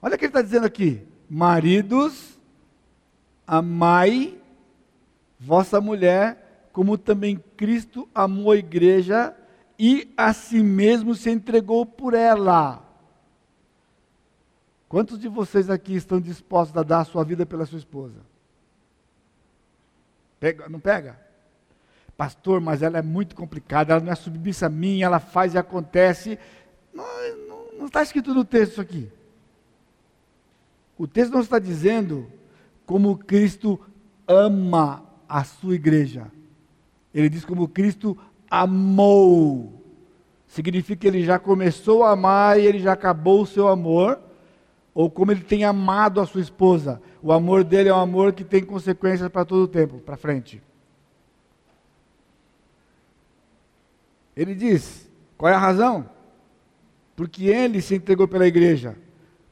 Olha 0.00 0.14
o 0.14 0.18
que 0.18 0.26
ele 0.26 0.30
está 0.30 0.42
dizendo 0.42 0.66
aqui. 0.66 1.04
Maridos, 1.28 2.38
amai 3.46 4.40
vossa 5.40 5.80
mulher, 5.80 6.68
como 6.72 6.96
também 6.96 7.42
Cristo 7.56 8.08
amou 8.14 8.52
a 8.52 8.56
igreja 8.56 9.34
e 9.78 10.12
a 10.16 10.32
si 10.32 10.62
mesmo 10.62 11.14
se 11.14 11.30
entregou 11.30 11.84
por 11.86 12.14
ela 12.14 12.88
Quantos 14.88 15.18
de 15.18 15.28
vocês 15.28 15.68
aqui 15.68 15.94
estão 15.94 16.18
dispostos 16.18 16.76
a 16.76 16.82
dar 16.82 17.00
a 17.00 17.04
sua 17.04 17.22
vida 17.22 17.44
pela 17.44 17.66
sua 17.66 17.78
esposa? 17.78 18.20
Pega, 20.40 20.68
não 20.68 20.80
pega? 20.80 21.18
Pastor, 22.16 22.60
mas 22.60 22.82
ela 22.82 22.98
é 22.98 23.02
muito 23.02 23.34
complicada, 23.36 23.92
ela 23.92 24.02
não 24.02 24.12
é 24.12 24.14
submissa 24.14 24.66
a 24.66 24.68
mim, 24.68 25.02
ela 25.02 25.20
faz 25.20 25.54
e 25.54 25.58
acontece. 25.58 26.38
Não, 26.92 27.86
está 27.86 28.02
escrito 28.02 28.34
no 28.34 28.44
texto 28.44 28.72
isso 28.72 28.80
aqui. 28.80 29.08
O 30.96 31.06
texto 31.06 31.32
não 31.32 31.40
está 31.40 31.58
dizendo 31.58 32.26
como 32.84 33.16
Cristo 33.16 33.80
ama 34.26 35.04
a 35.28 35.44
sua 35.44 35.74
igreja. 35.74 36.26
Ele 37.14 37.28
diz 37.28 37.44
como 37.44 37.68
Cristo 37.68 38.18
amou. 38.50 39.78
Significa 40.46 41.02
que 41.02 41.06
ele 41.06 41.24
já 41.24 41.38
começou 41.38 42.02
a 42.02 42.12
amar 42.12 42.58
e 42.58 42.66
ele 42.66 42.78
já 42.78 42.92
acabou 42.92 43.42
o 43.42 43.46
seu 43.46 43.68
amor, 43.68 44.18
ou 44.94 45.10
como 45.10 45.30
ele 45.30 45.42
tem 45.42 45.64
amado 45.64 46.20
a 46.20 46.26
sua 46.26 46.40
esposa. 46.40 47.00
O 47.22 47.32
amor 47.32 47.64
dele 47.64 47.88
é 47.88 47.94
um 47.94 47.98
amor 47.98 48.32
que 48.32 48.44
tem 48.44 48.64
consequências 48.64 49.28
para 49.28 49.44
todo 49.44 49.62
o 49.62 49.68
tempo, 49.68 49.98
para 49.98 50.16
frente. 50.16 50.62
Ele 54.36 54.54
diz: 54.54 55.10
qual 55.36 55.50
é 55.50 55.54
a 55.54 55.58
razão? 55.58 56.08
Porque 57.16 57.46
ele 57.46 57.82
se 57.82 57.96
entregou 57.96 58.28
pela 58.28 58.46
igreja 58.46 58.96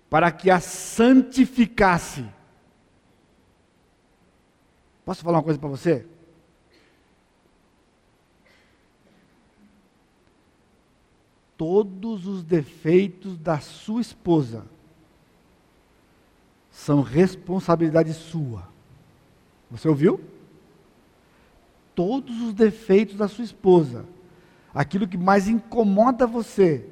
para 0.08 0.30
que 0.30 0.50
a 0.50 0.60
santificasse. 0.60 2.24
Posso 5.04 5.22
falar 5.22 5.38
uma 5.38 5.44
coisa 5.44 5.58
para 5.58 5.68
você? 5.68 6.06
Todos 11.56 12.26
os 12.26 12.44
defeitos 12.44 13.36
da 13.38 13.58
sua 13.58 14.00
esposa 14.00 14.64
são 16.86 17.02
responsabilidade 17.02 18.14
sua. 18.14 18.62
Você 19.68 19.88
ouviu? 19.88 20.20
Todos 21.96 22.40
os 22.42 22.54
defeitos 22.54 23.16
da 23.16 23.26
sua 23.26 23.42
esposa, 23.42 24.04
aquilo 24.72 25.08
que 25.08 25.18
mais 25.18 25.48
incomoda 25.48 26.28
você, 26.28 26.86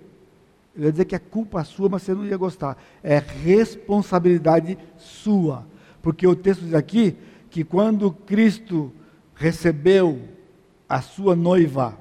eu 0.75 0.87
ia 0.87 0.91
dizer 0.91 1.05
que 1.05 1.15
é 1.15 1.19
culpa 1.21 1.63
sua, 1.63 1.89
mas 1.89 2.03
você 2.03 2.13
não 2.13 2.27
ia 2.27 2.37
gostar. 2.37 2.77
É 3.05 3.19
responsabilidade 3.19 4.77
sua. 4.99 5.65
Porque 6.03 6.27
o 6.27 6.35
texto 6.35 6.63
diz 6.63 6.75
aqui 6.75 7.17
que 7.49 7.63
quando 7.63 8.11
Cristo 8.11 8.93
recebeu 9.37 10.29
a 10.89 11.01
sua 11.01 11.37
noiva, 11.37 11.97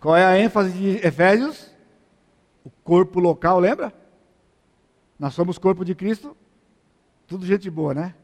qual 0.00 0.16
é 0.16 0.24
a 0.24 0.36
ênfase 0.36 0.72
de 0.72 1.06
Efésios? 1.06 1.70
O 2.64 2.70
corpo 2.82 3.20
local, 3.20 3.60
lembra? 3.60 3.94
Nós 5.16 5.32
somos 5.32 5.56
corpo 5.56 5.84
de 5.84 5.94
Cristo. 5.94 6.36
Tudo 7.30 7.46
gente 7.46 7.70
boa, 7.70 7.94
né? 7.94 8.14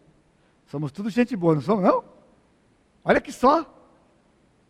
Somos 0.67 0.93
tudo 0.93 1.09
gente 1.09 1.35
boa, 1.35 1.55
não 1.55 1.63
somos, 1.63 1.83
não? 1.83 2.05
Olha 3.03 3.23
que 3.23 3.33
só. 3.33 3.65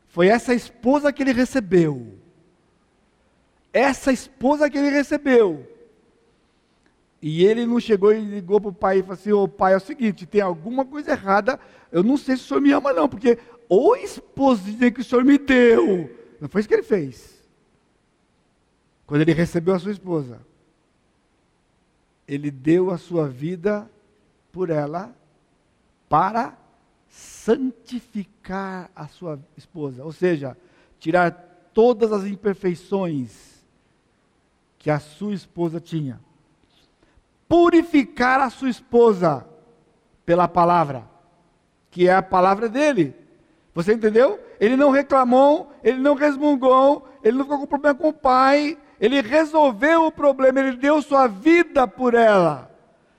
Foi 0.07 0.29
essa 0.29 0.55
esposa 0.55 1.13
que 1.13 1.25
ele 1.25 1.33
recebeu 1.33 2.17
essa 3.77 4.11
esposa 4.11 4.71
que 4.71 4.79
ele 4.79 4.89
recebeu. 4.89 5.71
E 7.21 7.45
ele 7.45 7.67
não 7.67 7.79
chegou 7.79 8.11
e 8.11 8.21
ligou 8.21 8.59
para 8.59 8.71
o 8.71 8.75
pai 8.75 8.99
e 8.99 9.03
falou 9.03 9.15
assim: 9.15 9.33
Ô 9.33 9.43
oh, 9.43 9.49
pai, 9.49 9.75
é 9.75 9.77
o 9.77 9.81
seguinte, 9.81 10.25
tem 10.25 10.41
alguma 10.41 10.83
coisa 10.83 11.11
errada, 11.11 11.61
eu 11.93 12.03
não 12.03 12.17
sei 12.17 12.39
se 12.39 12.45
o 12.45 12.47
senhor 12.47 12.61
me 12.63 12.73
ama, 12.73 12.95
não, 12.95 13.07
porque 13.07 13.39
o 13.69 13.95
esposinha 13.97 14.91
que 14.91 15.03
o 15.03 15.05
senhor 15.05 15.25
me 15.25 15.37
deu. 15.37 16.11
Não 16.41 16.49
foi 16.49 16.61
isso 16.61 16.69
que 16.69 16.75
ele 16.75 16.83
fez. 16.83 17.37
Quando 19.07 19.21
ele 19.21 19.35
recebeu 19.35 19.75
a 19.75 19.79
sua 19.79 19.93
esposa, 19.93 20.41
ele 22.27 22.51
deu 22.51 22.91
a 22.91 22.97
sua 22.97 23.29
vida 23.29 23.91
por 24.57 24.71
ela 24.71 25.15
para 26.09 26.57
santificar 27.11 28.91
a 28.97 29.07
sua 29.07 29.39
esposa, 29.55 30.03
ou 30.03 30.13
seja, 30.13 30.57
tirar 30.99 31.31
todas 31.75 32.11
as 32.11 32.25
imperfeições 32.25 33.63
que 34.79 34.91
a 34.91 34.99
sua 34.99 35.35
esposa 35.35 35.79
tinha. 35.79 36.19
Purificar 37.47 38.41
a 38.41 38.49
sua 38.49 38.71
esposa 38.71 39.47
pela 40.25 40.49
palavra, 40.49 41.05
que 41.91 42.09
é 42.09 42.15
a 42.15 42.23
palavra 42.23 42.67
dele. 42.67 43.15
Você 43.75 43.93
entendeu? 43.93 44.41
Ele 44.59 44.75
não 44.75 44.91
reclamou, 44.91 45.71
ele 45.85 45.99
não 45.99 46.15
resmungou, 46.15 47.07
ele 47.23 47.37
não 47.37 47.45
ficou 47.45 47.59
com 47.59 47.67
problema 47.67 47.95
com 47.95 48.09
o 48.09 48.13
pai, 48.15 48.79
ele 48.99 49.21
resolveu 49.21 50.07
o 50.07 50.13
problema, 50.13 50.61
ele 50.61 50.79
deu 50.79 51.03
sua 51.03 51.27
vida 51.27 51.87
por 51.87 52.15
ela. 52.15 52.75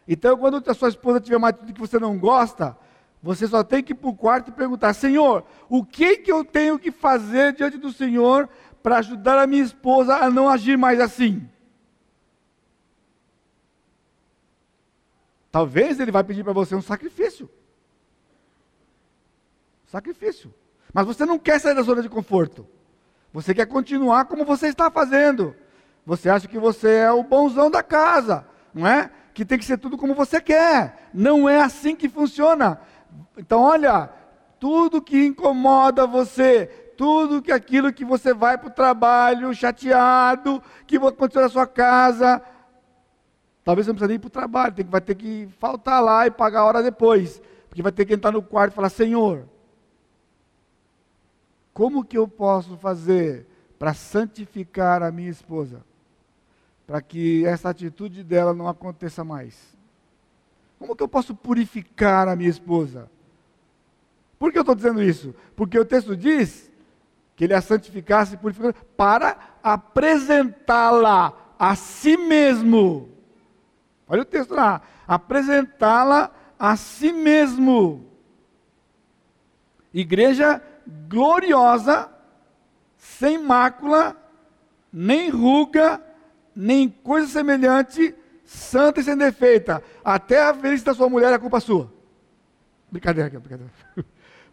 Então, 0.07 0.37
quando 0.37 0.63
a 0.69 0.73
sua 0.73 0.89
esposa 0.89 1.19
tiver 1.19 1.37
uma 1.37 1.49
atitude 1.49 1.73
que 1.73 1.79
você 1.79 1.99
não 1.99 2.17
gosta, 2.17 2.77
você 3.21 3.47
só 3.47 3.63
tem 3.63 3.83
que 3.83 3.91
ir 3.91 3.95
para 3.95 4.09
o 4.09 4.15
quarto 4.15 4.49
e 4.49 4.53
perguntar: 4.53 4.93
Senhor, 4.93 5.43
o 5.67 5.83
que, 5.83 6.17
que 6.17 6.31
eu 6.31 6.45
tenho 6.45 6.79
que 6.79 6.91
fazer 6.91 7.53
diante 7.53 7.77
do 7.77 7.91
Senhor 7.91 8.47
para 8.81 8.99
ajudar 8.99 9.37
a 9.37 9.47
minha 9.47 9.63
esposa 9.63 10.15
a 10.15 10.29
não 10.29 10.47
agir 10.47 10.77
mais 10.77 10.99
assim? 10.99 11.47
Talvez 15.51 15.99
ele 15.99 16.11
vai 16.11 16.23
pedir 16.23 16.43
para 16.43 16.53
você 16.53 16.75
um 16.75 16.81
sacrifício. 16.81 17.49
Sacrifício. 19.87 20.53
Mas 20.93 21.05
você 21.05 21.25
não 21.25 21.39
quer 21.39 21.59
sair 21.59 21.73
da 21.73 21.81
zona 21.81 22.01
de 22.01 22.09
conforto. 22.09 22.67
Você 23.33 23.53
quer 23.53 23.65
continuar 23.65 24.25
como 24.25 24.45
você 24.45 24.67
está 24.67 24.89
fazendo. 24.91 25.55
Você 26.05 26.29
acha 26.29 26.47
que 26.47 26.57
você 26.57 26.95
é 26.95 27.11
o 27.11 27.23
bonzão 27.23 27.69
da 27.69 27.83
casa, 27.83 28.47
não 28.73 28.87
é? 28.87 29.11
Que 29.37 29.45
tem 29.45 29.59
que 29.59 29.65
ser 29.65 29.77
tudo 29.77 29.99
como 29.99 30.15
você 30.15 30.41
quer. 30.41 31.11
Não 31.13 31.47
é 31.47 31.61
assim 31.61 31.95
que 31.95 32.09
funciona. 32.09 32.81
Então, 33.37 33.61
olha, 33.61 34.09
tudo 34.59 34.99
que 34.99 35.27
incomoda 35.27 36.07
você, 36.07 36.65
tudo 36.97 37.39
que 37.39 37.51
aquilo 37.51 37.93
que 37.93 38.03
você 38.03 38.33
vai 38.33 38.57
para 38.57 38.69
o 38.69 38.73
trabalho 38.73 39.53
chateado, 39.53 40.59
que 40.87 40.97
aconteceu 40.97 41.43
na 41.43 41.49
sua 41.49 41.67
casa, 41.67 42.41
Talvez 43.63 43.85
você 43.85 43.91
não 43.91 43.95
precise 43.97 44.07
nem 44.07 44.15
ir 44.15 44.19
para 44.19 44.27
o 44.27 44.31
trabalho, 44.31 44.73
tem, 44.73 44.85
vai 44.85 45.01
ter 45.01 45.13
que 45.13 45.49
faltar 45.59 46.01
lá 46.01 46.25
e 46.25 46.31
pagar 46.31 46.61
a 46.61 46.65
hora 46.65 46.81
depois. 46.81 47.41
Porque 47.67 47.83
vai 47.83 47.91
ter 47.91 48.05
que 48.05 48.13
entrar 48.13 48.31
no 48.31 48.41
quarto 48.41 48.71
e 48.71 48.75
falar, 48.75 48.89
Senhor, 48.89 49.43
como 51.73 52.03
que 52.03 52.17
eu 52.17 52.27
posso 52.27 52.75
fazer 52.77 53.45
para 53.77 53.93
santificar 53.93 55.03
a 55.03 55.11
minha 55.11 55.29
esposa? 55.29 55.83
Para 56.87 57.01
que 57.01 57.45
essa 57.45 57.69
atitude 57.69 58.23
dela 58.23 58.53
não 58.53 58.67
aconteça 58.67 59.23
mais. 59.23 59.77
Como 60.79 60.95
que 60.95 61.03
eu 61.03 61.07
posso 61.07 61.35
purificar 61.35 62.27
a 62.27 62.35
minha 62.35 62.49
esposa? 62.49 63.11
Por 64.39 64.51
que 64.51 64.57
eu 64.57 64.61
estou 64.61 64.75
dizendo 64.75 65.03
isso? 65.03 65.35
Porque 65.55 65.77
o 65.77 65.85
texto 65.85 66.15
diz 66.15 66.71
que 67.35 67.43
ele 67.43 67.53
a 67.53 67.61
santificasse 67.61 68.33
e 68.33 68.37
purificasse 68.37 68.83
para 68.95 69.37
apresentá-la 69.61 71.33
a 71.59 71.75
si 71.75 72.17
mesmo 72.17 73.17
Olha 74.07 74.21
o 74.21 74.25
texto 74.25 74.53
lá. 74.53 74.81
Apresentá-la 75.07 76.31
a 76.57 76.75
si 76.75 77.11
mesmo. 77.11 78.05
Igreja 79.93 80.61
gloriosa, 81.07 82.09
sem 82.97 83.37
mácula, 83.37 84.15
nem 84.91 85.29
ruga, 85.29 86.01
nem 86.57 86.89
coisa 86.89 87.27
semelhante, 87.27 88.15
santa 88.43 88.99
e 88.99 89.03
sem 89.03 89.15
defeita. 89.15 89.83
Até 90.03 90.41
a 90.41 90.51
velhice 90.51 90.83
da 90.83 90.93
sua 90.95 91.07
mulher 91.07 91.31
é 91.31 91.37
culpa 91.37 91.59
sua. 91.59 91.93
Brincadeira 92.91 93.29
brincadeira. 93.39 93.71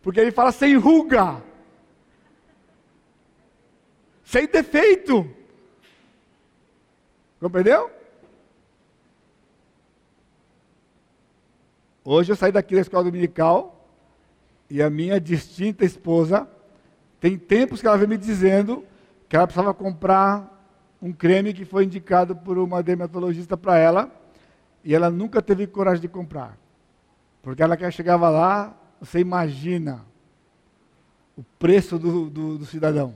Porque 0.02 0.20
ele 0.20 0.30
fala 0.30 0.52
sem 0.52 0.76
ruga. 0.76 1.42
Sem 4.22 4.46
defeito. 4.46 5.28
Compreendeu? 7.40 7.90
Hoje 12.04 12.32
eu 12.32 12.36
saí 12.36 12.52
daqui 12.52 12.74
da 12.74 12.82
escola 12.82 13.04
dominical 13.04 13.88
e 14.68 14.82
a 14.82 14.90
minha 14.90 15.18
distinta 15.18 15.86
esposa 15.86 16.46
tem 17.18 17.38
tempos 17.38 17.80
que 17.80 17.86
ela 17.86 17.96
vem 17.96 18.08
me 18.08 18.18
dizendo 18.18 18.84
que 19.26 19.36
ela 19.36 19.46
precisava 19.46 19.72
comprar 19.72 20.53
um 21.00 21.12
creme 21.12 21.52
que 21.52 21.64
foi 21.64 21.84
indicado 21.84 22.34
por 22.34 22.58
uma 22.58 22.82
dermatologista 22.82 23.56
para 23.56 23.78
ela 23.78 24.10
e 24.82 24.94
ela 24.94 25.10
nunca 25.10 25.40
teve 25.40 25.66
coragem 25.66 26.02
de 26.02 26.08
comprar. 26.08 26.58
Porque 27.42 27.62
ela 27.62 27.76
que 27.76 27.90
chegava 27.90 28.28
lá, 28.28 28.74
você 29.00 29.20
imagina 29.20 30.04
o 31.36 31.42
preço 31.58 31.98
do, 31.98 32.30
do, 32.30 32.58
do 32.58 32.66
cidadão. 32.66 33.14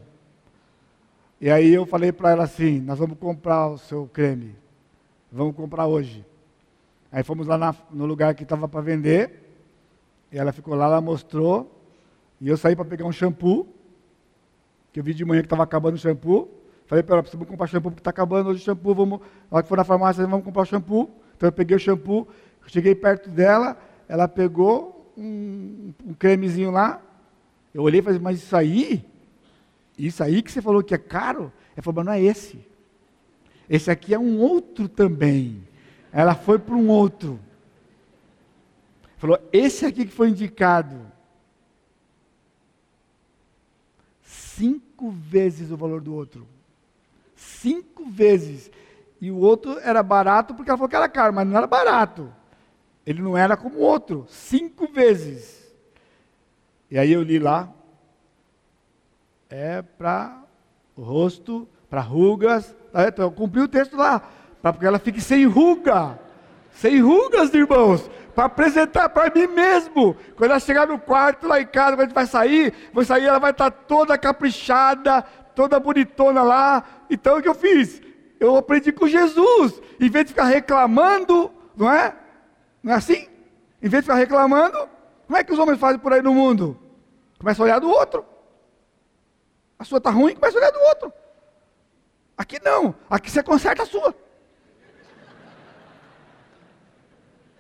E 1.41 1.51
aí 1.51 1.73
eu 1.73 1.87
falei 1.87 2.13
para 2.13 2.31
ela 2.31 2.45
assim: 2.45 2.81
nós 2.81 2.99
vamos 2.99 3.19
comprar 3.19 3.69
o 3.69 3.79
seu 3.79 4.07
creme, 4.07 4.55
vamos 5.31 5.55
comprar 5.55 5.87
hoje. 5.87 6.27
Aí 7.11 7.23
fomos 7.23 7.47
lá 7.47 7.57
na, 7.57 7.75
no 7.91 8.05
lugar 8.05 8.35
que 8.35 8.43
estava 8.43 8.69
para 8.69 8.81
vender. 8.81 9.45
E 10.31 10.39
ela 10.39 10.53
ficou 10.53 10.75
lá, 10.75 10.87
ela 10.87 11.01
mostrou. 11.01 11.75
E 12.41 12.49
eu 12.49 12.57
saí 12.57 12.77
para 12.77 12.85
pegar 12.85 13.07
um 13.07 13.13
shampoo. 13.13 13.67
Que 14.93 15.01
eu 15.01 15.05
vi 15.05 15.15
de 15.15 15.25
manhã 15.25 15.41
que 15.41 15.47
estava 15.47 15.63
acabando 15.63 15.95
o 15.95 15.99
shampoo. 15.99 16.51
Falei 16.89 17.05
para 17.05 17.17
ela, 17.17 17.23
precisamos 17.23 17.49
comprar 17.49 17.69
shampoo 17.69 17.91
porque 17.91 18.01
está 18.01 18.11
acabando 18.11 18.51
hoje 18.51 18.61
o 18.61 18.65
shampoo. 18.65 18.95
Vamos, 18.95 19.21
na 19.21 19.27
hora 19.59 19.63
que 19.63 19.69
for 19.69 19.77
na 19.77 19.85
farmácia, 19.85 20.27
vamos 20.27 20.45
comprar 20.45 20.63
o 20.63 20.67
shampoo. 20.67 21.09
Então 21.37 21.47
eu 21.47 21.53
peguei 21.53 21.77
o 21.77 21.81
shampoo, 21.81 22.27
cheguei 22.67 22.95
perto 22.97 23.31
dela, 23.31 23.79
ela 24.09 24.27
pegou 24.27 25.13
um, 25.17 25.93
um 26.05 26.15
cremezinho 26.15 26.73
lá. 26.73 27.01
Eu 27.73 27.83
olhei 27.83 28.01
e 28.01 28.03
falei, 28.03 28.19
mas 28.19 28.39
isso 28.39 28.57
aí? 28.57 29.05
Isso 29.97 30.25
aí 30.25 30.43
que 30.43 30.51
você 30.51 30.61
falou 30.61 30.83
que 30.83 30.95
é 30.95 30.99
caro? 30.99 31.53
Ela 31.77 31.83
falou, 31.83 31.97
mas 31.97 32.07
não 32.07 32.13
é 32.13 32.21
esse. 32.21 32.59
Esse 33.69 33.91
aqui 33.91 34.15
é 34.15 34.19
um 34.19 34.39
outro 34.41 34.89
também. 34.89 35.63
Ela 36.11 36.35
foi 36.35 36.59
para 36.59 36.75
um 36.75 36.89
outro. 36.89 37.39
Falou: 39.19 39.39
esse 39.53 39.85
aqui 39.85 40.07
que 40.07 40.13
foi 40.13 40.31
indicado. 40.31 41.01
Cinco 44.23 45.11
vezes 45.11 45.71
o 45.71 45.77
valor 45.77 46.01
do 46.01 46.15
outro. 46.15 46.47
Cinco 47.39 48.05
vezes. 48.11 48.69
E 49.21 49.31
o 49.31 49.39
outro 49.39 49.79
era 49.79 50.03
barato 50.03 50.55
porque 50.55 50.71
ela 50.71 50.77
falou 50.77 50.89
que 50.89 50.97
era 50.97 51.09
caro, 51.09 51.33
mas 51.33 51.47
não 51.47 51.57
era 51.57 51.67
barato. 51.67 52.33
Ele 53.07 53.23
não 53.23 53.39
era 53.39 53.57
como 53.57 53.79
o 53.79 53.83
outro. 53.83 54.27
Cinco 54.29 54.89
vezes. 54.89 55.73
E 56.91 56.99
aí 56.99 57.13
eu 57.13 57.23
li 57.23 57.39
lá. 57.39 57.73
É 59.49 59.83
para 59.83 60.43
rosto, 60.97 61.67
para 61.89 62.01
rugas. 62.01 62.75
Tá? 62.93 63.09
Então, 63.09 63.27
eu 63.27 63.33
cumpri 63.33 63.61
o 63.61 63.69
texto 63.69 63.97
lá. 63.97 64.21
Para 64.61 64.73
que 64.73 64.85
ela 64.85 64.99
fique 64.99 65.21
sem 65.21 65.47
ruga. 65.47 66.19
Sem 66.73 67.01
rugas, 67.01 67.55
irmãos. 67.55 68.11
Para 68.35 68.45
apresentar 68.45 69.09
para 69.09 69.33
mim 69.35 69.47
mesmo. 69.47 70.17
Quando 70.37 70.51
ela 70.51 70.61
chegar 70.61 70.87
no 70.87 70.99
quarto 70.99 71.47
lá 71.47 71.61
em 71.61 71.67
casa, 71.67 71.93
quando 71.93 72.01
a 72.01 72.05
gente 72.05 72.15
vai 72.15 72.27
sair, 72.27 72.75
vou 72.93 73.05
sair, 73.05 73.25
ela 73.25 73.39
vai 73.39 73.53
estar 73.53 73.71
tá 73.71 73.79
toda 73.87 74.19
caprichada, 74.19 75.25
toda 75.59 75.81
bonitona 75.81 76.41
lá. 76.41 76.85
Então 77.11 77.37
o 77.37 77.43
que 77.43 77.49
eu 77.49 77.55
fiz? 77.55 78.01
Eu 78.39 78.57
aprendi 78.57 78.93
com 78.93 79.09
Jesus. 79.09 79.83
Em 79.99 80.09
vez 80.09 80.27
de 80.27 80.31
ficar 80.31 80.45
reclamando, 80.45 81.53
não 81.77 81.93
é? 81.93 82.15
Não 82.81 82.93
é 82.93 82.97
assim? 82.97 83.29
Em 83.83 83.89
vez 83.89 84.05
de 84.05 84.07
ficar 84.07 84.15
reclamando, 84.15 84.89
como 85.27 85.37
é 85.37 85.43
que 85.43 85.53
os 85.53 85.59
homens 85.59 85.81
fazem 85.81 85.99
por 85.99 86.13
aí 86.13 86.23
no 86.23 86.33
mundo? 86.33 86.79
Começa 87.41 87.61
a 87.61 87.65
olhar 87.65 87.81
do 87.81 87.91
outro. 87.91 88.25
A 89.77 89.83
sua 89.83 89.99
está 89.99 90.11
ruim, 90.11 90.37
começa 90.37 90.57
a 90.57 90.61
olhar 90.61 90.71
do 90.71 90.79
outro. 90.79 91.13
Aqui 92.37 92.63
não. 92.63 92.95
Aqui 93.11 93.29
você 93.29 93.43
conserta 93.43 93.83
a 93.83 93.87
sua. 93.87 94.15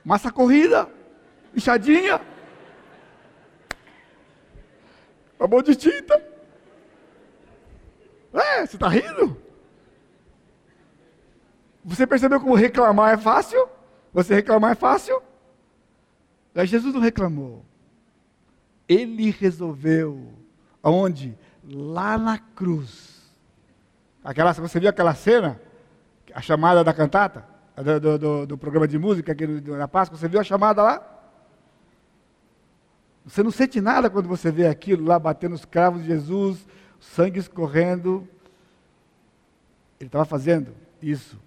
Massa 0.04 0.30
corrida, 0.30 0.88
inchadinha, 1.52 2.20
mão 5.50 5.62
de 5.62 5.74
tinta. 5.74 6.27
Você 8.66 8.76
está 8.76 8.88
rindo? 8.88 9.36
Você 11.84 12.06
percebeu 12.06 12.40
como 12.40 12.54
reclamar 12.54 13.14
é 13.14 13.16
fácil? 13.16 13.68
Você 14.12 14.34
reclamar 14.34 14.72
é 14.72 14.74
fácil? 14.74 15.22
Mas 16.54 16.68
Jesus 16.68 16.92
não 16.92 17.00
reclamou. 17.00 17.64
Ele 18.88 19.30
resolveu. 19.30 20.32
Aonde? 20.82 21.36
Lá 21.64 22.18
na 22.18 22.38
cruz. 22.38 23.18
Aquela, 24.24 24.52
você 24.52 24.80
viu 24.80 24.88
aquela 24.88 25.14
cena? 25.14 25.60
A 26.34 26.42
chamada 26.42 26.82
da 26.82 26.92
cantata? 26.92 27.44
Do, 27.76 28.18
do, 28.18 28.46
do 28.46 28.58
programa 28.58 28.88
de 28.88 28.98
música 28.98 29.32
aqui 29.32 29.46
na 29.46 29.86
Páscoa? 29.86 30.18
Você 30.18 30.28
viu 30.28 30.40
a 30.40 30.44
chamada 30.44 30.82
lá? 30.82 31.18
Você 33.24 33.42
não 33.42 33.50
sente 33.50 33.80
nada 33.80 34.10
quando 34.10 34.28
você 34.28 34.50
vê 34.50 34.66
aquilo 34.66 35.06
lá 35.06 35.18
batendo 35.18 35.54
os 35.54 35.64
cravos 35.64 36.02
de 36.02 36.08
Jesus, 36.08 36.66
sangue 36.98 37.38
escorrendo. 37.38 38.26
Ele 39.98 40.08
estava 40.08 40.24
fazendo 40.24 40.74
isso 41.02 41.38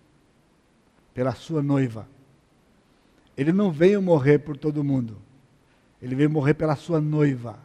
pela 1.13 1.33
sua 1.33 1.61
noiva. 1.61 2.07
Ele 3.35 3.51
não 3.51 3.71
veio 3.71 4.01
morrer 4.01 4.39
por 4.39 4.57
todo 4.57 4.83
mundo. 4.83 5.17
Ele 6.01 6.15
veio 6.15 6.29
morrer 6.29 6.53
pela 6.53 6.75
sua 6.75 6.99
noiva. 6.99 7.59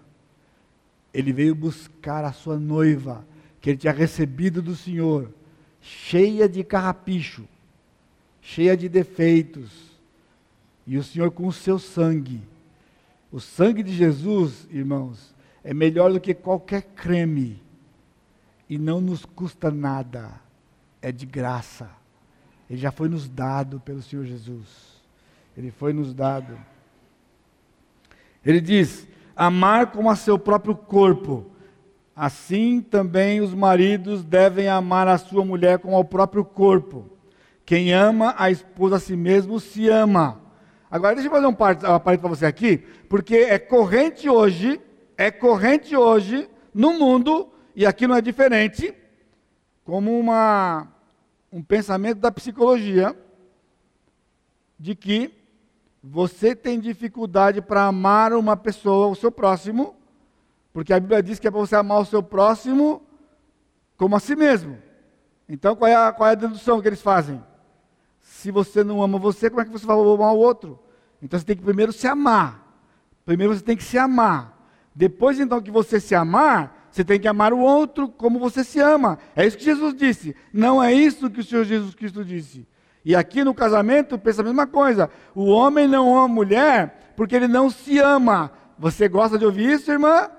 Ele 1.13 1.33
veio 1.33 1.55
buscar 1.55 2.25
a 2.25 2.33
sua 2.33 2.59
noiva, 2.59 3.27
que 3.61 3.71
ele 3.71 3.79
tinha 3.79 3.93
recebido 3.93 4.61
do 4.61 4.77
Senhor, 4.77 5.33
cheia 5.81 6.49
de 6.49 6.63
carrapicho, 6.63 7.49
cheia 8.41 8.77
de 8.77 8.89
defeitos. 8.89 9.71
E 10.87 10.97
o 10.99 11.03
Senhor 11.03 11.31
com 11.31 11.47
o 11.47 11.53
seu 11.53 11.79
sangue. 11.79 12.41
O 13.33 13.41
sangue 13.41 13.83
de 13.83 13.93
Jesus, 13.93 14.69
irmãos, 14.71 15.35
é 15.65 15.75
melhor 15.75 16.13
do 16.13 16.21
que 16.21 16.33
qualquer 16.33 16.83
creme. 16.83 17.61
E 18.69 18.79
não 18.79 19.01
nos 19.01 19.25
custa 19.25 19.71
nada. 19.71 20.46
É 21.07 21.13
de 21.13 21.25
graça. 21.25 21.89
Ele 22.69 22.81
já 22.81 22.91
foi 22.91 23.09
nos 23.09 23.29
dado 23.29 23.79
pelo 23.79 24.03
Senhor 24.03 24.25
Jesus. 24.25 25.01
Ele 25.57 25.71
foi 25.71 25.93
nos 25.93 26.13
dado. 26.13 26.59
Ele 28.45 28.61
diz: 28.61 29.07
amar 29.37 29.93
como 29.93 30.11
a 30.11 30.17
seu 30.17 30.37
próprio 30.37 30.75
corpo. 30.75 31.47
Assim 32.17 32.81
também 32.81 33.41
os 33.41 33.55
maridos 33.55 34.25
devem 34.25 34.67
amar 34.67 35.07
a 35.07 35.17
sua 35.17 35.45
mulher 35.45 35.79
como 35.79 35.95
ao 35.95 36.05
próprio 36.05 36.45
corpo. 36.45 37.09
Quem 37.65 37.93
ama 37.93 38.35
a 38.37 38.51
esposa 38.51 38.97
a 38.97 38.99
si 38.99 39.15
mesmo 39.15 39.61
se 39.61 39.89
ama. 39.89 40.41
Agora 40.91 41.15
deixa 41.15 41.29
eu 41.29 41.33
fazer 41.33 41.47
um 41.47 41.55
parênteses 41.55 42.21
para 42.21 42.29
você 42.29 42.47
aqui, 42.47 42.79
porque 43.09 43.37
é 43.37 43.61
corrente 43.61 44.29
hoje, 44.29 44.81
é 45.17 45.31
corrente 45.31 45.97
hoje 45.97 46.51
no 46.75 46.95
mundo, 46.95 47.49
e 47.77 47.87
aqui 47.87 48.09
não 48.09 48.17
é 48.17 48.21
diferente, 48.21 48.93
como 49.85 50.19
uma, 50.19 50.89
um 51.53 51.63
pensamento 51.63 52.19
da 52.19 52.31
psicologia, 52.31 53.17
de 54.79 54.95
que 54.95 55.33
você 56.03 56.55
tem 56.55 56.79
dificuldade 56.79 57.61
para 57.61 57.85
amar 57.85 58.33
uma 58.33 58.57
pessoa, 58.57 59.09
o 59.09 59.15
seu 59.15 59.33
próximo, 59.33 59.97
porque 60.73 60.93
a 60.93 61.01
Bíblia 61.01 61.23
diz 61.23 61.39
que 61.39 61.49
é 61.49 61.51
para 61.51 61.61
você 61.61 61.75
amar 61.75 62.01
o 62.01 62.05
seu 62.05 62.23
próximo 62.23 63.03
como 63.97 64.15
a 64.15 64.21
si 64.21 64.37
mesmo. 64.37 64.77
Então, 65.49 65.75
qual 65.75 65.91
é, 65.91 65.95
a, 65.95 66.13
qual 66.13 66.29
é 66.29 66.33
a 66.33 66.37
dedução 66.37 66.81
que 66.81 66.89
eles 66.89 67.01
fazem? 67.01 67.43
Se 68.21 68.51
você 68.51 68.85
não 68.85 69.03
ama 69.03 69.19
você, 69.19 69.49
como 69.49 69.63
é 69.63 69.65
que 69.65 69.71
você 69.71 69.87
vai 69.87 69.97
amar 69.97 70.35
o 70.35 70.39
outro? 70.39 70.79
Então, 71.23 71.39
você 71.39 71.47
tem 71.47 71.57
que 71.57 71.63
primeiro 71.63 71.93
se 71.93 72.07
amar. 72.07 72.63
Primeiro 73.25 73.55
você 73.55 73.63
tem 73.63 73.77
que 73.77 73.85
se 73.85 73.97
amar. 73.97 74.69
Depois, 74.95 75.41
então, 75.41 75.63
que 75.63 75.71
você 75.71 75.99
se 75.99 76.15
amar, 76.15 76.76
você 76.97 77.05
tem 77.05 77.21
que 77.21 77.29
amar 77.29 77.53
o 77.53 77.59
outro 77.59 78.09
como 78.09 78.39
você 78.39 78.65
se 78.65 78.81
ama. 78.81 79.19
É 79.37 79.47
isso 79.47 79.59
que 79.59 79.65
Jesus 79.65 79.95
disse. 79.95 80.35
Não 80.51 80.83
é 80.83 80.95
isso 80.95 81.29
que 81.29 81.41
o 81.41 81.45
Senhor 81.45 81.63
Jesus 81.63 81.95
Cristo 81.95 82.25
disse. 82.25 82.67
E 83.05 83.15
aqui 83.15 83.45
no 83.45 83.53
casamento 83.53 84.19
pensa 84.19 84.41
a 84.41 84.45
mesma 84.45 84.67
coisa. 84.67 85.11
O 85.35 85.45
homem 85.45 85.87
não 85.87 86.17
ama 86.17 86.25
a 86.25 86.29
mulher 86.29 87.13
porque 87.15 87.37
ele 87.37 87.49
não 87.49 87.69
se 87.69 87.99
ama. 87.99 88.51
Você 88.79 89.09
gosta 89.09 89.39
de 89.39 89.45
ouvir 89.45 89.73
isso, 89.73 89.93
irmã? 89.93 90.31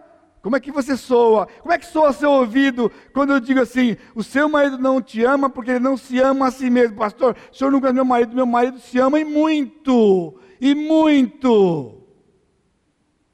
Como 0.41 0.55
é 0.55 0.60
que 0.60 0.72
você 0.72 0.97
soa? 0.97 1.47
Como 1.62 1.72
é 1.72 1.78
que 1.78 1.86
soa 1.86 2.12
seu 2.12 2.32
ouvido 2.32 2.91
quando 3.14 3.34
eu 3.34 3.39
digo 3.39 3.62
assim: 3.62 3.95
o 4.16 4.24
seu 4.24 4.49
marido 4.49 4.80
não 4.80 4.99
te 4.99 5.24
ama 5.24 5.51
porque 5.51 5.70
ele 5.70 5.80
não 5.80 5.95
se 5.95 6.18
ama 6.18 6.47
a 6.47 6.51
si 6.51 6.72
mesmo? 6.72 6.97
Pastor, 6.97 7.36
o 7.53 7.55
senhor 7.55 7.70
nunca 7.70 7.89
é 7.89 7.93
meu 7.93 8.05
marido, 8.05 8.36
meu 8.36 8.47
marido 8.47 8.80
se 8.80 8.97
ama 8.97 9.20
e 9.20 9.24
muito, 9.24 10.39
e 10.60 10.74
muito. 10.74 11.97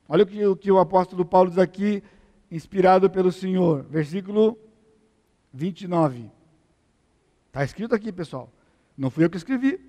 Olha 0.09 0.23
o 0.23 0.27
que, 0.27 0.45
o 0.45 0.55
que 0.55 0.71
o 0.71 0.77
apóstolo 0.77 1.23
Paulo 1.23 1.49
diz 1.49 1.57
aqui, 1.57 2.03
inspirado 2.53 3.09
pelo 3.09 3.31
Senhor, 3.31 3.83
versículo 3.89 4.55
29. 5.51 6.29
Está 7.47 7.63
escrito 7.63 7.95
aqui, 7.95 8.11
pessoal. 8.11 8.47
Não 8.95 9.09
fui 9.09 9.25
eu 9.25 9.29
que 9.29 9.37
escrevi. 9.37 9.79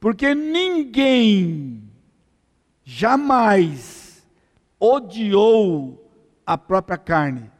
Porque 0.00 0.34
ninguém 0.34 1.90
jamais 2.82 4.26
odiou 4.80 6.10
a 6.46 6.56
própria 6.56 6.96
carne. 6.96 7.50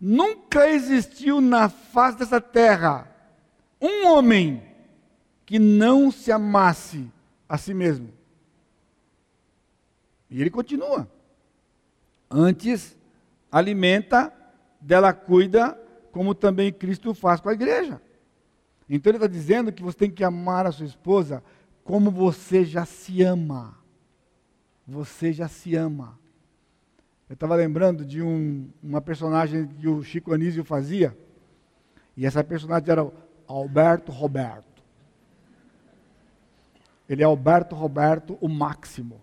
Nunca 0.00 0.68
existiu 0.68 1.40
na 1.40 1.68
face 1.68 2.18
dessa 2.18 2.40
terra 2.40 3.08
um 3.80 4.06
homem 4.06 4.62
que 5.44 5.58
não 5.58 6.12
se 6.12 6.30
amasse 6.30 7.10
a 7.48 7.58
si 7.58 7.74
mesmo. 7.74 8.08
E 10.30 10.40
ele 10.40 10.48
continua. 10.50 11.10
Antes, 12.30 12.96
alimenta, 13.52 14.32
dela 14.80 15.12
cuida, 15.12 15.78
como 16.10 16.34
também 16.34 16.72
Cristo 16.72 17.12
faz 17.12 17.40
com 17.40 17.50
a 17.50 17.52
igreja. 17.52 18.00
Então 18.88 19.10
ele 19.10 19.18
está 19.18 19.26
dizendo 19.26 19.70
que 19.70 19.82
você 19.82 19.98
tem 19.98 20.10
que 20.10 20.24
amar 20.24 20.66
a 20.66 20.72
sua 20.72 20.86
esposa 20.86 21.42
como 21.84 22.10
você 22.10 22.64
já 22.64 22.86
se 22.86 23.22
ama. 23.22 23.76
Você 24.86 25.32
já 25.32 25.46
se 25.48 25.76
ama. 25.76 26.18
Eu 27.28 27.34
estava 27.34 27.54
lembrando 27.54 28.04
de 28.04 28.22
um, 28.22 28.68
uma 28.82 29.00
personagem 29.00 29.66
que 29.66 29.88
o 29.88 30.02
Chico 30.02 30.32
Anísio 30.32 30.64
fazia, 30.64 31.16
e 32.16 32.26
essa 32.26 32.44
personagem 32.44 32.90
era 32.90 33.10
Alberto 33.46 34.12
Roberto. 34.12 34.82
Ele 37.08 37.22
é 37.22 37.24
Alberto 37.24 37.74
Roberto, 37.74 38.36
o 38.40 38.48
máximo. 38.48 39.20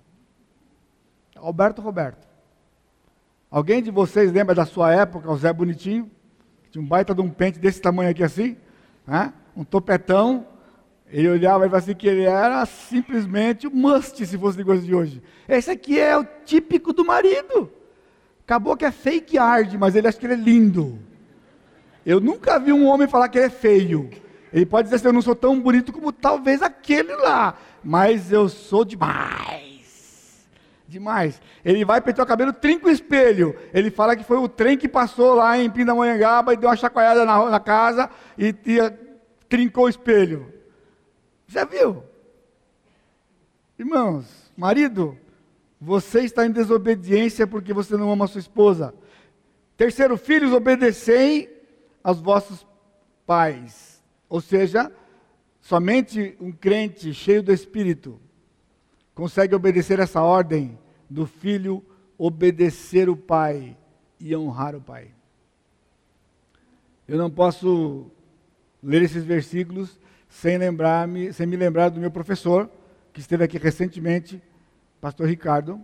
Alberto 1.35 1.81
Roberto. 1.81 2.28
Alguém 3.51 3.81
de 3.81 3.89
vocês 3.89 4.31
lembra 4.31 4.53
da 4.53 4.65
sua 4.65 4.93
época, 4.93 5.31
o 5.31 5.35
Zé 5.35 5.51
Bonitinho? 5.51 6.09
Tinha 6.69 6.83
um 6.83 6.85
baita 6.85 7.15
de 7.15 7.21
um 7.21 7.29
pente 7.29 7.57
desse 7.57 7.81
tamanho 7.81 8.11
aqui 8.11 8.23
assim, 8.23 8.55
né? 9.07 9.33
um 9.55 9.63
topetão. 9.63 10.45
Ele 11.11 11.27
olhava 11.27 11.65
e 11.65 11.69
falava 11.69 11.77
assim 11.77 11.95
que 11.95 12.07
ele 12.07 12.21
era 12.21 12.63
simplesmente 12.67 13.65
o 13.65 13.71
must, 13.71 14.23
se 14.23 14.37
fosse 14.37 14.55
negócio 14.55 14.83
de 14.83 14.93
hoje. 14.93 15.23
Esse 15.47 15.71
aqui 15.71 15.99
é 15.99 16.15
o 16.15 16.23
típico 16.45 16.93
do 16.93 17.03
marido. 17.03 17.71
Acabou 18.43 18.77
que 18.77 18.85
é 18.85 18.91
fake 18.91 19.37
hard, 19.37 19.73
mas 19.75 19.95
ele 19.95 20.07
acha 20.07 20.19
que 20.19 20.27
ele 20.27 20.33
é 20.33 20.37
lindo. 20.37 20.99
Eu 22.05 22.19
nunca 22.19 22.59
vi 22.59 22.71
um 22.71 22.85
homem 22.85 23.07
falar 23.07 23.29
que 23.29 23.39
ele 23.39 23.47
é 23.47 23.49
feio. 23.49 24.11
Ele 24.53 24.65
pode 24.65 24.85
dizer 24.85 24.97
assim, 24.97 25.07
eu 25.07 25.13
não 25.13 25.21
sou 25.23 25.35
tão 25.35 25.59
bonito 25.59 25.91
como 25.91 26.11
talvez 26.11 26.61
aquele 26.61 27.15
lá, 27.15 27.55
mas 27.83 28.31
eu 28.31 28.47
sou 28.47 28.85
demais. 28.85 29.68
Demais. 30.89 31.39
Ele 31.63 31.85
vai 31.85 32.01
pentear 32.01 32.25
o 32.25 32.27
cabelo, 32.27 32.51
trinca 32.51 32.87
o 32.87 32.91
espelho. 32.91 33.55
Ele 33.71 33.91
fala 33.91 34.15
que 34.15 34.23
foi 34.23 34.37
o 34.37 34.49
trem 34.49 34.75
que 34.75 34.87
passou 34.87 35.35
lá 35.35 35.55
em 35.55 35.69
Pindamonhangaba 35.69 36.51
e 36.51 36.57
deu 36.57 36.67
uma 36.67 36.75
chacoalhada 36.75 37.23
na, 37.25 37.47
na 37.47 37.59
casa 37.59 38.09
e, 38.35 38.47
e 38.65 38.79
trincou 39.47 39.85
o 39.85 39.89
espelho. 39.89 40.51
Já 41.45 41.63
viu? 41.63 42.03
Irmãos, 43.77 44.51
marido, 44.57 45.15
você 45.79 46.21
está 46.21 46.43
em 46.43 46.51
desobediência 46.51 47.45
porque 47.45 47.71
você 47.71 47.95
não 47.95 48.11
ama 48.11 48.25
a 48.25 48.27
sua 48.27 48.39
esposa. 48.39 48.91
Terceiro, 49.77 50.17
filhos, 50.17 50.51
obedecei 50.51 51.67
aos 52.03 52.19
vossos 52.19 52.65
pais. 53.27 54.03
Ou 54.27 54.41
seja, 54.41 54.91
somente 55.61 56.35
um 56.41 56.51
crente 56.51 57.13
cheio 57.13 57.43
do 57.43 57.53
Espírito 57.53 58.19
consegue 59.19 59.53
obedecer 59.53 59.99
essa 59.99 60.21
ordem 60.21 60.79
do 61.09 61.25
filho 61.25 61.83
obedecer 62.17 63.09
o 63.09 63.17
pai 63.17 63.75
e 64.17 64.33
honrar 64.33 64.77
o 64.77 64.79
pai. 64.79 65.11
Eu 67.05 67.17
não 67.17 67.29
posso 67.29 68.09
ler 68.81 69.01
esses 69.01 69.25
versículos 69.25 69.99
sem 70.29 70.57
lembrar-me, 70.57 71.33
sem 71.33 71.45
me 71.45 71.57
lembrar 71.57 71.89
do 71.89 71.99
meu 71.99 72.09
professor, 72.09 72.71
que 73.11 73.19
esteve 73.19 73.43
aqui 73.43 73.57
recentemente, 73.57 74.41
pastor 75.01 75.27
Ricardo. 75.27 75.81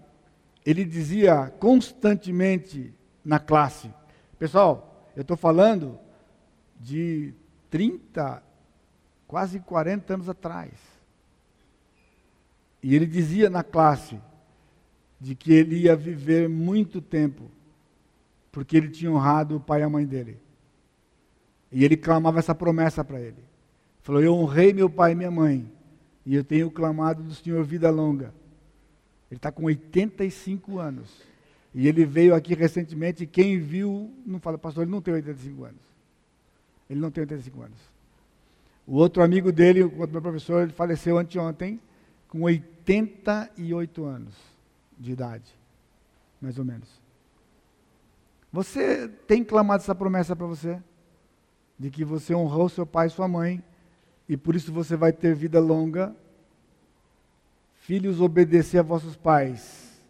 Ele 0.65 0.85
dizia 0.85 1.53
constantemente 1.59 2.93
na 3.21 3.37
classe: 3.37 3.91
Pessoal, 4.39 5.09
eu 5.13 5.23
estou 5.23 5.35
falando 5.35 5.99
de 6.79 7.33
30, 7.69 8.41
quase 9.27 9.59
40 9.59 10.13
anos 10.13 10.29
atrás. 10.29 10.94
E 12.85 12.95
ele 12.95 13.07
dizia 13.07 13.49
na 13.49 13.63
classe 13.63 14.15
de 15.19 15.33
que 15.33 15.51
ele 15.51 15.75
ia 15.75 15.95
viver 15.95 16.47
muito 16.47 17.01
tempo, 17.01 17.49
porque 18.51 18.77
ele 18.77 18.89
tinha 18.89 19.11
honrado 19.11 19.55
o 19.55 19.59
pai 19.59 19.79
e 19.79 19.83
a 19.83 19.89
mãe 19.89 20.05
dele. 20.05 20.37
E 21.71 21.83
ele 21.83 21.97
clamava 21.97 22.37
essa 22.37 22.53
promessa 22.53 23.03
para 23.03 23.19
ele. 23.19 23.43
Falou: 24.03 24.21
Eu 24.21 24.35
honrei 24.35 24.71
meu 24.71 24.87
pai 24.87 25.13
e 25.13 25.15
minha 25.15 25.31
mãe, 25.31 25.67
e 26.23 26.35
eu 26.35 26.43
tenho 26.43 26.69
clamado 26.69 27.23
do 27.23 27.33
Senhor 27.33 27.63
vida 27.63 27.89
longa. 27.89 28.31
Ele 29.31 29.39
está 29.39 29.51
com 29.51 29.63
85 29.63 30.77
anos. 30.77 31.09
E 31.73 31.87
ele 31.87 32.05
veio 32.05 32.35
aqui 32.35 32.53
recentemente, 32.53 33.25
quem 33.25 33.57
viu, 33.57 34.13
não 34.23 34.39
fala, 34.39 34.59
pastor, 34.59 34.83
ele 34.83 34.91
não 34.91 35.01
tem 35.01 35.15
85 35.15 35.63
anos. 35.63 35.81
Ele 36.87 36.99
não 36.99 37.09
tem 37.09 37.23
85 37.23 37.61
anos. 37.63 37.79
O 38.85 38.97
outro 38.97 39.23
amigo 39.23 39.51
dele, 39.51 39.81
o 39.81 40.07
meu 40.07 40.21
professor, 40.21 40.61
ele 40.61 40.71
faleceu 40.71 41.17
anteontem, 41.17 41.79
com 42.27 42.43
88 42.85 44.05
anos 44.05 44.35
de 44.97 45.11
idade, 45.11 45.51
mais 46.39 46.59
ou 46.59 46.65
menos. 46.65 46.87
Você 48.51 49.07
tem 49.27 49.43
clamado 49.43 49.81
essa 49.81 49.95
promessa 49.95 50.35
para 50.35 50.45
você? 50.45 50.81
De 51.77 51.89
que 51.89 52.05
você 52.05 52.33
honrou 52.33 52.69
seu 52.69 52.85
pai 52.85 53.07
e 53.07 53.09
sua 53.09 53.27
mãe, 53.27 53.61
e 54.29 54.37
por 54.37 54.55
isso 54.55 54.71
você 54.71 54.95
vai 54.95 55.11
ter 55.11 55.35
vida 55.35 55.59
longa. 55.59 56.15
Filhos, 57.75 58.21
obedecer 58.21 58.79
a 58.79 58.83
vossos 58.83 59.15
pais. 59.15 60.01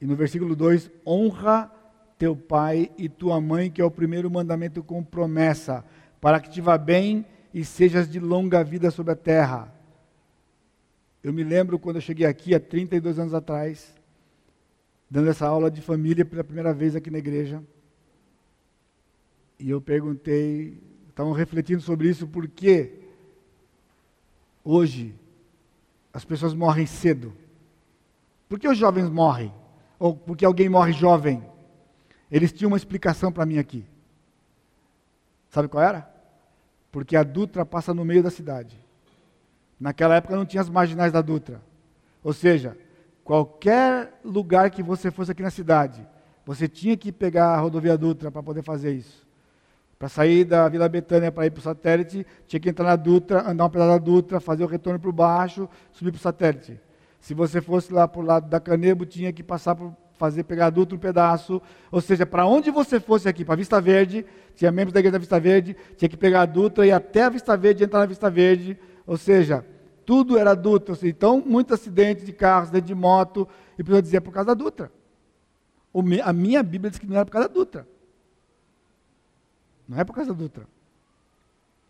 E 0.00 0.06
no 0.06 0.16
versículo 0.16 0.56
2, 0.56 0.90
honra 1.06 1.70
teu 2.18 2.34
pai 2.34 2.90
e 2.98 3.08
tua 3.08 3.40
mãe, 3.40 3.70
que 3.70 3.80
é 3.80 3.84
o 3.84 3.90
primeiro 3.90 4.30
mandamento 4.30 4.82
com 4.82 5.02
promessa, 5.02 5.84
para 6.20 6.40
que 6.40 6.50
te 6.50 6.60
vá 6.60 6.76
bem 6.76 7.24
e 7.54 7.64
sejas 7.64 8.10
de 8.10 8.18
longa 8.18 8.64
vida 8.64 8.90
sobre 8.90 9.12
a 9.12 9.16
terra. 9.16 9.71
Eu 11.22 11.32
me 11.32 11.44
lembro 11.44 11.78
quando 11.78 11.96
eu 11.96 12.02
cheguei 12.02 12.26
aqui 12.26 12.54
há 12.54 12.58
32 12.58 13.18
anos 13.18 13.32
atrás, 13.32 13.94
dando 15.08 15.30
essa 15.30 15.46
aula 15.46 15.70
de 15.70 15.80
família 15.80 16.24
pela 16.24 16.42
primeira 16.42 16.74
vez 16.74 16.96
aqui 16.96 17.10
na 17.10 17.18
igreja. 17.18 17.62
E 19.58 19.70
eu 19.70 19.80
perguntei, 19.80 20.82
estavam 21.08 21.32
refletindo 21.32 21.80
sobre 21.80 22.08
isso, 22.08 22.26
por 22.26 22.48
que 22.48 22.98
hoje 24.64 25.14
as 26.12 26.24
pessoas 26.24 26.54
morrem 26.54 26.86
cedo? 26.86 27.32
Por 28.48 28.58
que 28.58 28.68
os 28.68 28.76
jovens 28.76 29.08
morrem? 29.08 29.54
Ou 30.00 30.16
porque 30.16 30.44
alguém 30.44 30.68
morre 30.68 30.92
jovem? 30.92 31.42
Eles 32.28 32.52
tinham 32.52 32.70
uma 32.70 32.76
explicação 32.76 33.30
para 33.30 33.46
mim 33.46 33.58
aqui. 33.58 33.86
Sabe 35.50 35.68
qual 35.68 35.84
era? 35.84 36.10
Porque 36.90 37.14
a 37.14 37.22
Dutra 37.22 37.64
passa 37.64 37.94
no 37.94 38.04
meio 38.04 38.22
da 38.22 38.30
cidade. 38.30 38.81
Naquela 39.82 40.14
época 40.14 40.36
não 40.36 40.46
tinha 40.46 40.60
as 40.60 40.70
marginais 40.70 41.10
da 41.10 41.20
Dutra. 41.20 41.60
Ou 42.22 42.32
seja, 42.32 42.78
qualquer 43.24 44.20
lugar 44.24 44.70
que 44.70 44.80
você 44.80 45.10
fosse 45.10 45.32
aqui 45.32 45.42
na 45.42 45.50
cidade, 45.50 46.06
você 46.46 46.68
tinha 46.68 46.96
que 46.96 47.10
pegar 47.10 47.46
a 47.46 47.58
rodovia 47.58 47.98
Dutra 47.98 48.30
para 48.30 48.44
poder 48.44 48.62
fazer 48.62 48.92
isso. 48.92 49.26
Para 49.98 50.08
sair 50.08 50.44
da 50.44 50.68
Vila 50.68 50.88
Betânia 50.88 51.32
para 51.32 51.46
ir 51.46 51.50
para 51.50 51.58
o 51.58 51.62
satélite, 51.64 52.24
tinha 52.46 52.60
que 52.60 52.68
entrar 52.68 52.84
na 52.84 52.94
Dutra, 52.94 53.40
andar 53.40 53.64
uma 53.64 53.70
pedada 53.70 53.90
da 53.90 53.98
Dutra, 53.98 54.38
fazer 54.38 54.62
o 54.62 54.68
retorno 54.68 55.00
para 55.00 55.10
baixo, 55.10 55.68
subir 55.90 56.12
para 56.12 56.18
o 56.18 56.22
satélite. 56.22 56.78
Se 57.18 57.34
você 57.34 57.60
fosse 57.60 57.92
lá 57.92 58.06
para 58.06 58.20
o 58.20 58.24
lado 58.24 58.48
da 58.48 58.60
Canebo, 58.60 59.04
tinha 59.04 59.32
que 59.32 59.42
passar 59.42 59.74
por 59.74 59.92
fazer 60.12 60.44
pegar 60.44 60.66
a 60.66 60.70
Dutra 60.70 60.94
um 60.94 61.00
pedaço. 61.00 61.60
Ou 61.90 62.00
seja, 62.00 62.24
para 62.24 62.46
onde 62.46 62.70
você 62.70 63.00
fosse 63.00 63.28
aqui, 63.28 63.44
para 63.44 63.56
Vista 63.56 63.80
Verde, 63.80 64.24
tinha 64.54 64.70
membros 64.70 64.92
da 64.92 65.00
igreja 65.00 65.14
da 65.14 65.18
Vista 65.18 65.40
Verde, 65.40 65.76
tinha 65.96 66.08
que 66.08 66.16
pegar 66.16 66.42
a 66.42 66.46
Dutra 66.46 66.86
e 66.86 66.92
até 66.92 67.24
a 67.24 67.28
Vista 67.28 67.56
Verde, 67.56 67.82
entrar 67.82 67.98
na 67.98 68.06
Vista 68.06 68.30
Verde. 68.30 68.78
Ou 69.04 69.16
seja, 69.16 69.64
tudo 70.04 70.38
era 70.38 70.54
Dutra. 70.54 70.96
Então, 71.02 71.42
muitos 71.44 71.80
acidentes 71.80 72.24
de 72.24 72.32
carros, 72.32 72.70
de 72.70 72.94
moto, 72.94 73.48
e 73.78 73.84
pessoa 73.84 74.02
dizia 74.02 74.20
por 74.20 74.32
causa 74.32 74.48
da 74.48 74.54
Dutra. 74.54 74.92
A 76.24 76.32
minha 76.32 76.62
Bíblia 76.62 76.90
diz 76.90 76.98
que 76.98 77.06
não 77.06 77.16
era 77.16 77.24
por 77.24 77.32
causa 77.32 77.48
da 77.48 77.54
Dutra. 77.54 77.86
Não 79.86 79.98
é 79.98 80.04
por 80.04 80.14
causa 80.14 80.32
da 80.32 80.38
Dutra. 80.38 80.66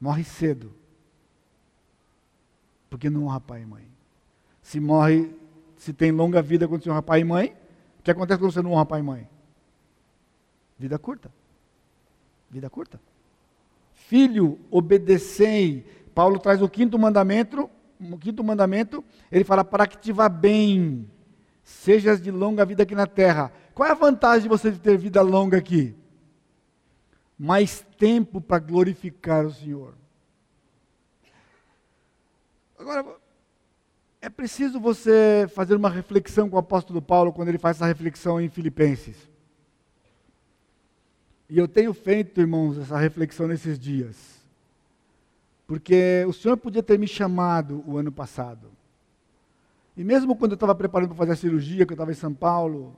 Morre 0.00 0.24
cedo. 0.24 0.72
Porque 2.90 3.08
não 3.08 3.26
honra 3.26 3.40
pai 3.40 3.62
e 3.62 3.66
mãe. 3.66 3.86
Se 4.60 4.80
morre, 4.80 5.34
se 5.76 5.92
tem 5.92 6.10
longa 6.10 6.42
vida 6.42 6.66
quando 6.66 6.82
você 6.82 6.90
honra 6.90 7.02
pai 7.02 7.20
e 7.20 7.24
mãe, 7.24 7.56
o 7.98 8.02
que 8.02 8.10
acontece 8.10 8.38
quando 8.40 8.52
você 8.52 8.62
não 8.62 8.72
honra 8.72 8.86
pai 8.86 9.00
e 9.00 9.02
mãe? 9.02 9.28
Vida 10.78 10.98
curta. 10.98 11.30
Vida 12.50 12.68
curta. 12.68 13.00
Filho, 13.94 14.58
obedecei. 14.70 15.86
Paulo 16.14 16.38
traz 16.38 16.60
o 16.60 16.68
quinto 16.68 16.98
mandamento, 16.98 17.70
o 18.10 18.18
quinto 18.18 18.42
mandamento, 18.42 19.04
ele 19.30 19.44
fala 19.44 19.64
para 19.64 19.86
que 19.86 19.98
te 19.98 20.12
vá 20.12 20.28
bem, 20.28 21.08
sejas 21.62 22.20
de 22.20 22.30
longa 22.30 22.64
vida 22.64 22.82
aqui 22.82 22.94
na 22.94 23.06
terra. 23.06 23.52
Qual 23.74 23.88
é 23.88 23.92
a 23.92 23.94
vantagem 23.94 24.42
de 24.42 24.48
você 24.48 24.72
ter 24.72 24.98
vida 24.98 25.22
longa 25.22 25.56
aqui? 25.56 25.94
Mais 27.38 27.84
tempo 27.98 28.40
para 28.40 28.58
glorificar 28.58 29.46
o 29.46 29.52
Senhor. 29.52 29.94
Agora, 32.78 33.04
é 34.20 34.28
preciso 34.28 34.80
você 34.80 35.48
fazer 35.54 35.74
uma 35.76 35.90
reflexão 35.90 36.48
com 36.48 36.56
o 36.56 36.58
apóstolo 36.58 37.00
Paulo 37.00 37.32
quando 37.32 37.48
ele 37.48 37.58
faz 37.58 37.76
essa 37.76 37.86
reflexão 37.86 38.40
em 38.40 38.48
Filipenses. 38.48 39.16
E 41.48 41.58
eu 41.58 41.68
tenho 41.68 41.92
feito, 41.92 42.40
irmãos, 42.40 42.78
essa 42.78 42.98
reflexão 42.98 43.46
nesses 43.46 43.78
dias. 43.78 44.41
Porque 45.66 46.24
o 46.28 46.32
Senhor 46.32 46.56
podia 46.56 46.82
ter 46.82 46.98
me 46.98 47.06
chamado 47.06 47.82
o 47.86 47.96
ano 47.96 48.12
passado. 48.12 48.70
E 49.96 50.02
mesmo 50.02 50.36
quando 50.36 50.52
eu 50.52 50.56
estava 50.56 50.74
preparando 50.74 51.08
para 51.08 51.18
fazer 51.18 51.32
a 51.32 51.36
cirurgia, 51.36 51.86
que 51.86 51.92
eu 51.92 51.94
estava 51.94 52.10
em 52.10 52.14
São 52.14 52.32
Paulo, 52.32 52.96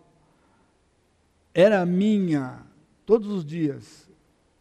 era 1.53 1.85
minha, 1.85 2.63
todos 3.05 3.29
os 3.29 3.45
dias, 3.45 4.09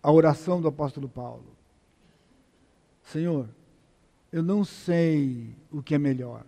a 0.01 0.11
oração 0.11 0.61
do 0.61 0.67
apóstolo 0.67 1.07
Paulo. 1.07 1.45
Senhor, 3.03 3.47
eu 4.31 4.41
não 4.41 4.63
sei 4.63 5.55
o 5.71 5.81
que 5.81 5.95
é 5.95 5.99
melhor. 5.99 6.43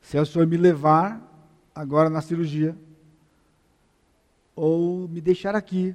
Se 0.00 0.16
é 0.16 0.20
o 0.20 0.26
Senhor 0.26 0.46
me 0.46 0.56
levar 0.56 1.22
agora 1.74 2.10
na 2.10 2.20
cirurgia, 2.20 2.76
ou 4.54 5.06
me 5.08 5.20
deixar 5.20 5.54
aqui. 5.54 5.94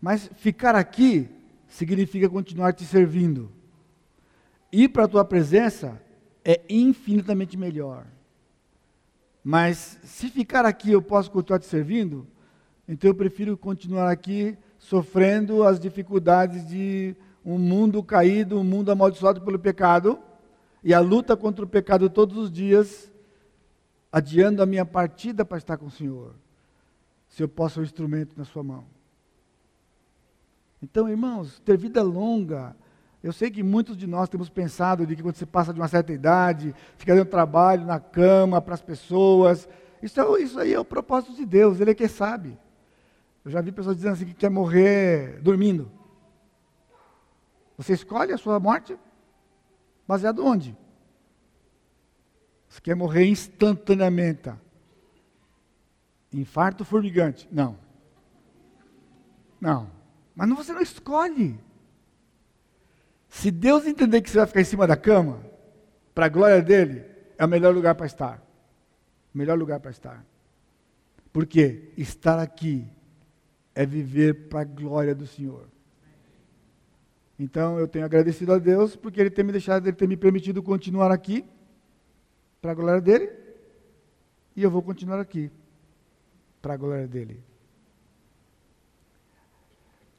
Mas 0.00 0.28
ficar 0.34 0.74
aqui 0.74 1.30
significa 1.72 2.28
continuar 2.28 2.74
te 2.74 2.84
servindo. 2.84 3.50
Ir 4.70 4.90
para 4.90 5.04
a 5.04 5.08
tua 5.08 5.24
presença 5.24 6.00
é 6.44 6.60
infinitamente 6.68 7.56
melhor. 7.56 8.06
Mas 9.42 9.98
se 10.04 10.28
ficar 10.28 10.66
aqui 10.66 10.92
eu 10.92 11.00
posso 11.00 11.30
continuar 11.30 11.58
te 11.58 11.66
servindo, 11.66 12.26
então 12.86 13.08
eu 13.08 13.14
prefiro 13.14 13.56
continuar 13.56 14.10
aqui 14.10 14.56
sofrendo 14.78 15.64
as 15.64 15.80
dificuldades 15.80 16.66
de 16.68 17.16
um 17.44 17.58
mundo 17.58 18.02
caído, 18.02 18.58
um 18.58 18.64
mundo 18.64 18.92
amaldiçoado 18.92 19.40
pelo 19.40 19.58
pecado, 19.58 20.18
e 20.84 20.92
a 20.92 21.00
luta 21.00 21.36
contra 21.36 21.64
o 21.64 21.68
pecado 21.68 22.10
todos 22.10 22.36
os 22.36 22.52
dias, 22.52 23.10
adiando 24.12 24.62
a 24.62 24.66
minha 24.66 24.84
partida 24.84 25.42
para 25.44 25.58
estar 25.58 25.78
com 25.78 25.86
o 25.86 25.90
Senhor. 25.90 26.34
Se 27.28 27.42
eu 27.42 27.48
posso 27.48 27.76
ser 27.76 27.80
um 27.80 27.84
instrumento 27.84 28.36
na 28.36 28.44
sua 28.44 28.62
mão. 28.62 28.84
Então, 30.82 31.08
irmãos, 31.08 31.60
ter 31.60 31.78
vida 31.78 32.02
longa 32.02 32.76
Eu 33.22 33.32
sei 33.32 33.52
que 33.52 33.62
muitos 33.62 33.96
de 33.96 34.04
nós 34.04 34.28
temos 34.28 34.48
pensado 34.48 35.06
de 35.06 35.14
que 35.14 35.22
quando 35.22 35.36
você 35.36 35.46
passa 35.46 35.72
de 35.72 35.78
uma 35.78 35.86
certa 35.86 36.12
idade, 36.12 36.74
fica 36.98 37.14
dando 37.14 37.28
trabalho 37.28 37.86
na 37.86 38.00
cama 38.00 38.60
para 38.60 38.74
as 38.74 38.82
pessoas. 38.82 39.68
Isso, 40.02 40.20
é, 40.20 40.42
isso 40.42 40.58
aí 40.58 40.74
é 40.74 40.80
o 40.80 40.84
propósito 40.84 41.32
de 41.36 41.46
Deus, 41.46 41.80
Ele 41.80 41.92
é 41.92 41.94
que 41.94 42.08
sabe. 42.08 42.58
Eu 43.44 43.52
já 43.52 43.60
vi 43.60 43.70
pessoas 43.70 43.94
dizendo 43.94 44.14
assim 44.14 44.24
que 44.24 44.34
quer 44.34 44.50
morrer 44.50 45.40
dormindo. 45.40 45.88
Você 47.76 47.92
escolhe 47.92 48.32
a 48.32 48.38
sua 48.38 48.58
morte 48.58 48.98
baseado 50.06 50.44
onde? 50.44 50.76
Você 52.68 52.80
quer 52.80 52.96
morrer 52.96 53.26
instantaneamente. 53.26 54.52
Infarto 56.32 56.84
formigante. 56.84 57.48
Não. 57.52 57.78
Não. 59.60 60.01
Mas 60.34 60.48
você 60.50 60.72
não 60.72 60.80
escolhe. 60.80 61.58
Se 63.28 63.50
Deus 63.50 63.86
entender 63.86 64.20
que 64.20 64.30
você 64.30 64.38
vai 64.38 64.46
ficar 64.46 64.60
em 64.60 64.64
cima 64.64 64.86
da 64.86 64.96
cama, 64.96 65.42
para 66.14 66.26
a 66.26 66.28
glória 66.28 66.60
dele, 66.60 67.04
é 67.38 67.44
o 67.44 67.48
melhor 67.48 67.74
lugar 67.74 67.94
para 67.94 68.06
estar. 68.06 68.42
Melhor 69.32 69.58
lugar 69.58 69.80
para 69.80 69.90
estar. 69.90 70.24
Porque 71.32 71.92
estar 71.96 72.38
aqui 72.38 72.86
é 73.74 73.86
viver 73.86 74.48
para 74.48 74.60
a 74.60 74.64
glória 74.64 75.14
do 75.14 75.26
Senhor. 75.26 75.66
Então 77.38 77.78
eu 77.78 77.88
tenho 77.88 78.04
agradecido 78.04 78.52
a 78.52 78.58
Deus 78.58 78.94
porque 78.94 79.20
Ele 79.20 79.30
tem 79.30 79.44
me 79.44 79.52
deixado, 79.52 79.86
Ele 79.86 79.96
tem 79.96 80.06
me 80.06 80.16
permitido 80.16 80.62
continuar 80.62 81.10
aqui 81.10 81.44
para 82.60 82.72
a 82.72 82.74
glória 82.74 83.00
dele. 83.00 83.30
E 84.54 84.62
eu 84.62 84.70
vou 84.70 84.82
continuar 84.82 85.18
aqui 85.18 85.50
para 86.60 86.74
a 86.74 86.76
glória 86.76 87.08
dele. 87.08 87.42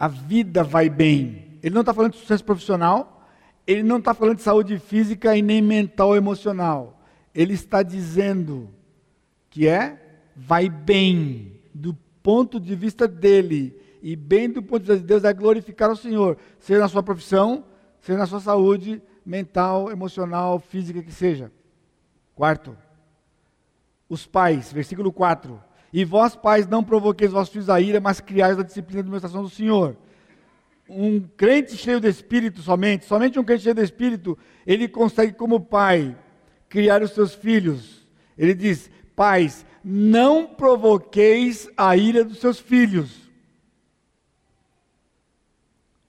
A 0.03 0.07
vida 0.09 0.65
vai 0.65 0.89
bem. 0.89 1.57
Ele 1.63 1.73
não 1.73 1.79
está 1.79 1.93
falando 1.93 2.11
de 2.11 2.17
sucesso 2.17 2.43
profissional, 2.43 3.25
ele 3.65 3.83
não 3.83 3.99
está 3.99 4.13
falando 4.13 4.35
de 4.35 4.41
saúde 4.41 4.77
física 4.77 5.33
e 5.33 5.41
nem 5.41 5.61
mental 5.61 6.09
ou 6.09 6.17
emocional. 6.17 7.01
Ele 7.33 7.53
está 7.53 7.81
dizendo 7.81 8.69
que 9.49 9.65
é 9.65 10.19
vai 10.35 10.67
bem 10.67 11.57
do 11.73 11.93
ponto 12.21 12.59
de 12.59 12.75
vista 12.75 13.07
dele 13.07 13.81
e 14.01 14.13
bem 14.13 14.49
do 14.49 14.61
ponto 14.61 14.81
de 14.81 14.87
vista 14.87 14.99
de 14.99 15.07
Deus 15.07 15.23
é 15.23 15.31
glorificar 15.31 15.89
o 15.89 15.95
Senhor, 15.95 16.37
seja 16.59 16.81
na 16.81 16.89
sua 16.89 17.01
profissão, 17.01 17.63
seja 18.01 18.19
na 18.19 18.25
sua 18.25 18.41
saúde 18.41 19.01
mental, 19.25 19.89
emocional, 19.89 20.59
física 20.59 21.01
que 21.01 21.13
seja. 21.13 21.49
Quarto, 22.35 22.75
os 24.09 24.25
pais, 24.25 24.69
versículo 24.69 25.13
4. 25.13 25.63
E 25.93 26.03
vós, 26.03 26.35
pais, 26.35 26.67
não 26.67 26.83
provoqueis 26.83 27.31
vossos 27.31 27.53
filhos 27.53 27.69
a 27.69 27.79
ira, 27.79 28.01
mas 28.01 28.19
criais 28.19 28.59
a 28.59 28.63
disciplina 28.63 28.99
e 28.99 29.01
administração 29.01 29.43
do 29.43 29.49
Senhor. 29.49 29.95
Um 30.89 31.21
crente 31.21 31.77
cheio 31.77 31.99
de 31.99 32.09
espírito 32.09 32.61
somente, 32.61 33.05
somente 33.05 33.39
um 33.39 33.43
crente 33.43 33.63
cheio 33.63 33.75
de 33.75 33.83
espírito, 33.83 34.37
ele 34.65 34.87
consegue, 34.87 35.33
como 35.33 35.59
pai, 35.59 36.17
criar 36.67 37.03
os 37.03 37.11
seus 37.11 37.35
filhos. 37.35 38.07
Ele 38.37 38.55
diz: 38.55 38.89
Pais, 39.15 39.65
não 39.83 40.47
provoqueis 40.47 41.69
a 41.77 41.95
ira 41.95 42.25
dos 42.25 42.39
seus 42.39 42.59
filhos 42.59 43.23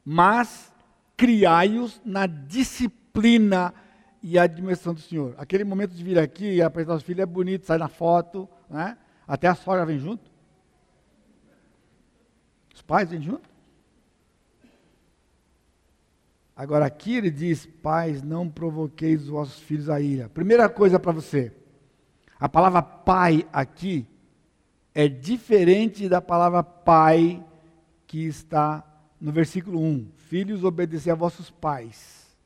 mas 0.04 0.72
criai-os 1.16 2.00
na 2.04 2.26
disciplina 2.26 3.72
e 4.22 4.38
admiração 4.38 4.92
do 4.92 5.00
Senhor. 5.00 5.34
Aquele 5.38 5.64
momento 5.64 5.92
de 5.92 6.04
vir 6.04 6.18
aqui 6.18 6.56
e 6.56 6.62
apresentar 6.62 6.96
os 6.96 7.02
filhos 7.02 7.22
é 7.22 7.26
bonito, 7.26 7.66
sai 7.66 7.78
na 7.78 7.88
foto, 7.88 8.48
né? 8.68 8.98
Até 9.26 9.48
a 9.48 9.54
sogra 9.54 9.86
vem 9.86 9.98
junto. 9.98 10.30
Os 12.74 12.82
pais 12.82 13.10
vêm 13.10 13.22
junto. 13.22 13.48
Agora 16.56 16.86
aqui 16.86 17.16
ele 17.16 17.30
diz: 17.30 17.66
Pais, 17.66 18.22
não 18.22 18.48
provoqueis 18.48 19.22
os 19.22 19.28
vossos 19.28 19.58
filhos 19.60 19.88
a 19.88 20.00
ira. 20.00 20.28
Primeira 20.28 20.68
coisa 20.68 20.98
para 20.98 21.12
você: 21.12 21.52
a 22.38 22.48
palavra 22.48 22.82
pai 22.82 23.46
aqui 23.52 24.06
é 24.94 25.08
diferente 25.08 26.08
da 26.08 26.20
palavra 26.20 26.62
pai 26.62 27.44
que 28.06 28.24
está 28.24 28.84
no 29.20 29.32
versículo 29.32 29.80
1, 29.80 30.10
filhos, 30.16 30.62
obedecer 30.62 31.10
a 31.10 31.14
vossos 31.14 31.50
pais. 31.50 32.36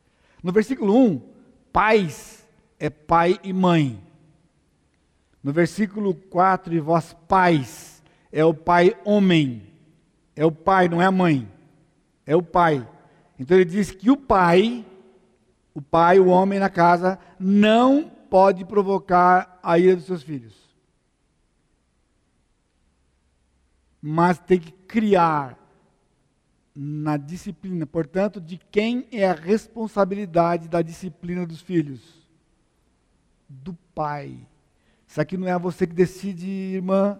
No 0.42 0.52
versículo 0.52 0.96
1, 0.96 1.20
pais 1.72 2.48
é 2.78 2.88
pai 2.88 3.38
e 3.42 3.52
mãe. 3.52 4.00
No 5.48 5.54
versículo 5.54 6.14
4, 6.14 6.74
e 6.74 6.78
vós 6.78 7.16
pais, 7.26 8.02
é 8.30 8.44
o 8.44 8.52
pai 8.52 8.94
homem. 9.02 9.62
É 10.36 10.44
o 10.44 10.52
pai, 10.52 10.90
não 10.90 11.00
é 11.00 11.06
a 11.06 11.10
mãe. 11.10 11.50
É 12.26 12.36
o 12.36 12.42
pai. 12.42 12.86
Então 13.38 13.56
ele 13.56 13.64
diz 13.64 13.90
que 13.90 14.10
o 14.10 14.16
pai, 14.18 14.84
o 15.72 15.80
pai, 15.80 16.20
o 16.20 16.26
homem 16.26 16.58
na 16.58 16.68
casa, 16.68 17.18
não 17.40 18.10
pode 18.28 18.62
provocar 18.66 19.58
a 19.62 19.78
ira 19.78 19.96
dos 19.96 20.04
seus 20.04 20.22
filhos. 20.22 20.54
Mas 24.02 24.38
tem 24.38 24.60
que 24.60 24.70
criar 24.70 25.58
na 26.76 27.16
disciplina. 27.16 27.86
Portanto, 27.86 28.38
de 28.38 28.58
quem 28.70 29.08
é 29.10 29.26
a 29.26 29.32
responsabilidade 29.32 30.68
da 30.68 30.82
disciplina 30.82 31.46
dos 31.46 31.62
filhos? 31.62 32.28
Do 33.48 33.72
pai. 33.94 34.46
Isso 35.08 35.20
aqui 35.20 35.38
não 35.38 35.48
é 35.48 35.58
você 35.58 35.86
que 35.86 35.94
decide, 35.94 36.46
irmã. 36.46 37.18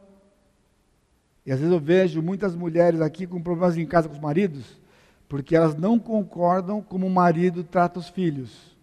E 1.47 1.51
às 1.51 1.59
vezes 1.59 1.73
eu 1.73 1.81
vejo 1.81 2.21
muitas 2.21 2.55
mulheres 2.55 3.01
aqui 3.01 3.27
com 3.27 3.43
problemas 3.43 3.79
em 3.79 3.87
casa 3.87 4.09
com 4.09 4.15
os 4.15 4.21
maridos, 4.21 4.79
porque 5.27 5.57
elas 5.57 5.75
não 5.75 5.99
concordam 5.99 6.83
como 6.83 7.07
o 7.07 7.11
marido 7.11 7.65
trata 7.65 7.99
os 7.99 8.11
filhos. 8.11 8.77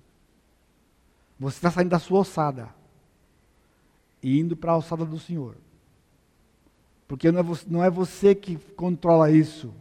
Você 1.39 1.57
está 1.57 1.69
saindo 1.69 1.89
da 1.89 1.99
sua 1.99 2.19
alçada 2.19 2.69
e 4.23 4.39
indo 4.39 4.57
para 4.57 4.71
a 4.71 4.75
alçada 4.75 5.05
do 5.05 5.19
Senhor. 5.19 5.55
Porque 7.07 7.31
não 7.31 7.39
é, 7.39 7.43
você, 7.43 7.65
não 7.69 7.83
é 7.83 7.89
você 7.89 8.33
que 8.33 8.55
controla 8.75 9.29
isso. 9.29 9.71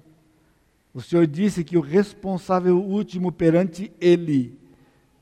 O 0.92 1.00
Senhor 1.00 1.26
disse 1.26 1.64
que 1.64 1.78
o 1.78 1.80
responsável 1.80 2.78
último 2.78 3.32
perante 3.32 3.90
Ele 3.98 4.58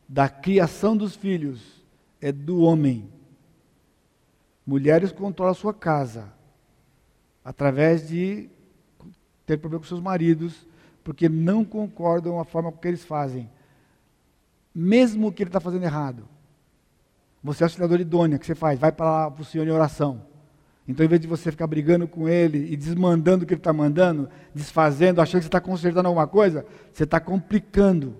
da 0.09 0.29
criação 0.29 0.97
dos 0.97 1.15
filhos 1.15 1.85
é 2.21 2.33
do 2.33 2.61
homem. 2.63 3.09
Mulheres 4.67 5.13
controlam 5.13 5.53
a 5.53 5.55
sua 5.57 5.75
casa 5.75 6.33
através 7.45 8.09
de 8.09 8.49
ter 9.45 9.59
problema 9.59 9.83
com 9.83 9.89
seus 9.89 10.01
maridos, 10.01 10.67
porque 11.03 11.29
não 11.29 11.65
concordam 11.65 12.35
com 12.35 12.41
a 12.41 12.45
forma 12.45 12.71
que 12.73 12.87
eles 12.87 13.05
fazem, 13.05 13.51
mesmo 14.75 15.33
que 15.33 15.43
ele 15.43 15.49
está 15.49 15.61
fazendo 15.61 15.85
errado. 15.85 16.29
Você 17.43 17.65
é 17.65 17.67
auxiliador 17.67 18.01
idônea, 18.01 18.37
o 18.37 18.41
que 18.41 18.47
você 18.47 18.55
faz? 18.55 18.79
Vai 18.79 18.93
para 18.93 19.11
lá 19.11 19.31
para 19.31 19.43
o 19.43 19.45
Senhor 19.45 19.67
em 19.67 19.71
oração. 19.71 20.23
Então, 20.87 21.05
em 21.05 21.09
vez 21.09 21.21
de 21.21 21.27
você 21.27 21.51
ficar 21.51 21.67
brigando 21.67 22.07
com 22.07 22.29
ele 22.29 22.73
e 22.73 22.77
desmandando 22.77 23.45
o 23.45 23.47
que 23.47 23.55
ele 23.55 23.61
está 23.61 23.73
mandando, 23.73 24.29
desfazendo, 24.55 25.21
achando 25.21 25.41
que 25.41 25.45
você 25.45 25.49
está 25.49 25.61
consertando 25.61 26.09
alguma 26.09 26.27
coisa, 26.27 26.67
você 26.93 27.05
está 27.05 27.21
complicando. 27.21 28.17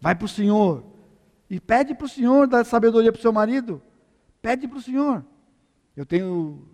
Vai 0.00 0.14
para 0.14 0.24
o 0.24 0.28
Senhor. 0.28 0.84
E 1.50 1.58
pede 1.58 1.94
para 1.94 2.04
o 2.04 2.08
Senhor 2.08 2.46
dar 2.46 2.64
sabedoria 2.64 3.12
para 3.12 3.18
o 3.18 3.22
seu 3.22 3.32
marido. 3.32 3.80
Pede 4.40 4.68
para 4.68 4.78
o 4.78 4.82
Senhor. 4.82 5.24
Eu 5.98 6.06
tenho, 6.06 6.64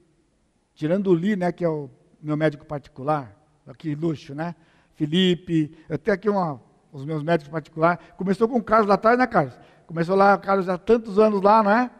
tirando 0.74 1.06
o 1.06 1.14
Li, 1.14 1.34
né, 1.34 1.50
que 1.50 1.64
é 1.64 1.68
o 1.68 1.88
meu 2.20 2.36
médico 2.36 2.66
particular, 2.66 3.34
que 3.78 3.94
luxo, 3.94 4.34
né? 4.34 4.54
Felipe, 4.96 5.74
eu 5.88 5.96
tenho 5.96 6.14
aqui 6.14 6.28
uma, 6.28 6.60
os 6.92 7.06
meus 7.06 7.22
médicos 7.22 7.50
particulares. 7.50 8.04
Começou 8.18 8.46
com 8.46 8.58
o 8.58 8.62
Carlos 8.62 8.86
lá 8.86 8.96
atrás, 8.96 9.18
né, 9.18 9.26
Carlos? 9.26 9.58
Começou 9.86 10.14
lá, 10.14 10.36
Carlos 10.36 10.68
há 10.68 10.76
tantos 10.76 11.18
anos 11.18 11.40
lá, 11.40 11.62
não 11.62 11.70
é? 11.70 11.90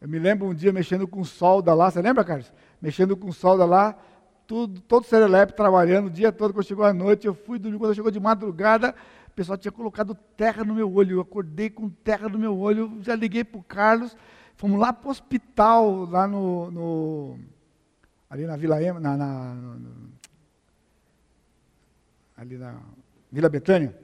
Eu 0.00 0.08
me 0.08 0.18
lembro 0.18 0.48
um 0.48 0.52
dia 0.52 0.72
mexendo 0.72 1.06
com 1.06 1.22
solda 1.22 1.72
lá, 1.72 1.88
você 1.88 2.02
lembra, 2.02 2.24
Carlos? 2.24 2.52
Mexendo 2.82 3.16
com 3.16 3.30
solda 3.30 3.64
lá, 3.64 3.96
tudo, 4.44 4.80
todo 4.80 5.06
serelepe 5.06 5.52
trabalhando 5.52 6.06
o 6.06 6.10
dia 6.10 6.32
todo, 6.32 6.52
quando 6.52 6.66
chegou 6.66 6.84
a 6.84 6.92
noite, 6.92 7.28
eu 7.28 7.34
fui 7.34 7.60
dormir, 7.60 7.78
quando 7.78 7.94
chegou 7.94 8.10
de 8.10 8.18
madrugada, 8.18 8.92
o 9.28 9.30
pessoal 9.30 9.56
tinha 9.56 9.70
colocado 9.70 10.16
terra 10.36 10.64
no 10.64 10.74
meu 10.74 10.92
olho, 10.92 11.18
eu 11.18 11.20
acordei 11.20 11.70
com 11.70 11.88
terra 11.88 12.28
no 12.28 12.40
meu 12.40 12.58
olho, 12.58 12.98
já 13.02 13.14
liguei 13.14 13.44
para 13.44 13.60
o 13.60 13.62
Carlos, 13.62 14.16
fomos 14.60 14.78
lá 14.78 14.92
para 14.92 15.08
o 15.08 15.10
hospital, 15.10 16.04
lá 16.04 16.28
no, 16.28 16.70
no, 16.70 17.38
ali 18.28 18.44
na 18.44 18.58
Vila 18.58 18.82
Ema, 18.82 19.00
na, 19.00 19.16
na 19.16 19.54
no, 19.54 20.10
ali 22.36 22.58
na 22.58 22.78
Vila 23.32 23.48
Betânia, 23.48 23.96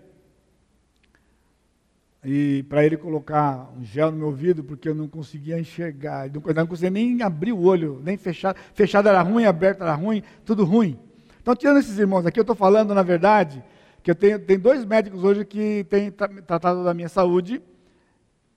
e 2.25 2.63
para 2.71 2.87
ele 2.87 2.97
colocar 2.97 3.71
um 3.77 3.85
gel 3.85 4.11
no 4.11 4.17
meu 4.17 4.29
ouvido, 4.29 4.65
porque 4.65 4.89
eu 4.89 4.95
não 4.95 5.07
conseguia 5.07 5.61
enxergar, 5.61 6.31
não, 6.31 6.41
não 6.41 6.67
conseguia 6.67 6.89
nem 6.89 7.21
abrir 7.21 7.53
o 7.53 7.61
olho, 7.61 8.01
nem 8.03 8.17
fechar. 8.17 8.57
Fechado 8.73 9.11
era 9.11 9.21
ruim, 9.21 9.45
aberto 9.45 9.83
era 9.83 9.95
ruim, 9.95 10.23
tudo 10.43 10.65
ruim. 10.65 10.99
Então, 11.43 11.55
tirando 11.55 11.81
esses 11.81 11.99
irmãos 11.99 12.25
aqui, 12.25 12.41
eu 12.41 12.43
estou 12.43 12.57
falando, 12.57 12.95
na 12.95 13.03
verdade, 13.03 13.63
que 14.03 14.11
eu 14.11 14.15
tenho, 14.15 14.39
tenho 14.39 14.59
dois 14.59 14.87
médicos 14.87 15.23
hoje 15.23 15.45
que 15.45 15.85
têm 15.91 16.11
tratado 16.11 16.83
da 16.83 16.95
minha 16.95 17.11
saúde, 17.11 17.61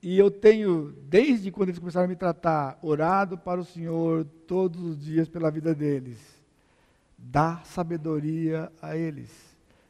e 0.02 0.18
eu 0.18 0.30
tenho, 0.30 0.94
desde 1.08 1.50
quando 1.50 1.68
eles 1.68 1.78
começaram 1.78 2.06
a 2.06 2.08
me 2.08 2.16
tratar, 2.16 2.78
orado 2.82 3.36
para 3.36 3.60
o 3.60 3.64
Senhor 3.64 4.24
todos 4.46 4.82
os 4.82 4.98
dias 4.98 5.28
pela 5.28 5.50
vida 5.50 5.74
deles. 5.74 6.18
Dá 7.18 7.60
sabedoria 7.64 8.72
a 8.80 8.96
eles. 8.96 9.30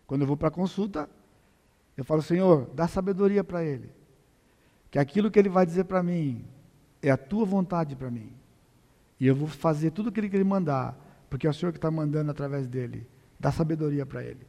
Quando 0.09 0.23
eu 0.23 0.27
vou 0.27 0.37
para 0.37 0.51
consulta, 0.51 1.09
Eu 1.97 2.05
falo, 2.05 2.23
Senhor, 2.23 2.71
dá 2.75 2.89
sabedoria 2.89 3.45
para 3.45 3.63
ele. 3.63 3.93
Que 4.91 4.99
aquilo 4.99 5.31
que 5.31 5.39
ele 5.39 5.51
vai 5.51 5.67
dizer 5.67 5.85
para 5.85 6.03
mim 6.03 6.47
é 7.03 7.11
a 7.11 7.17
tua 7.17 7.45
vontade 7.45 7.95
para 7.95 8.11
mim. 8.11 8.33
E 9.19 9.27
eu 9.27 9.35
vou 9.35 9.47
fazer 9.47 9.91
tudo 9.91 10.07
o 10.07 10.13
que 10.13 10.19
ele 10.19 10.43
mandar, 10.43 10.97
porque 11.29 11.47
é 11.47 11.51
o 11.51 11.53
Senhor 11.53 11.73
que 11.73 11.79
está 11.79 11.91
mandando 11.91 12.31
através 12.31 12.67
dele. 12.67 13.07
Dá 13.39 13.53
sabedoria 13.53 14.07
para 14.07 14.25
ele. 14.25 14.47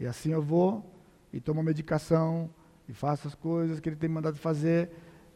E 0.00 0.06
assim 0.06 0.32
eu 0.32 0.42
vou 0.42 0.84
e 1.32 1.40
tomo 1.40 1.60
a 1.60 1.62
medicação 1.62 2.50
e 2.90 2.92
faço 2.92 3.28
as 3.28 3.36
coisas 3.36 3.78
que 3.78 3.88
ele 3.88 3.94
tem 3.94 4.08
mandado 4.08 4.36
fazer. 4.36 4.90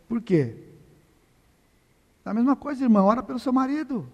Por 0.08 0.20
quê? 0.20 0.56
A 2.24 2.34
mesma 2.34 2.56
coisa, 2.56 2.82
irmão, 2.82 3.06
ora 3.06 3.22
pelo 3.22 3.38
seu 3.38 3.52
marido. 3.52 4.10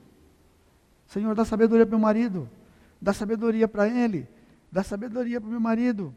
Senhor, 1.07 1.34
dá 1.34 1.43
sabedoria 1.43 1.86
para 1.86 1.97
meu 1.97 2.03
marido. 2.03 2.51
Dá 3.01 3.14
sabedoria 3.14 3.66
para 3.66 3.88
ele. 3.88 4.28
Dá 4.70 4.82
sabedoria 4.82 5.41
para 5.41 5.49
meu 5.49 5.59
marido. 5.59 6.14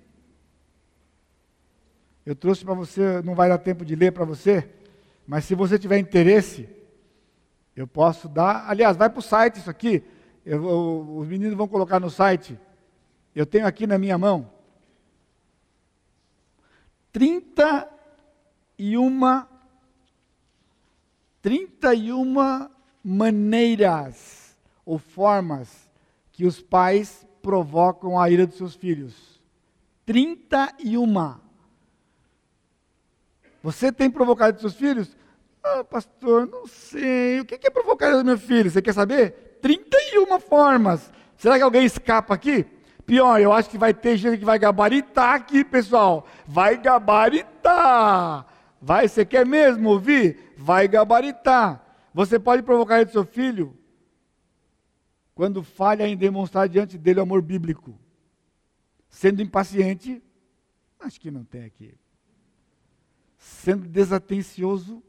Eu 2.26 2.36
trouxe 2.36 2.66
para 2.66 2.74
você, 2.74 3.22
não 3.22 3.36
vai 3.36 3.48
dar 3.48 3.58
tempo 3.58 3.86
de 3.86 3.96
ler 3.96 4.12
para 4.12 4.26
você, 4.26 4.70
mas 5.26 5.46
se 5.46 5.56
você 5.56 5.80
tiver 5.80 6.00
interesse, 6.00 6.68
eu 7.74 7.88
posso 7.88 8.28
dar. 8.28 8.70
Aliás, 8.70 8.98
vai 8.98 9.10
para 9.10 9.20
o 9.20 9.22
site 9.22 9.60
isso 9.60 9.70
aqui. 9.70 10.04
Eu, 10.46 10.62
eu, 10.62 11.16
os 11.20 11.28
meninos 11.28 11.56
vão 11.56 11.70
colocar 11.70 12.02
no 12.02 12.10
site. 12.10 12.60
Eu 13.34 13.46
tenho 13.46 13.66
aqui 13.66 13.88
na 13.88 13.98
minha 13.98 14.18
mão 14.18 14.50
31 17.14 19.46
31 21.42 22.70
maneiras 23.04 24.58
ou 24.86 24.98
formas 24.98 25.90
que 26.32 26.46
os 26.46 26.62
pais 26.62 27.28
provocam 27.42 28.20
a 28.20 28.30
ira 28.30 28.48
dos 28.48 28.58
seus 28.58 28.76
filhos. 28.76 29.42
31. 30.06 31.36
Você 33.62 33.92
tem 33.92 34.10
provocado 34.10 34.60
seus 34.60 34.74
filhos? 34.74 35.16
Ah, 35.64 35.84
pastor, 35.84 36.48
não 36.48 36.66
sei. 36.68 37.40
O 37.40 37.46
que 37.46 37.60
é 37.66 37.70
provocar 37.70 38.12
do 38.12 38.26
meu 38.26 38.38
filho? 38.38 38.72
Você 38.72 38.82
quer 38.82 38.94
saber? 38.94 39.60
31 39.62 40.40
formas. 40.40 41.12
Será 41.38 41.58
que 41.58 41.64
alguém 41.64 41.86
escapa 41.86 42.34
aqui? 42.34 42.66
Pior, 43.06 43.40
eu 43.40 43.52
acho 43.52 43.70
que 43.70 43.78
vai 43.78 43.94
ter 43.94 44.16
gente 44.18 44.40
que 44.40 44.46
vai 44.46 44.58
gabaritar 44.58 45.36
aqui, 45.36 45.64
pessoal. 45.64 46.26
Vai 46.48 46.78
gabaritar. 46.78 48.46
Vai, 48.82 49.08
você 49.08 49.26
quer 49.26 49.46
mesmo 49.46 49.90
ouvir? 49.90 50.54
Vai 50.58 50.88
gabaritar. 50.88 51.84
Você 52.14 52.40
pode 52.40 52.64
provocar 52.64 53.04
do 53.04 53.12
seu 53.12 53.26
filho 53.26 53.78
quando 55.36 55.64
falha 55.64 56.08
em 56.08 56.16
demonstrar 56.16 56.70
diante 56.70 56.98
dele 56.98 57.20
o 57.20 57.24
amor 57.24 57.42
bíblico. 57.42 57.98
Sendo 59.10 59.42
impaciente, 59.42 60.22
acho 61.00 61.20
que 61.20 61.32
não 61.32 61.44
tem 61.44 61.66
aqui. 61.66 61.96
Sendo 63.38 63.88
desatencioso, 63.88 65.04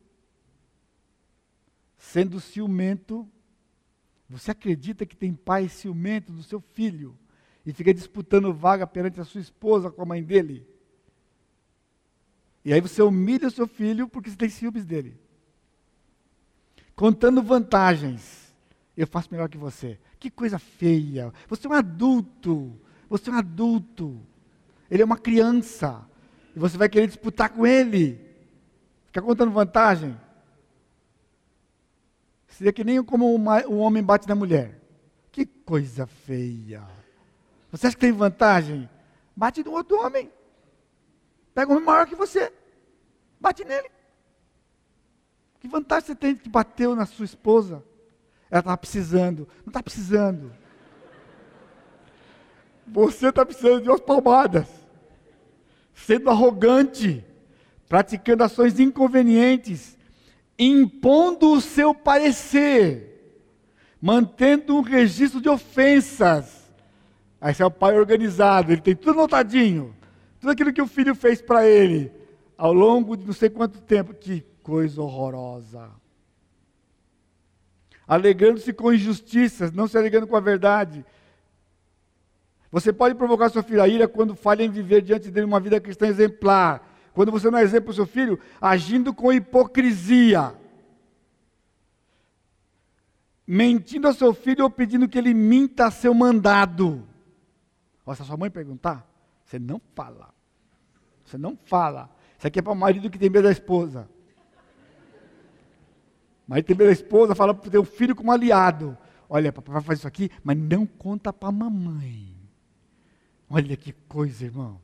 sendo 1.97 2.41
ciumento. 2.41 3.29
Você 4.29 4.51
acredita 4.51 5.07
que 5.07 5.17
tem 5.17 5.33
pai 5.33 5.69
ciumento 5.69 6.33
do 6.33 6.43
seu 6.43 6.61
filho 6.61 7.17
e 7.65 7.73
fica 7.73 7.95
disputando 7.95 8.53
vaga 8.53 8.87
perante 8.87 9.21
a 9.21 9.25
sua 9.25 9.41
esposa 9.41 9.91
com 9.91 10.03
a 10.03 10.07
mãe 10.07 10.23
dele? 10.23 10.67
E 12.65 12.73
aí 12.73 12.81
você 12.81 13.03
humilha 13.03 13.49
o 13.49 13.51
seu 13.51 13.67
filho 13.67 14.09
porque 14.09 14.31
você 14.31 14.37
tem 14.37 14.49
ciúmes 14.49 14.85
dele. 14.85 15.19
Contando 16.97 17.43
vantagens. 17.43 18.55
Eu 18.97 19.07
faço 19.07 19.29
melhor 19.31 19.49
que 19.49 19.59
você. 19.59 19.99
Que 20.19 20.31
coisa 20.31 20.59
feia. 20.59 21.33
Você 21.49 21.67
é 21.67 21.71
um 21.71 21.75
adulto. 21.75 22.79
Você 23.09 23.29
é 23.29 23.33
um 23.33 23.37
adulto. 23.37 24.21
Ele 24.91 25.03
é 25.03 25.05
uma 25.05 25.19
criança. 25.19 26.07
E 26.55 26.59
você 26.59 26.79
vai 26.79 26.89
querer 26.89 27.07
disputar 27.07 27.51
com 27.51 27.67
ele. 27.67 28.19
Fica 29.07 29.21
contando 29.21 29.51
vantagem. 29.51 30.17
Seria 32.49 32.73
que 32.73 32.85
nem 32.85 33.03
como 33.03 33.35
um 33.37 33.79
homem 33.79 34.03
bate 34.03 34.29
na 34.29 34.35
mulher. 34.35 34.81
Que 35.33 35.45
coisa 35.45 36.07
feia. 36.07 36.83
Você 37.75 37.89
acha 37.89 37.97
que 37.97 38.03
tem 38.03 38.13
vantagem? 38.13 38.89
Bate 39.35 39.65
no 39.65 39.73
outro 39.73 40.01
homem. 40.01 40.31
Pega 41.53 41.73
um 41.73 41.75
homem 41.75 41.85
maior 41.85 42.07
que 42.07 42.15
você. 42.15 42.53
Bate 43.41 43.65
nele. 43.65 43.91
Que 45.59 45.67
vantagem 45.67 46.07
você 46.07 46.15
tem 46.15 46.37
que 46.37 46.49
bateu 46.49 46.95
na 46.95 47.05
sua 47.05 47.25
esposa? 47.25 47.83
Ela 48.49 48.61
estava 48.61 48.77
precisando. 48.77 49.49
Não 49.65 49.71
está 49.71 49.83
precisando. 49.83 50.55
Você 52.87 53.31
está 53.31 53.45
precisando 53.45 53.83
de 53.83 53.89
umas 53.89 54.01
palmadas. 54.01 54.69
Sendo 55.93 56.31
arrogante. 56.31 57.25
Praticando 57.89 58.45
ações 58.45 58.79
inconvenientes. 58.79 59.99
Impondo 60.57 61.51
o 61.51 61.61
seu 61.61 61.93
parecer. 61.93 63.43
Mantendo 64.01 64.77
um 64.77 64.81
registro 64.81 65.41
de 65.41 65.49
ofensas. 65.49 66.64
Aí 67.45 67.51
esse 67.51 67.63
é 67.63 67.67
o 67.67 67.71
pai 67.71 67.95
organizado. 67.95 68.73
Ele 68.73 68.81
tem 68.81 68.97
tudo 68.97 69.19
anotadinho. 69.19 69.95
Tudo 70.41 70.51
aquilo 70.51 70.73
que 70.73 70.81
o 70.81 70.87
filho 70.87 71.15
fez 71.15 71.43
para 71.43 71.67
ele. 71.69 72.11
Ao 72.57 72.73
longo 72.73 73.19
de 73.19 73.27
não 73.27 73.35
sei 73.35 73.51
quanto 73.51 73.83
tempo. 73.83 74.15
Que 74.15 74.43
coisa 74.63 75.03
horrorosa. 75.03 75.91
Alegrando-se 78.09 78.73
com 78.73 78.95
injustiças, 78.95 79.73
não 79.73 79.87
se 79.87 79.99
alegrando 79.99 80.27
com 80.27 80.37
a 80.37 80.41
verdade. 80.41 81.05
Você 82.73 82.95
pode 82.95 83.15
provocar 83.15 83.51
seu 83.51 83.63
filho 83.63 83.83
a 83.83 83.89
ira 83.89 84.09
quando 84.09 84.35
falha 84.35 84.63
em 84.63 84.71
viver 84.71 85.03
diante 85.03 85.31
dele 85.31 85.45
uma 85.45 85.61
vida 85.61 85.79
cristã 85.79 86.07
exemplar. 86.07 86.91
Quando 87.13 87.31
você 87.31 87.51
não 87.51 87.59
é 87.59 87.63
exemplo 87.63 87.85
para 87.85 87.93
o 87.93 87.95
seu 87.95 88.07
filho, 88.07 88.41
agindo 88.59 89.13
com 89.13 89.31
hipocrisia. 89.31 90.55
Mentindo 93.47 94.07
ao 94.09 94.15
seu 94.15 94.33
filho 94.33 94.65
ou 94.65 94.71
pedindo 94.71 95.07
que 95.07 95.19
ele 95.19 95.35
minta 95.35 95.89
a 95.89 95.91
seu 95.91 96.15
mandado. 96.15 97.07
Ó, 98.07 98.15
se 98.15 98.23
a 98.23 98.25
sua 98.25 98.37
mãe 98.37 98.51
perguntar, 98.51 99.09
você 99.45 99.59
não 99.59 99.81
fala. 99.95 100.35
Você 101.25 101.39
não 101.39 101.57
fala. 101.57 102.11
Isso 102.39 102.47
aqui 102.47 102.59
é 102.59 102.63
para 102.63 102.73
o 102.73 102.77
marido 102.77 103.11
que 103.11 103.19
tem 103.19 103.31
medo 103.31 103.45
da 103.45 103.53
esposa. 103.53 104.09
Mas 106.47 106.63
tem 106.65 106.77
a 106.87 106.91
esposa, 106.91 107.35
fala 107.35 107.55
para 107.55 107.69
o 107.69 107.71
teu 107.71 107.85
filho 107.85 108.15
como 108.15 108.31
aliado. 108.31 108.97
Olha, 109.29 109.53
papai 109.53 109.75
vai 109.75 109.83
fazer 109.83 109.99
isso 110.01 110.09
aqui, 110.09 110.31
mas 110.43 110.57
não 110.57 110.87
conta 110.87 111.33
para 111.33 111.49
a 111.49 111.53
mamãe. 111.53 112.37
Olha 113.49 113.77
que 113.77 113.93
coisa, 113.93 114.45
irmãos. 114.45 114.83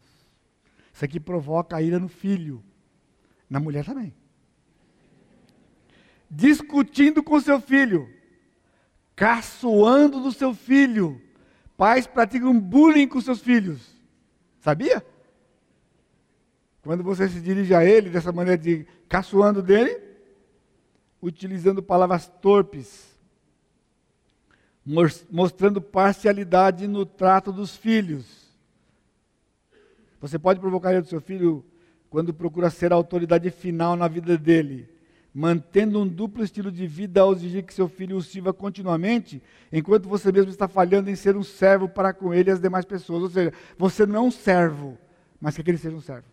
Isso 0.93 1.05
aqui 1.05 1.21
provoca 1.21 1.77
a 1.77 1.83
ira 1.83 1.99
no 1.99 2.09
filho. 2.09 2.65
Na 3.49 3.61
mulher 3.61 3.85
também. 3.85 4.15
Discutindo 6.31 7.23
com 7.23 7.41
seu 7.41 7.61
filho. 7.61 8.09
Caçoando 9.15 10.21
do 10.21 10.33
seu 10.33 10.55
filho. 10.55 11.21
Pais 11.81 12.07
praticam 12.07 12.61
bullying 12.61 13.09
com 13.09 13.19
seus 13.23 13.41
filhos. 13.41 13.81
Sabia? 14.61 15.03
Quando 16.83 17.03
você 17.03 17.27
se 17.27 17.41
dirige 17.41 17.75
a 17.75 17.83
ele 17.83 18.11
dessa 18.11 18.31
maneira 18.31 18.63
de 18.63 18.87
caçoando 19.09 19.63
dele, 19.63 19.99
utilizando 21.23 21.83
palavras 21.83 22.29
torpes, 22.43 23.19
mostrando 25.31 25.81
parcialidade 25.81 26.87
no 26.87 27.07
trato 27.07 27.51
dos 27.51 27.75
filhos. 27.75 28.27
Você 30.21 30.39
pode 30.39 30.61
provocar 30.61 30.95
o 31.01 31.07
seu 31.07 31.19
filho 31.19 31.65
quando 32.11 32.35
procura 32.35 32.69
ser 32.69 32.93
a 32.93 32.97
autoridade 32.97 33.51
final 33.51 33.97
na 33.97 34.07
vida 34.07 34.37
dele, 34.37 34.87
mantendo 35.33 36.01
um 36.01 36.07
duplo 36.07 36.43
estilo 36.43 36.71
de 36.73 36.87
vida 36.87 37.21
ao 37.21 37.33
exigir 37.33 37.63
que 37.65 37.73
seu 37.73 37.89
filho 37.89 38.17
o 38.17 38.23
sirva 38.23 38.53
continuamente, 38.53 39.43
enquanto 39.73 40.09
você 40.09 40.33
mesmo 40.33 40.51
está 40.51 40.67
falhando 40.67 41.11
em 41.11 41.17
ser 41.17 41.37
um 41.37 41.43
servo 41.43 41.89
para 41.89 42.13
com 42.13 42.35
ele 42.35 42.51
e 42.51 42.53
as 42.53 42.61
demais 42.61 42.85
pessoas. 42.85 43.23
Ou 43.23 43.31
seja, 43.31 43.53
você 43.79 44.07
não 44.07 44.17
é 44.17 44.21
um 44.21 44.31
servo, 44.31 44.99
mas 45.41 45.57
quer 45.57 45.63
que 45.63 45.71
ele 45.71 45.79
seja 45.79 45.97
um 45.97 46.01
servo. 46.01 46.27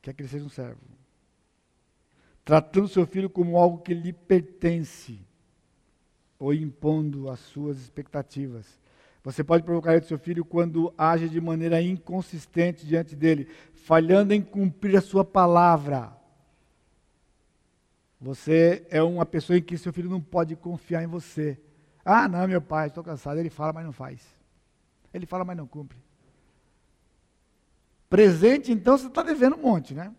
Quer 0.00 0.12
que 0.14 0.22
ele 0.22 0.28
seja 0.28 0.44
um 0.44 0.50
servo 0.50 0.98
tratando 2.48 2.88
seu 2.88 3.06
filho 3.06 3.28
como 3.28 3.58
algo 3.58 3.82
que 3.82 3.92
lhe 3.92 4.10
pertence, 4.10 5.20
ou 6.38 6.54
impondo 6.54 7.28
as 7.28 7.40
suas 7.40 7.76
expectativas. 7.76 8.80
Você 9.28 9.44
pode 9.44 9.62
provocar 9.62 9.94
o 9.94 10.02
seu 10.02 10.18
filho 10.18 10.42
quando 10.42 10.90
age 10.96 11.28
de 11.28 11.38
maneira 11.38 11.82
inconsistente 11.82 12.86
diante 12.86 13.14
dele, 13.14 13.46
falhando 13.74 14.32
em 14.32 14.40
cumprir 14.40 14.96
a 14.96 15.02
sua 15.02 15.22
palavra. 15.22 16.16
Você 18.18 18.86
é 18.88 19.02
uma 19.02 19.26
pessoa 19.26 19.58
em 19.58 19.62
que 19.62 19.76
seu 19.76 19.92
filho 19.92 20.08
não 20.08 20.18
pode 20.18 20.56
confiar 20.56 21.02
em 21.02 21.06
você. 21.06 21.60
Ah, 22.02 22.26
não, 22.26 22.48
meu 22.48 22.62
pai, 22.62 22.86
estou 22.86 23.04
cansado. 23.04 23.38
Ele 23.38 23.50
fala, 23.50 23.74
mas 23.74 23.84
não 23.84 23.92
faz. 23.92 24.26
Ele 25.12 25.26
fala, 25.26 25.44
mas 25.44 25.58
não 25.58 25.66
cumpre. 25.66 25.98
Presente, 28.08 28.72
então, 28.72 28.96
você 28.96 29.08
está 29.08 29.22
devendo 29.22 29.56
um 29.56 29.60
monte, 29.60 29.92
né? 29.92 30.10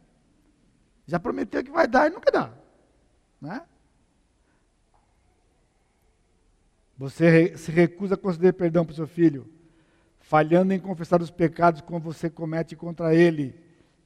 Já 1.08 1.20
prometeu 1.20 1.64
que 1.64 1.72
vai 1.72 1.88
dar 1.88 2.12
e 2.12 2.14
nunca 2.14 2.32
dá. 2.32 2.54
Né? 3.42 3.60
Você 7.00 7.56
se 7.56 7.72
recusa 7.72 8.16
a 8.16 8.18
conceder 8.18 8.52
perdão 8.54 8.84
para 8.86 8.92
o 8.92 8.96
seu 8.96 9.08
filho. 9.08 9.48
falhando 10.20 10.74
em 10.74 10.80
confessar 10.80 11.22
os 11.22 11.32
pecados 11.32 11.82
que 11.82 12.00
você 12.00 12.30
comete 12.30 12.76
contra 12.76 13.16
ele. 13.16 13.56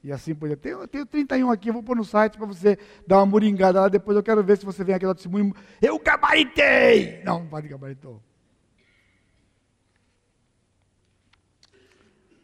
E 0.01 0.11
assim 0.11 0.33
por 0.35 0.47
diante. 0.47 0.67
Eu 0.69 0.87
tenho 0.87 1.05
31 1.05 1.49
aqui, 1.49 1.69
eu 1.69 1.73
vou 1.73 1.83
pôr 1.83 1.97
no 1.97 2.05
site 2.05 2.37
para 2.37 2.45
você 2.45 2.77
dar 3.05 3.17
uma 3.17 3.25
moringada 3.25 3.81
lá, 3.81 3.89
depois 3.89 4.15
eu 4.15 4.23
quero 4.23 4.43
ver 4.43 4.57
se 4.57 4.65
você 4.65 4.83
vem 4.83 4.95
aqui 4.95 5.05
dar 5.05 5.15
testemunho. 5.15 5.53
Eu 5.81 5.99
gabaritei! 5.99 7.21
Não, 7.25 7.39
não 7.39 7.47
pode 7.47 7.67
gabaritou. 7.67 8.21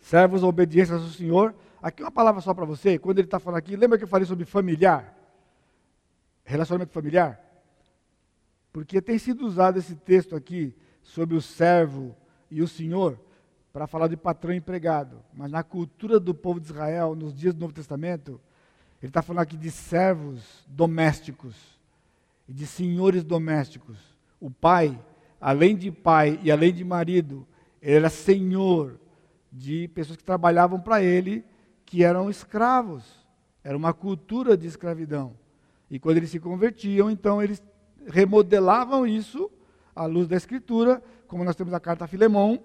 Servos, 0.01 0.43
obediência 0.43 0.95
ao 0.95 1.01
Senhor. 1.01 1.55
Aqui 1.81 2.01
uma 2.01 2.11
palavra 2.11 2.41
só 2.41 2.53
para 2.53 2.65
você, 2.65 2.97
quando 2.97 3.19
ele 3.19 3.27
está 3.27 3.39
falando 3.39 3.59
aqui, 3.59 3.75
lembra 3.75 3.97
que 3.97 4.03
eu 4.03 4.09
falei 4.09 4.25
sobre 4.25 4.43
familiar? 4.45 5.15
Relacionamento 6.43 6.91
familiar? 6.91 7.48
Porque 8.79 9.01
tem 9.01 9.19
sido 9.19 9.45
usado 9.45 9.77
esse 9.77 9.93
texto 9.93 10.37
aqui 10.37 10.73
sobre 11.03 11.35
o 11.35 11.41
servo 11.41 12.15
e 12.49 12.61
o 12.61 12.67
senhor 12.67 13.19
para 13.73 13.85
falar 13.85 14.07
de 14.07 14.15
patrão 14.15 14.53
e 14.53 14.57
empregado. 14.57 15.17
Mas 15.33 15.51
na 15.51 15.63
cultura 15.63 16.17
do 16.17 16.33
povo 16.33 16.61
de 16.61 16.67
Israel, 16.67 17.13
nos 17.13 17.35
dias 17.35 17.53
do 17.53 17.59
Novo 17.59 17.73
Testamento, 17.73 18.39
ele 19.01 19.09
está 19.09 19.21
falando 19.21 19.43
aqui 19.43 19.57
de 19.57 19.69
servos 19.69 20.65
domésticos 20.65 21.57
e 22.47 22.53
de 22.53 22.65
senhores 22.65 23.21
domésticos. 23.21 23.97
O 24.39 24.49
pai, 24.49 24.97
além 25.41 25.75
de 25.75 25.91
pai 25.91 26.39
e 26.41 26.49
além 26.49 26.73
de 26.73 26.85
marido, 26.85 27.45
ele 27.81 27.97
era 27.97 28.09
senhor 28.09 28.97
de 29.51 29.89
pessoas 29.89 30.15
que 30.15 30.23
trabalhavam 30.23 30.79
para 30.79 31.03
ele, 31.03 31.43
que 31.85 32.01
eram 32.01 32.29
escravos. 32.29 33.03
Era 33.61 33.75
uma 33.75 33.93
cultura 33.93 34.55
de 34.55 34.67
escravidão. 34.67 35.33
E 35.91 35.99
quando 35.99 36.15
eles 36.15 36.29
se 36.29 36.39
convertiam, 36.39 37.11
então 37.11 37.43
eles 37.43 37.61
remodelavam 38.07 39.05
isso 39.05 39.49
à 39.95 40.05
luz 40.05 40.27
da 40.27 40.35
Escritura, 40.35 41.01
como 41.27 41.43
nós 41.43 41.55
temos 41.55 41.73
a 41.73 41.79
carta 41.79 42.05
a 42.05 42.07
Filemão. 42.07 42.61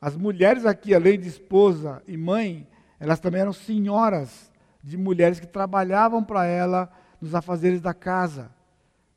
As 0.00 0.16
mulheres 0.16 0.66
aqui, 0.66 0.94
além 0.94 1.18
de 1.18 1.28
esposa 1.28 2.02
e 2.06 2.16
mãe, 2.16 2.66
elas 2.98 3.20
também 3.20 3.40
eram 3.40 3.52
senhoras 3.52 4.52
de 4.82 4.96
mulheres 4.96 5.40
que 5.40 5.46
trabalhavam 5.46 6.22
para 6.22 6.46
ela 6.46 6.90
nos 7.20 7.34
afazeres 7.34 7.80
da 7.80 7.92
casa. 7.92 8.50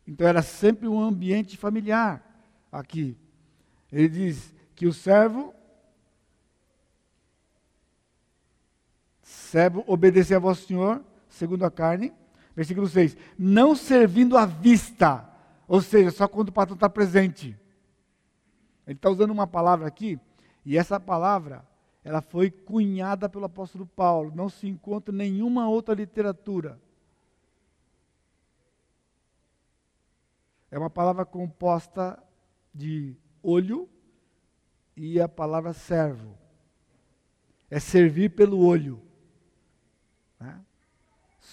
Então 0.07 0.27
era 0.27 0.41
sempre 0.41 0.87
um 0.87 0.99
ambiente 0.99 1.55
familiar 1.55 2.23
aqui. 2.71 3.17
Ele 3.91 4.09
diz 4.09 4.53
que 4.75 4.87
o 4.87 4.93
servo 4.93 5.53
servo 9.21 9.83
obedecer 9.87 10.35
a 10.35 10.39
vosso 10.39 10.67
Senhor, 10.67 11.03
segundo 11.27 11.65
a 11.65 11.71
carne. 11.71 12.13
Versículo 12.59 12.89
6. 12.89 13.15
Não 13.37 13.73
servindo 13.73 14.35
à 14.35 14.45
vista, 14.45 15.25
ou 15.65 15.81
seja, 15.81 16.11
só 16.11 16.27
quando 16.27 16.49
o 16.49 16.51
patrão 16.51 16.73
está 16.73 16.89
presente. 16.89 17.57
Ele 18.85 18.97
está 18.97 19.09
usando 19.09 19.31
uma 19.31 19.47
palavra 19.47 19.87
aqui, 19.87 20.19
e 20.65 20.77
essa 20.77 20.99
palavra, 20.99 21.65
ela 22.03 22.21
foi 22.21 22.51
cunhada 22.51 23.29
pelo 23.29 23.45
apóstolo 23.45 23.85
Paulo. 23.85 24.33
Não 24.35 24.49
se 24.49 24.67
encontra 24.67 25.15
em 25.15 25.17
nenhuma 25.17 25.69
outra 25.69 25.95
literatura. 25.95 26.77
É 30.69 30.77
uma 30.77 30.89
palavra 30.89 31.23
composta 31.23 32.21
de 32.75 33.15
olho 33.41 33.87
e 34.97 35.17
a 35.21 35.29
palavra 35.29 35.71
servo. 35.71 36.37
É 37.69 37.79
servir 37.79 38.31
pelo 38.31 38.59
olho. 38.59 39.01
Né? 40.37 40.59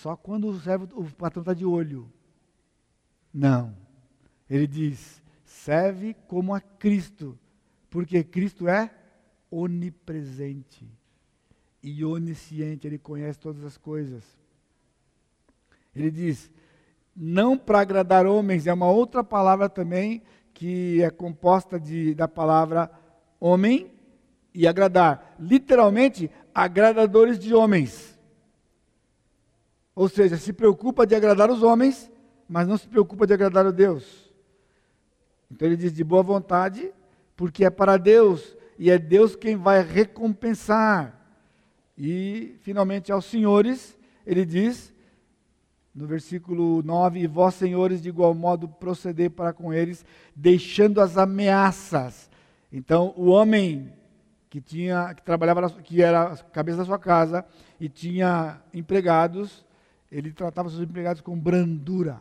Só 0.03 0.15
quando 0.15 0.49
o 0.49 0.61
servo, 0.61 0.89
o 0.95 1.11
patrão 1.15 1.41
está 1.41 1.55
de 1.55 1.65
olho. 1.65 2.11
Não. 3.33 3.75
Ele 4.49 4.67
diz: 4.67 5.23
serve 5.45 6.15
como 6.29 6.55
a 6.55 6.61
Cristo, 6.61 7.39
porque 7.89 8.23
Cristo 8.23 8.69
é 8.69 8.91
onipresente 9.51 10.87
e 11.83 12.05
onisciente, 12.05 12.87
ele 12.87 12.99
conhece 12.99 13.39
todas 13.39 13.65
as 13.65 13.79
coisas. 13.79 14.23
Ele 15.95 16.11
diz: 16.11 16.51
não 17.15 17.57
para 17.57 17.81
agradar 17.81 18.27
homens, 18.27 18.67
é 18.67 18.73
uma 18.73 18.91
outra 18.91 19.25
palavra 19.25 19.69
também 19.69 20.23
que 20.53 21.03
é 21.03 21.09
composta 21.09 21.81
de, 21.81 22.15
da 22.15 22.29
palavra 22.29 22.91
homem 23.41 23.91
e 24.53 24.67
agradar. 24.67 25.35
Literalmente, 25.39 26.31
agradadores 26.55 27.39
de 27.39 27.55
homens. 27.55 28.16
Ou 29.97 30.11
seja, 30.11 30.37
se 30.37 30.53
preocupa 30.53 31.07
de 31.07 31.15
agradar 31.15 31.51
os 31.51 31.63
homens, 31.63 32.11
mas 32.47 32.69
não 32.69 32.77
se 32.77 32.87
preocupa 32.87 33.27
de 33.27 33.33
agradar 33.33 33.65
a 33.67 33.71
Deus. 33.71 34.31
Então 35.51 35.67
ele 35.67 35.77
diz 35.77 35.95
de 35.95 36.05
boa 36.05 36.23
vontade, 36.23 36.93
porque 37.35 37.65
é 37.65 37.71
para 37.71 37.97
Deus 37.97 38.55
e 38.79 38.91
é 38.91 38.99
Deus 38.99 39.35
quem 39.35 39.57
vai 39.57 39.83
recompensar. 39.83 41.19
E 41.97 42.57
finalmente 42.61 43.11
aos 43.11 43.25
senhores, 43.25 43.99
ele 44.27 44.45
diz 44.45 44.95
no 45.95 46.07
versículo 46.07 46.83
9: 46.83 47.21
E 47.21 47.27
vós, 47.27 47.55
senhores, 47.55 48.03
de 48.03 48.11
igual 48.11 48.35
modo 48.35 48.69
proceder 48.69 49.31
para 49.31 49.55
com 49.55 49.73
eles, 49.73 50.05
deixando 50.35 51.01
as 51.01 51.17
ameaças. 51.17 52.31
Então, 52.71 53.15
o 53.17 53.29
homem 53.29 53.91
que 54.51 54.61
tinha 54.61 55.15
que 55.15 55.23
trabalhava 55.23 55.71
que 55.71 56.03
era 56.03 56.33
a 56.33 56.37
cabeça 56.37 56.79
da 56.79 56.85
sua 56.85 56.99
casa 56.99 57.45
e 57.81 57.89
tinha 57.89 58.61
empregados, 58.73 59.66
ele 60.11 60.33
tratava 60.33 60.69
seus 60.71 60.83
empregados 60.83 61.23
com 61.23 61.39
brandura. 61.39 62.21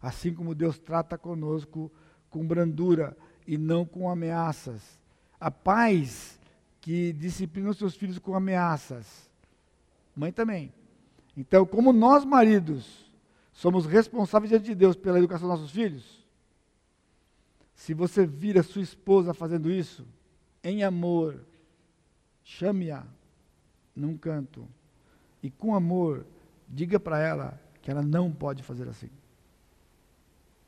Assim 0.00 0.32
como 0.32 0.54
Deus 0.54 0.78
trata 0.78 1.18
conosco 1.18 1.90
com 2.30 2.46
brandura 2.46 3.16
e 3.46 3.56
não 3.56 3.84
com 3.84 4.10
ameaças. 4.10 4.98
A 5.40 5.50
pais 5.50 6.38
que 6.80 7.12
disciplinam 7.12 7.72
seus 7.72 7.96
filhos 7.96 8.18
com 8.18 8.34
ameaças. 8.34 9.28
Mãe 10.14 10.32
também. 10.32 10.72
Então, 11.36 11.66
como 11.66 11.92
nós, 11.92 12.24
maridos, 12.24 13.10
somos 13.52 13.86
responsáveis 13.86 14.50
diante 14.50 14.66
de 14.66 14.74
Deus 14.74 14.96
pela 14.96 15.18
educação 15.18 15.48
dos 15.48 15.58
nossos 15.58 15.74
filhos, 15.74 16.24
se 17.74 17.92
você 17.92 18.26
vira 18.26 18.62
sua 18.62 18.80
esposa 18.80 19.34
fazendo 19.34 19.70
isso, 19.70 20.06
em 20.64 20.82
amor, 20.82 21.44
chame-a 22.42 23.04
num 23.94 24.16
canto 24.16 24.66
e 25.42 25.50
com 25.50 25.74
amor, 25.74 26.26
diga 26.68 26.98
para 26.98 27.18
ela 27.18 27.60
que 27.82 27.90
ela 27.90 28.02
não 28.02 28.32
pode 28.32 28.62
fazer 28.62 28.88
assim 28.88 29.10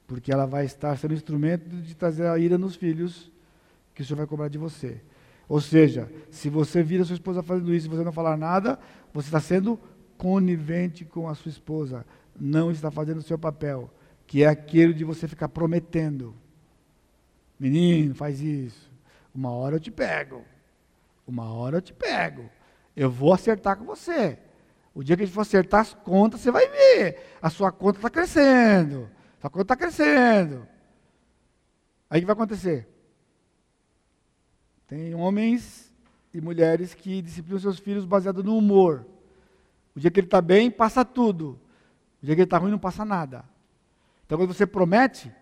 porque 0.09 0.33
ela 0.33 0.47
vai 0.47 0.65
estar 0.65 0.97
sendo 0.97 1.13
instrumento 1.13 1.69
de 1.69 1.95
trazer 1.95 2.27
a 2.27 2.39
ira 2.39 2.57
nos 2.57 2.75
filhos 2.75 3.31
que 3.95 4.01
o 4.01 4.05
Senhor 4.05 4.17
vai 4.17 4.27
cobrar 4.27 4.49
de 4.49 4.57
você. 4.57 5.03
Ou 5.47 5.61
seja, 5.61 6.11
se 6.31 6.49
você 6.49 6.83
vira 6.83 7.05
sua 7.05 7.15
esposa 7.15 7.43
fazendo 7.43 7.75
isso 7.75 7.87
e 7.87 7.91
você 7.91 8.03
não 8.03 8.11
falar 8.11 8.37
nada, 8.37 8.79
você 9.13 9.29
está 9.29 9.39
sendo 9.39 9.79
conivente 10.17 11.05
com 11.05 11.29
a 11.29 11.35
sua 11.35 11.51
esposa, 11.51 12.07
não 12.35 12.71
está 12.71 12.91
fazendo 12.91 13.19
o 13.19 13.23
seu 13.23 13.39
papel, 13.39 13.91
que 14.27 14.43
é 14.43 14.47
aquele 14.47 14.95
de 14.95 15.05
você 15.05 15.29
ficar 15.29 15.51
prometendo. 15.51 16.35
Menino, 17.61 18.15
faz 18.15 18.41
isso. 18.41 18.91
Uma 19.35 19.51
hora 19.51 19.77
eu 19.77 19.81
te 19.81 19.91
pego. 19.91 20.43
Uma 21.27 21.53
hora 21.53 21.77
eu 21.77 21.83
te 21.83 21.93
pego. 21.93 22.49
Eu 22.97 23.11
vou 23.11 23.35
acertar 23.35 23.77
com 23.77 23.85
você. 23.85 24.39
O 24.95 25.03
dia 25.03 25.17
que 25.17 25.23
a 25.23 25.27
gente 25.27 25.35
for 25.35 25.43
acertar 25.43 25.81
as 25.81 25.95
contas, 25.95 26.41
você 26.41 26.51
vai 26.51 26.69
ver. 26.69 27.37
A 27.41 27.51
sua 27.51 27.71
conta 27.71 27.99
está 27.99 28.11
crescendo. 28.11 29.09
Sua 29.41 29.51
conta 29.51 29.63
está 29.63 29.77
crescendo. 29.77 30.67
Aí 32.11 32.19
o 32.19 32.23
que 32.23 32.27
vai 32.27 32.33
acontecer? 32.33 32.89
Tem 34.87 35.15
homens 35.15 35.95
e 36.33 36.41
mulheres 36.41 36.95
que 36.95 37.21
disciplinam 37.21 37.61
seus 37.61 37.79
filhos 37.79 38.05
baseado 38.05 38.43
no 38.43 38.57
humor. 38.57 39.07
O 39.95 40.01
dia 40.01 40.11
que 40.11 40.21
ele 40.21 40.27
está 40.27 40.41
bem, 40.41 40.71
passa 40.71 41.05
tudo. 41.05 41.59
O 42.23 42.27
dia 42.27 42.35
que 42.35 42.41
ele 42.41 42.47
está 42.47 42.59
ruim, 42.59 42.71
não 42.71 42.79
passa 42.79 43.05
nada. 43.05 43.45
Então, 44.25 44.39
quando 44.39 44.53
você 44.53 44.67
promete, 44.67 45.33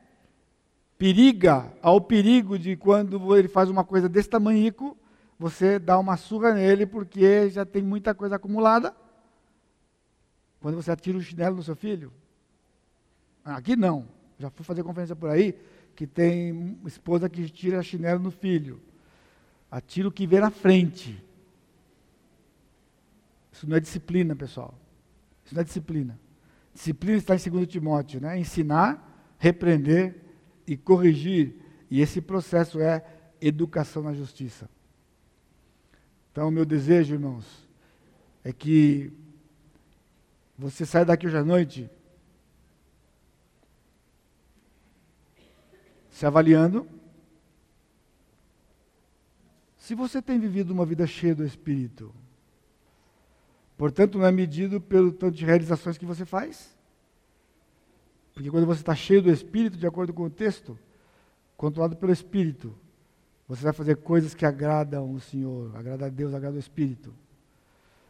periga 0.98 1.73
ao 1.82 2.01
perigo 2.01 2.59
de 2.59 2.77
quando 2.77 3.36
ele 3.36 3.48
faz 3.48 3.70
uma 3.70 3.85
coisa 3.85 4.09
desse 4.09 4.28
tamanho, 4.28 4.97
você 5.39 5.78
dá 5.78 5.98
uma 5.98 6.16
surra 6.16 6.55
nele 6.55 6.86
porque 6.86 7.51
já 7.51 7.64
tem 7.64 7.82
muita 7.82 8.14
coisa 8.14 8.36
acumulada. 8.36 8.94
Quando 10.60 10.76
você 10.76 10.90
atira 10.90 11.18
o 11.18 11.22
chinelo 11.22 11.56
no 11.56 11.62
seu 11.62 11.76
filho, 11.76 12.12
Aqui 13.46 13.76
não. 13.76 14.08
Já 14.38 14.50
fui 14.50 14.64
fazer 14.64 14.82
conferência 14.82 15.14
por 15.14 15.30
aí 15.30 15.54
que 15.94 16.06
tem 16.06 16.78
esposa 16.84 17.28
que 17.28 17.48
tira 17.48 17.82
chinelo 17.82 18.20
no 18.20 18.30
filho. 18.30 18.80
Atira 19.70 20.08
o 20.08 20.12
que 20.12 20.26
vê 20.26 20.40
na 20.40 20.50
frente. 20.50 21.22
Isso 23.52 23.68
não 23.68 23.76
é 23.76 23.80
disciplina, 23.80 24.34
pessoal. 24.34 24.74
Isso 25.44 25.54
não 25.54 25.62
é 25.62 25.64
disciplina. 25.64 26.18
Disciplina 26.74 27.16
está 27.16 27.34
em 27.34 27.50
2 27.50 27.68
Timóteo, 27.68 28.20
né? 28.20 28.38
Ensinar, 28.38 29.34
repreender 29.38 30.16
e 30.66 30.76
corrigir. 30.76 31.54
E 31.90 32.00
esse 32.00 32.20
processo 32.20 32.80
é 32.80 33.02
educação 33.40 34.02
na 34.02 34.12
justiça. 34.12 34.68
Então, 36.32 36.50
meu 36.50 36.66
desejo, 36.66 37.14
irmãos, 37.14 37.66
é 38.44 38.52
que 38.52 39.10
você 40.58 40.86
saia 40.86 41.04
daqui 41.04 41.26
hoje 41.26 41.36
à 41.36 41.44
noite 41.44 41.90
se 46.10 46.24
avaliando, 46.24 46.88
se 49.76 49.94
você 49.94 50.22
tem 50.22 50.38
vivido 50.38 50.70
uma 50.70 50.86
vida 50.86 51.06
cheia 51.06 51.34
do 51.34 51.44
Espírito, 51.44 52.10
portanto, 53.76 54.16
não 54.16 54.24
é 54.24 54.32
medido 54.32 54.80
pelo 54.80 55.12
tanto 55.12 55.36
de 55.36 55.44
realizações 55.44 55.98
que 55.98 56.06
você 56.06 56.24
faz. 56.24 56.74
Porque 58.32 58.50
quando 58.50 58.66
você 58.66 58.80
está 58.80 58.94
cheio 58.94 59.22
do 59.22 59.30
Espírito, 59.30 59.76
de 59.76 59.86
acordo 59.86 60.14
com 60.14 60.24
o 60.24 60.30
texto, 60.30 60.78
controlado 61.54 61.96
pelo 61.96 62.12
Espírito, 62.12 62.74
você 63.46 63.62
vai 63.62 63.72
fazer 63.74 63.96
coisas 63.96 64.34
que 64.34 64.46
agradam 64.46 65.12
o 65.12 65.20
Senhor, 65.20 65.76
agrada 65.76 66.06
a 66.06 66.08
Deus, 66.08 66.32
agrada 66.32 66.56
o 66.56 66.58
Espírito. 66.58 67.14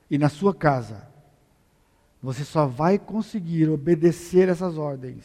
E 0.08 0.16
na 0.16 0.28
sua 0.28 0.54
casa, 0.54 1.08
você 2.26 2.42
só 2.42 2.66
vai 2.66 2.98
conseguir 2.98 3.70
obedecer 3.70 4.48
essas 4.48 4.76
ordens 4.76 5.24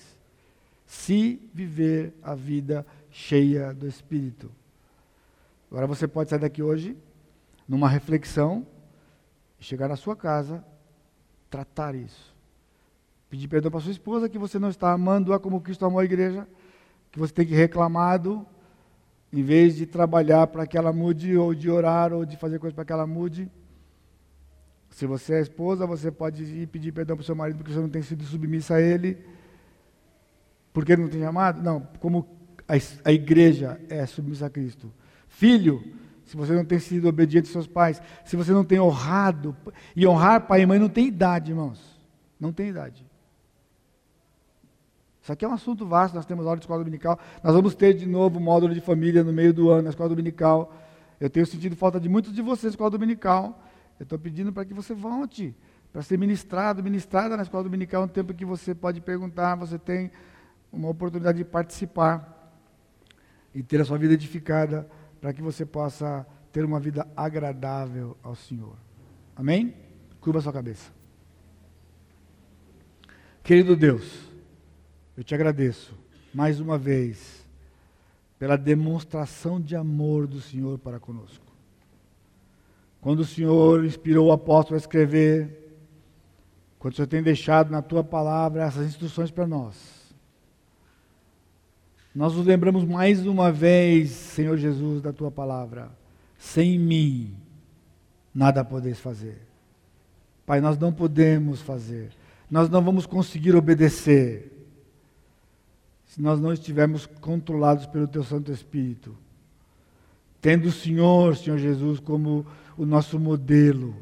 se 0.85 1.41
viver 1.51 2.13
a 2.21 2.35
vida 2.35 2.85
cheia 3.09 3.73
do 3.73 3.87
Espírito. 3.87 4.51
Agora 5.71 5.87
você 5.87 6.07
pode 6.07 6.29
sair 6.29 6.37
daqui 6.37 6.61
hoje 6.61 6.95
numa 7.67 7.89
reflexão 7.89 8.67
chegar 9.59 9.87
na 9.87 9.95
sua 9.95 10.15
casa, 10.15 10.63
tratar 11.49 11.95
isso. 11.95 12.35
Pedir 13.31 13.47
perdão 13.47 13.71
para 13.71 13.79
sua 13.79 13.91
esposa 13.91 14.29
que 14.29 14.37
você 14.37 14.59
não 14.59 14.69
está 14.69 14.91
amando-a 14.91 15.39
como 15.39 15.59
Cristo 15.59 15.83
amou 15.83 16.01
a 16.01 16.05
igreja, 16.05 16.47
que 17.11 17.17
você 17.17 17.33
tem 17.33 17.47
que 17.47 17.55
reclamado, 17.55 18.45
em 19.33 19.41
vez 19.41 19.75
de 19.75 19.87
trabalhar 19.87 20.45
para 20.45 20.67
que 20.67 20.77
ela 20.77 20.93
mude, 20.93 21.35
ou 21.35 21.55
de 21.55 21.67
orar, 21.67 22.13
ou 22.13 22.27
de 22.27 22.37
fazer 22.37 22.59
coisas 22.59 22.75
para 22.75 22.85
que 22.85 22.93
ela 22.93 23.07
mude. 23.07 23.49
Se 24.91 25.05
você 25.05 25.35
é 25.35 25.41
esposa, 25.41 25.87
você 25.87 26.11
pode 26.11 26.43
ir 26.43 26.67
pedir 26.67 26.91
perdão 26.91 27.15
para 27.15 27.23
o 27.23 27.25
seu 27.25 27.35
marido 27.35 27.57
porque 27.57 27.71
você 27.71 27.79
não 27.79 27.89
tem 27.89 28.01
sido 28.01 28.23
submissa 28.23 28.75
a 28.75 28.81
ele, 28.81 29.17
porque 30.73 30.91
ele 30.91 31.01
não 31.01 31.09
tem 31.09 31.25
amado? 31.25 31.61
Não, 31.63 31.87
como 31.99 32.27
a, 32.67 32.73
a 33.09 33.11
igreja 33.11 33.79
é 33.89 34.05
submissa 34.05 34.45
a 34.45 34.49
Cristo. 34.49 34.91
Filho, 35.27 35.81
se 36.25 36.35
você 36.35 36.53
não 36.53 36.65
tem 36.65 36.77
sido 36.77 37.07
obediente 37.07 37.45
aos 37.45 37.53
seus 37.53 37.67
pais, 37.67 38.01
se 38.25 38.35
você 38.35 38.51
não 38.51 38.63
tem 38.63 38.79
honrado, 38.79 39.55
e 39.95 40.05
honrar 40.05 40.45
pai 40.45 40.61
e 40.61 40.65
mãe 40.65 40.77
não 40.77 40.89
tem 40.89 41.07
idade, 41.07 41.51
irmãos. 41.51 41.99
Não 42.39 42.51
tem 42.51 42.69
idade. 42.69 43.05
Isso 45.21 45.31
aqui 45.31 45.45
é 45.45 45.47
um 45.47 45.53
assunto 45.53 45.85
vasto, 45.85 46.15
nós 46.15 46.25
temos 46.25 46.45
aula 46.45 46.57
de 46.57 46.63
escola 46.63 46.79
dominical. 46.79 47.19
Nós 47.43 47.53
vamos 47.53 47.75
ter 47.75 47.93
de 47.93 48.05
novo 48.05 48.39
módulo 48.39 48.73
de 48.73 48.81
família 48.81 49.23
no 49.23 49.31
meio 49.31 49.53
do 49.53 49.69
ano, 49.69 49.83
na 49.83 49.89
escola 49.91 50.09
dominical. 50.09 50.73
Eu 51.19 51.29
tenho 51.29 51.45
sentido 51.45 51.75
falta 51.75 51.99
de 51.99 52.09
muitos 52.09 52.33
de 52.33 52.41
vocês 52.41 52.63
na 52.63 52.69
escola 52.71 52.89
dominical. 52.89 53.61
Eu 54.01 54.03
estou 54.03 54.17
pedindo 54.17 54.51
para 54.51 54.65
que 54.65 54.73
você 54.73 54.95
volte, 54.95 55.55
para 55.93 56.01
ser 56.01 56.17
ministrado, 56.17 56.81
ministrada 56.81 57.37
na 57.37 57.43
escola 57.43 57.65
dominical, 57.65 58.03
um 58.03 58.07
tempo 58.07 58.33
que 58.33 58.43
você 58.43 58.73
pode 58.73 58.99
perguntar, 58.99 59.53
você 59.53 59.77
tem 59.77 60.09
uma 60.73 60.89
oportunidade 60.89 61.37
de 61.37 61.45
participar 61.45 62.51
e 63.53 63.61
ter 63.61 63.79
a 63.79 63.85
sua 63.85 63.99
vida 63.99 64.15
edificada, 64.15 64.89
para 65.21 65.31
que 65.31 65.39
você 65.39 65.67
possa 65.67 66.25
ter 66.51 66.65
uma 66.65 66.79
vida 66.79 67.07
agradável 67.15 68.17
ao 68.23 68.33
Senhor. 68.33 68.75
Amém? 69.35 69.75
Curva 70.19 70.39
a 70.39 70.41
sua 70.41 70.53
cabeça. 70.53 70.91
Querido 73.43 73.75
Deus, 73.75 74.31
eu 75.15 75.23
te 75.23 75.35
agradeço 75.35 75.93
mais 76.33 76.59
uma 76.59 76.75
vez 76.75 77.47
pela 78.39 78.57
demonstração 78.57 79.61
de 79.61 79.75
amor 79.75 80.25
do 80.25 80.41
Senhor 80.41 80.79
para 80.79 80.99
conosco. 80.99 81.50
Quando 83.01 83.21
o 83.21 83.25
Senhor 83.25 83.83
inspirou 83.83 84.27
o 84.27 84.31
apóstolo 84.31 84.75
a 84.75 84.79
escrever, 84.79 85.75
quando 86.77 86.93
o 86.93 86.95
Senhor 86.95 87.07
tem 87.07 87.23
deixado 87.23 87.71
na 87.71 87.81
tua 87.81 88.03
palavra 88.03 88.63
essas 88.63 88.85
instruções 88.87 89.31
para 89.31 89.47
nós, 89.47 89.75
nós 92.13 92.35
nos 92.35 92.45
lembramos 92.45 92.83
mais 92.83 93.25
uma 93.25 93.51
vez, 93.51 94.11
Senhor 94.11 94.57
Jesus, 94.57 95.01
da 95.01 95.11
tua 95.11 95.31
palavra. 95.31 95.91
Sem 96.37 96.77
mim, 96.77 97.33
nada 98.33 98.63
podeis 98.63 98.99
fazer. 98.99 99.41
Pai, 100.45 100.59
nós 100.59 100.77
não 100.77 100.91
podemos 100.91 101.61
fazer. 101.61 102.11
Nós 102.49 102.69
não 102.69 102.83
vamos 102.83 103.05
conseguir 103.05 103.55
obedecer 103.55 104.51
se 106.05 106.21
nós 106.21 106.41
não 106.41 106.51
estivermos 106.51 107.05
controlados 107.05 107.85
pelo 107.85 108.07
Teu 108.07 108.23
Santo 108.23 108.51
Espírito. 108.51 109.15
Tendo 110.41 110.67
o 110.67 110.71
Senhor, 110.71 111.37
Senhor 111.37 111.57
Jesus, 111.57 112.01
como 112.01 112.45
o 112.77 112.85
nosso 112.85 113.19
modelo, 113.19 113.95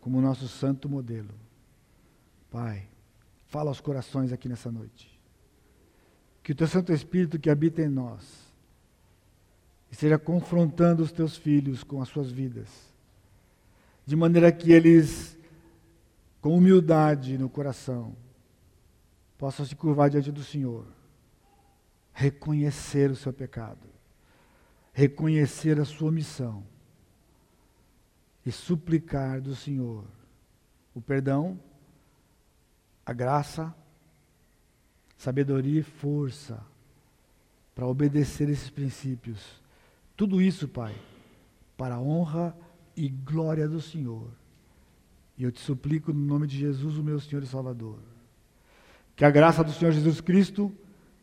como 0.00 0.18
o 0.18 0.22
nosso 0.22 0.48
santo 0.48 0.88
modelo. 0.88 1.34
Pai, 2.50 2.88
fala 3.46 3.70
aos 3.70 3.80
corações 3.80 4.32
aqui 4.32 4.48
nessa 4.48 4.70
noite. 4.70 5.18
Que 6.42 6.52
o 6.52 6.54
Teu 6.54 6.66
Santo 6.66 6.92
Espírito 6.92 7.38
que 7.38 7.50
habita 7.50 7.82
em 7.82 7.88
nós 7.88 8.48
esteja 9.90 10.18
confrontando 10.18 11.02
os 11.02 11.12
Teus 11.12 11.36
filhos 11.36 11.82
com 11.82 12.00
as 12.00 12.08
suas 12.08 12.30
vidas, 12.30 12.68
de 14.04 14.16
maneira 14.16 14.52
que 14.52 14.72
eles, 14.72 15.36
com 16.40 16.56
humildade 16.56 17.36
no 17.38 17.48
coração, 17.48 18.14
possa 19.36 19.64
se 19.64 19.74
curvar 19.76 20.10
diante 20.10 20.32
do 20.32 20.42
Senhor, 20.42 20.86
reconhecer 22.12 23.10
o 23.10 23.16
seu 23.16 23.32
pecado, 23.32 23.97
reconhecer 24.98 25.78
a 25.78 25.84
sua 25.84 26.10
missão 26.10 26.64
e 28.44 28.50
suplicar 28.50 29.40
do 29.40 29.54
Senhor 29.54 30.02
o 30.92 31.00
perdão, 31.00 31.56
a 33.06 33.12
graça, 33.12 33.72
sabedoria 35.16 35.78
e 35.78 35.84
força 35.84 36.60
para 37.76 37.86
obedecer 37.86 38.48
esses 38.48 38.70
princípios. 38.70 39.62
Tudo 40.16 40.42
isso, 40.42 40.66
Pai, 40.66 40.96
para 41.76 41.94
a 41.94 42.00
honra 42.00 42.52
e 42.96 43.08
glória 43.08 43.68
do 43.68 43.80
Senhor. 43.80 44.26
E 45.36 45.44
eu 45.44 45.52
te 45.52 45.60
suplico 45.60 46.12
no 46.12 46.26
nome 46.26 46.48
de 46.48 46.58
Jesus, 46.58 46.98
o 46.98 47.04
meu 47.04 47.20
Senhor 47.20 47.44
e 47.44 47.46
Salvador. 47.46 48.00
Que 49.14 49.24
a 49.24 49.30
graça 49.30 49.62
do 49.62 49.70
Senhor 49.70 49.92
Jesus 49.92 50.20
Cristo, 50.20 50.72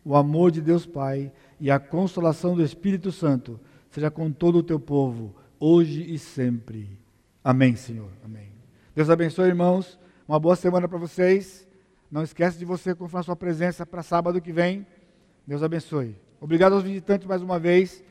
o 0.06 0.16
amor 0.16 0.50
de 0.50 0.62
Deus 0.62 0.86
Pai 0.86 1.30
e 1.60 1.72
a 1.72 1.80
consolação 1.80 2.56
do 2.56 2.64
Espírito 2.64 3.12
Santo 3.12 3.60
seja 3.90 4.12
com 4.12 4.32
todo 4.32 4.58
o 4.58 4.64
teu 4.64 4.80
povo, 4.80 5.36
hoje 5.60 6.04
e 6.04 6.20
sempre. 6.20 7.00
Amém, 7.44 7.76
Senhor. 7.76 8.10
Amém. 8.24 8.52
Deus 8.94 9.10
abençoe, 9.10 9.48
irmãos. 9.48 10.00
Uma 10.28 10.40
boa 10.40 10.56
semana 10.56 10.88
para 10.88 10.98
vocês. 10.98 11.68
Não 12.12 12.24
esqueça 12.24 12.58
de 12.58 12.66
você 12.66 12.94
confirmar 12.94 13.24
sua 13.24 13.36
presença 13.36 13.86
para 13.86 14.04
sábado 14.04 14.42
que 14.42 14.52
vem. 14.52 14.86
Deus 15.46 15.64
abençoe. 15.64 16.16
Obrigado 16.42 16.74
aos 16.74 16.84
visitantes 16.84 17.28
mais 17.28 17.42
uma 17.42 17.60
vez 17.60 18.04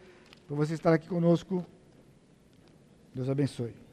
por 0.46 0.56
você 0.56 0.74
estar 0.74 0.92
aqui 0.92 1.08
conosco. 1.08 1.64
Deus 3.14 3.28
abençoe. 3.28 3.83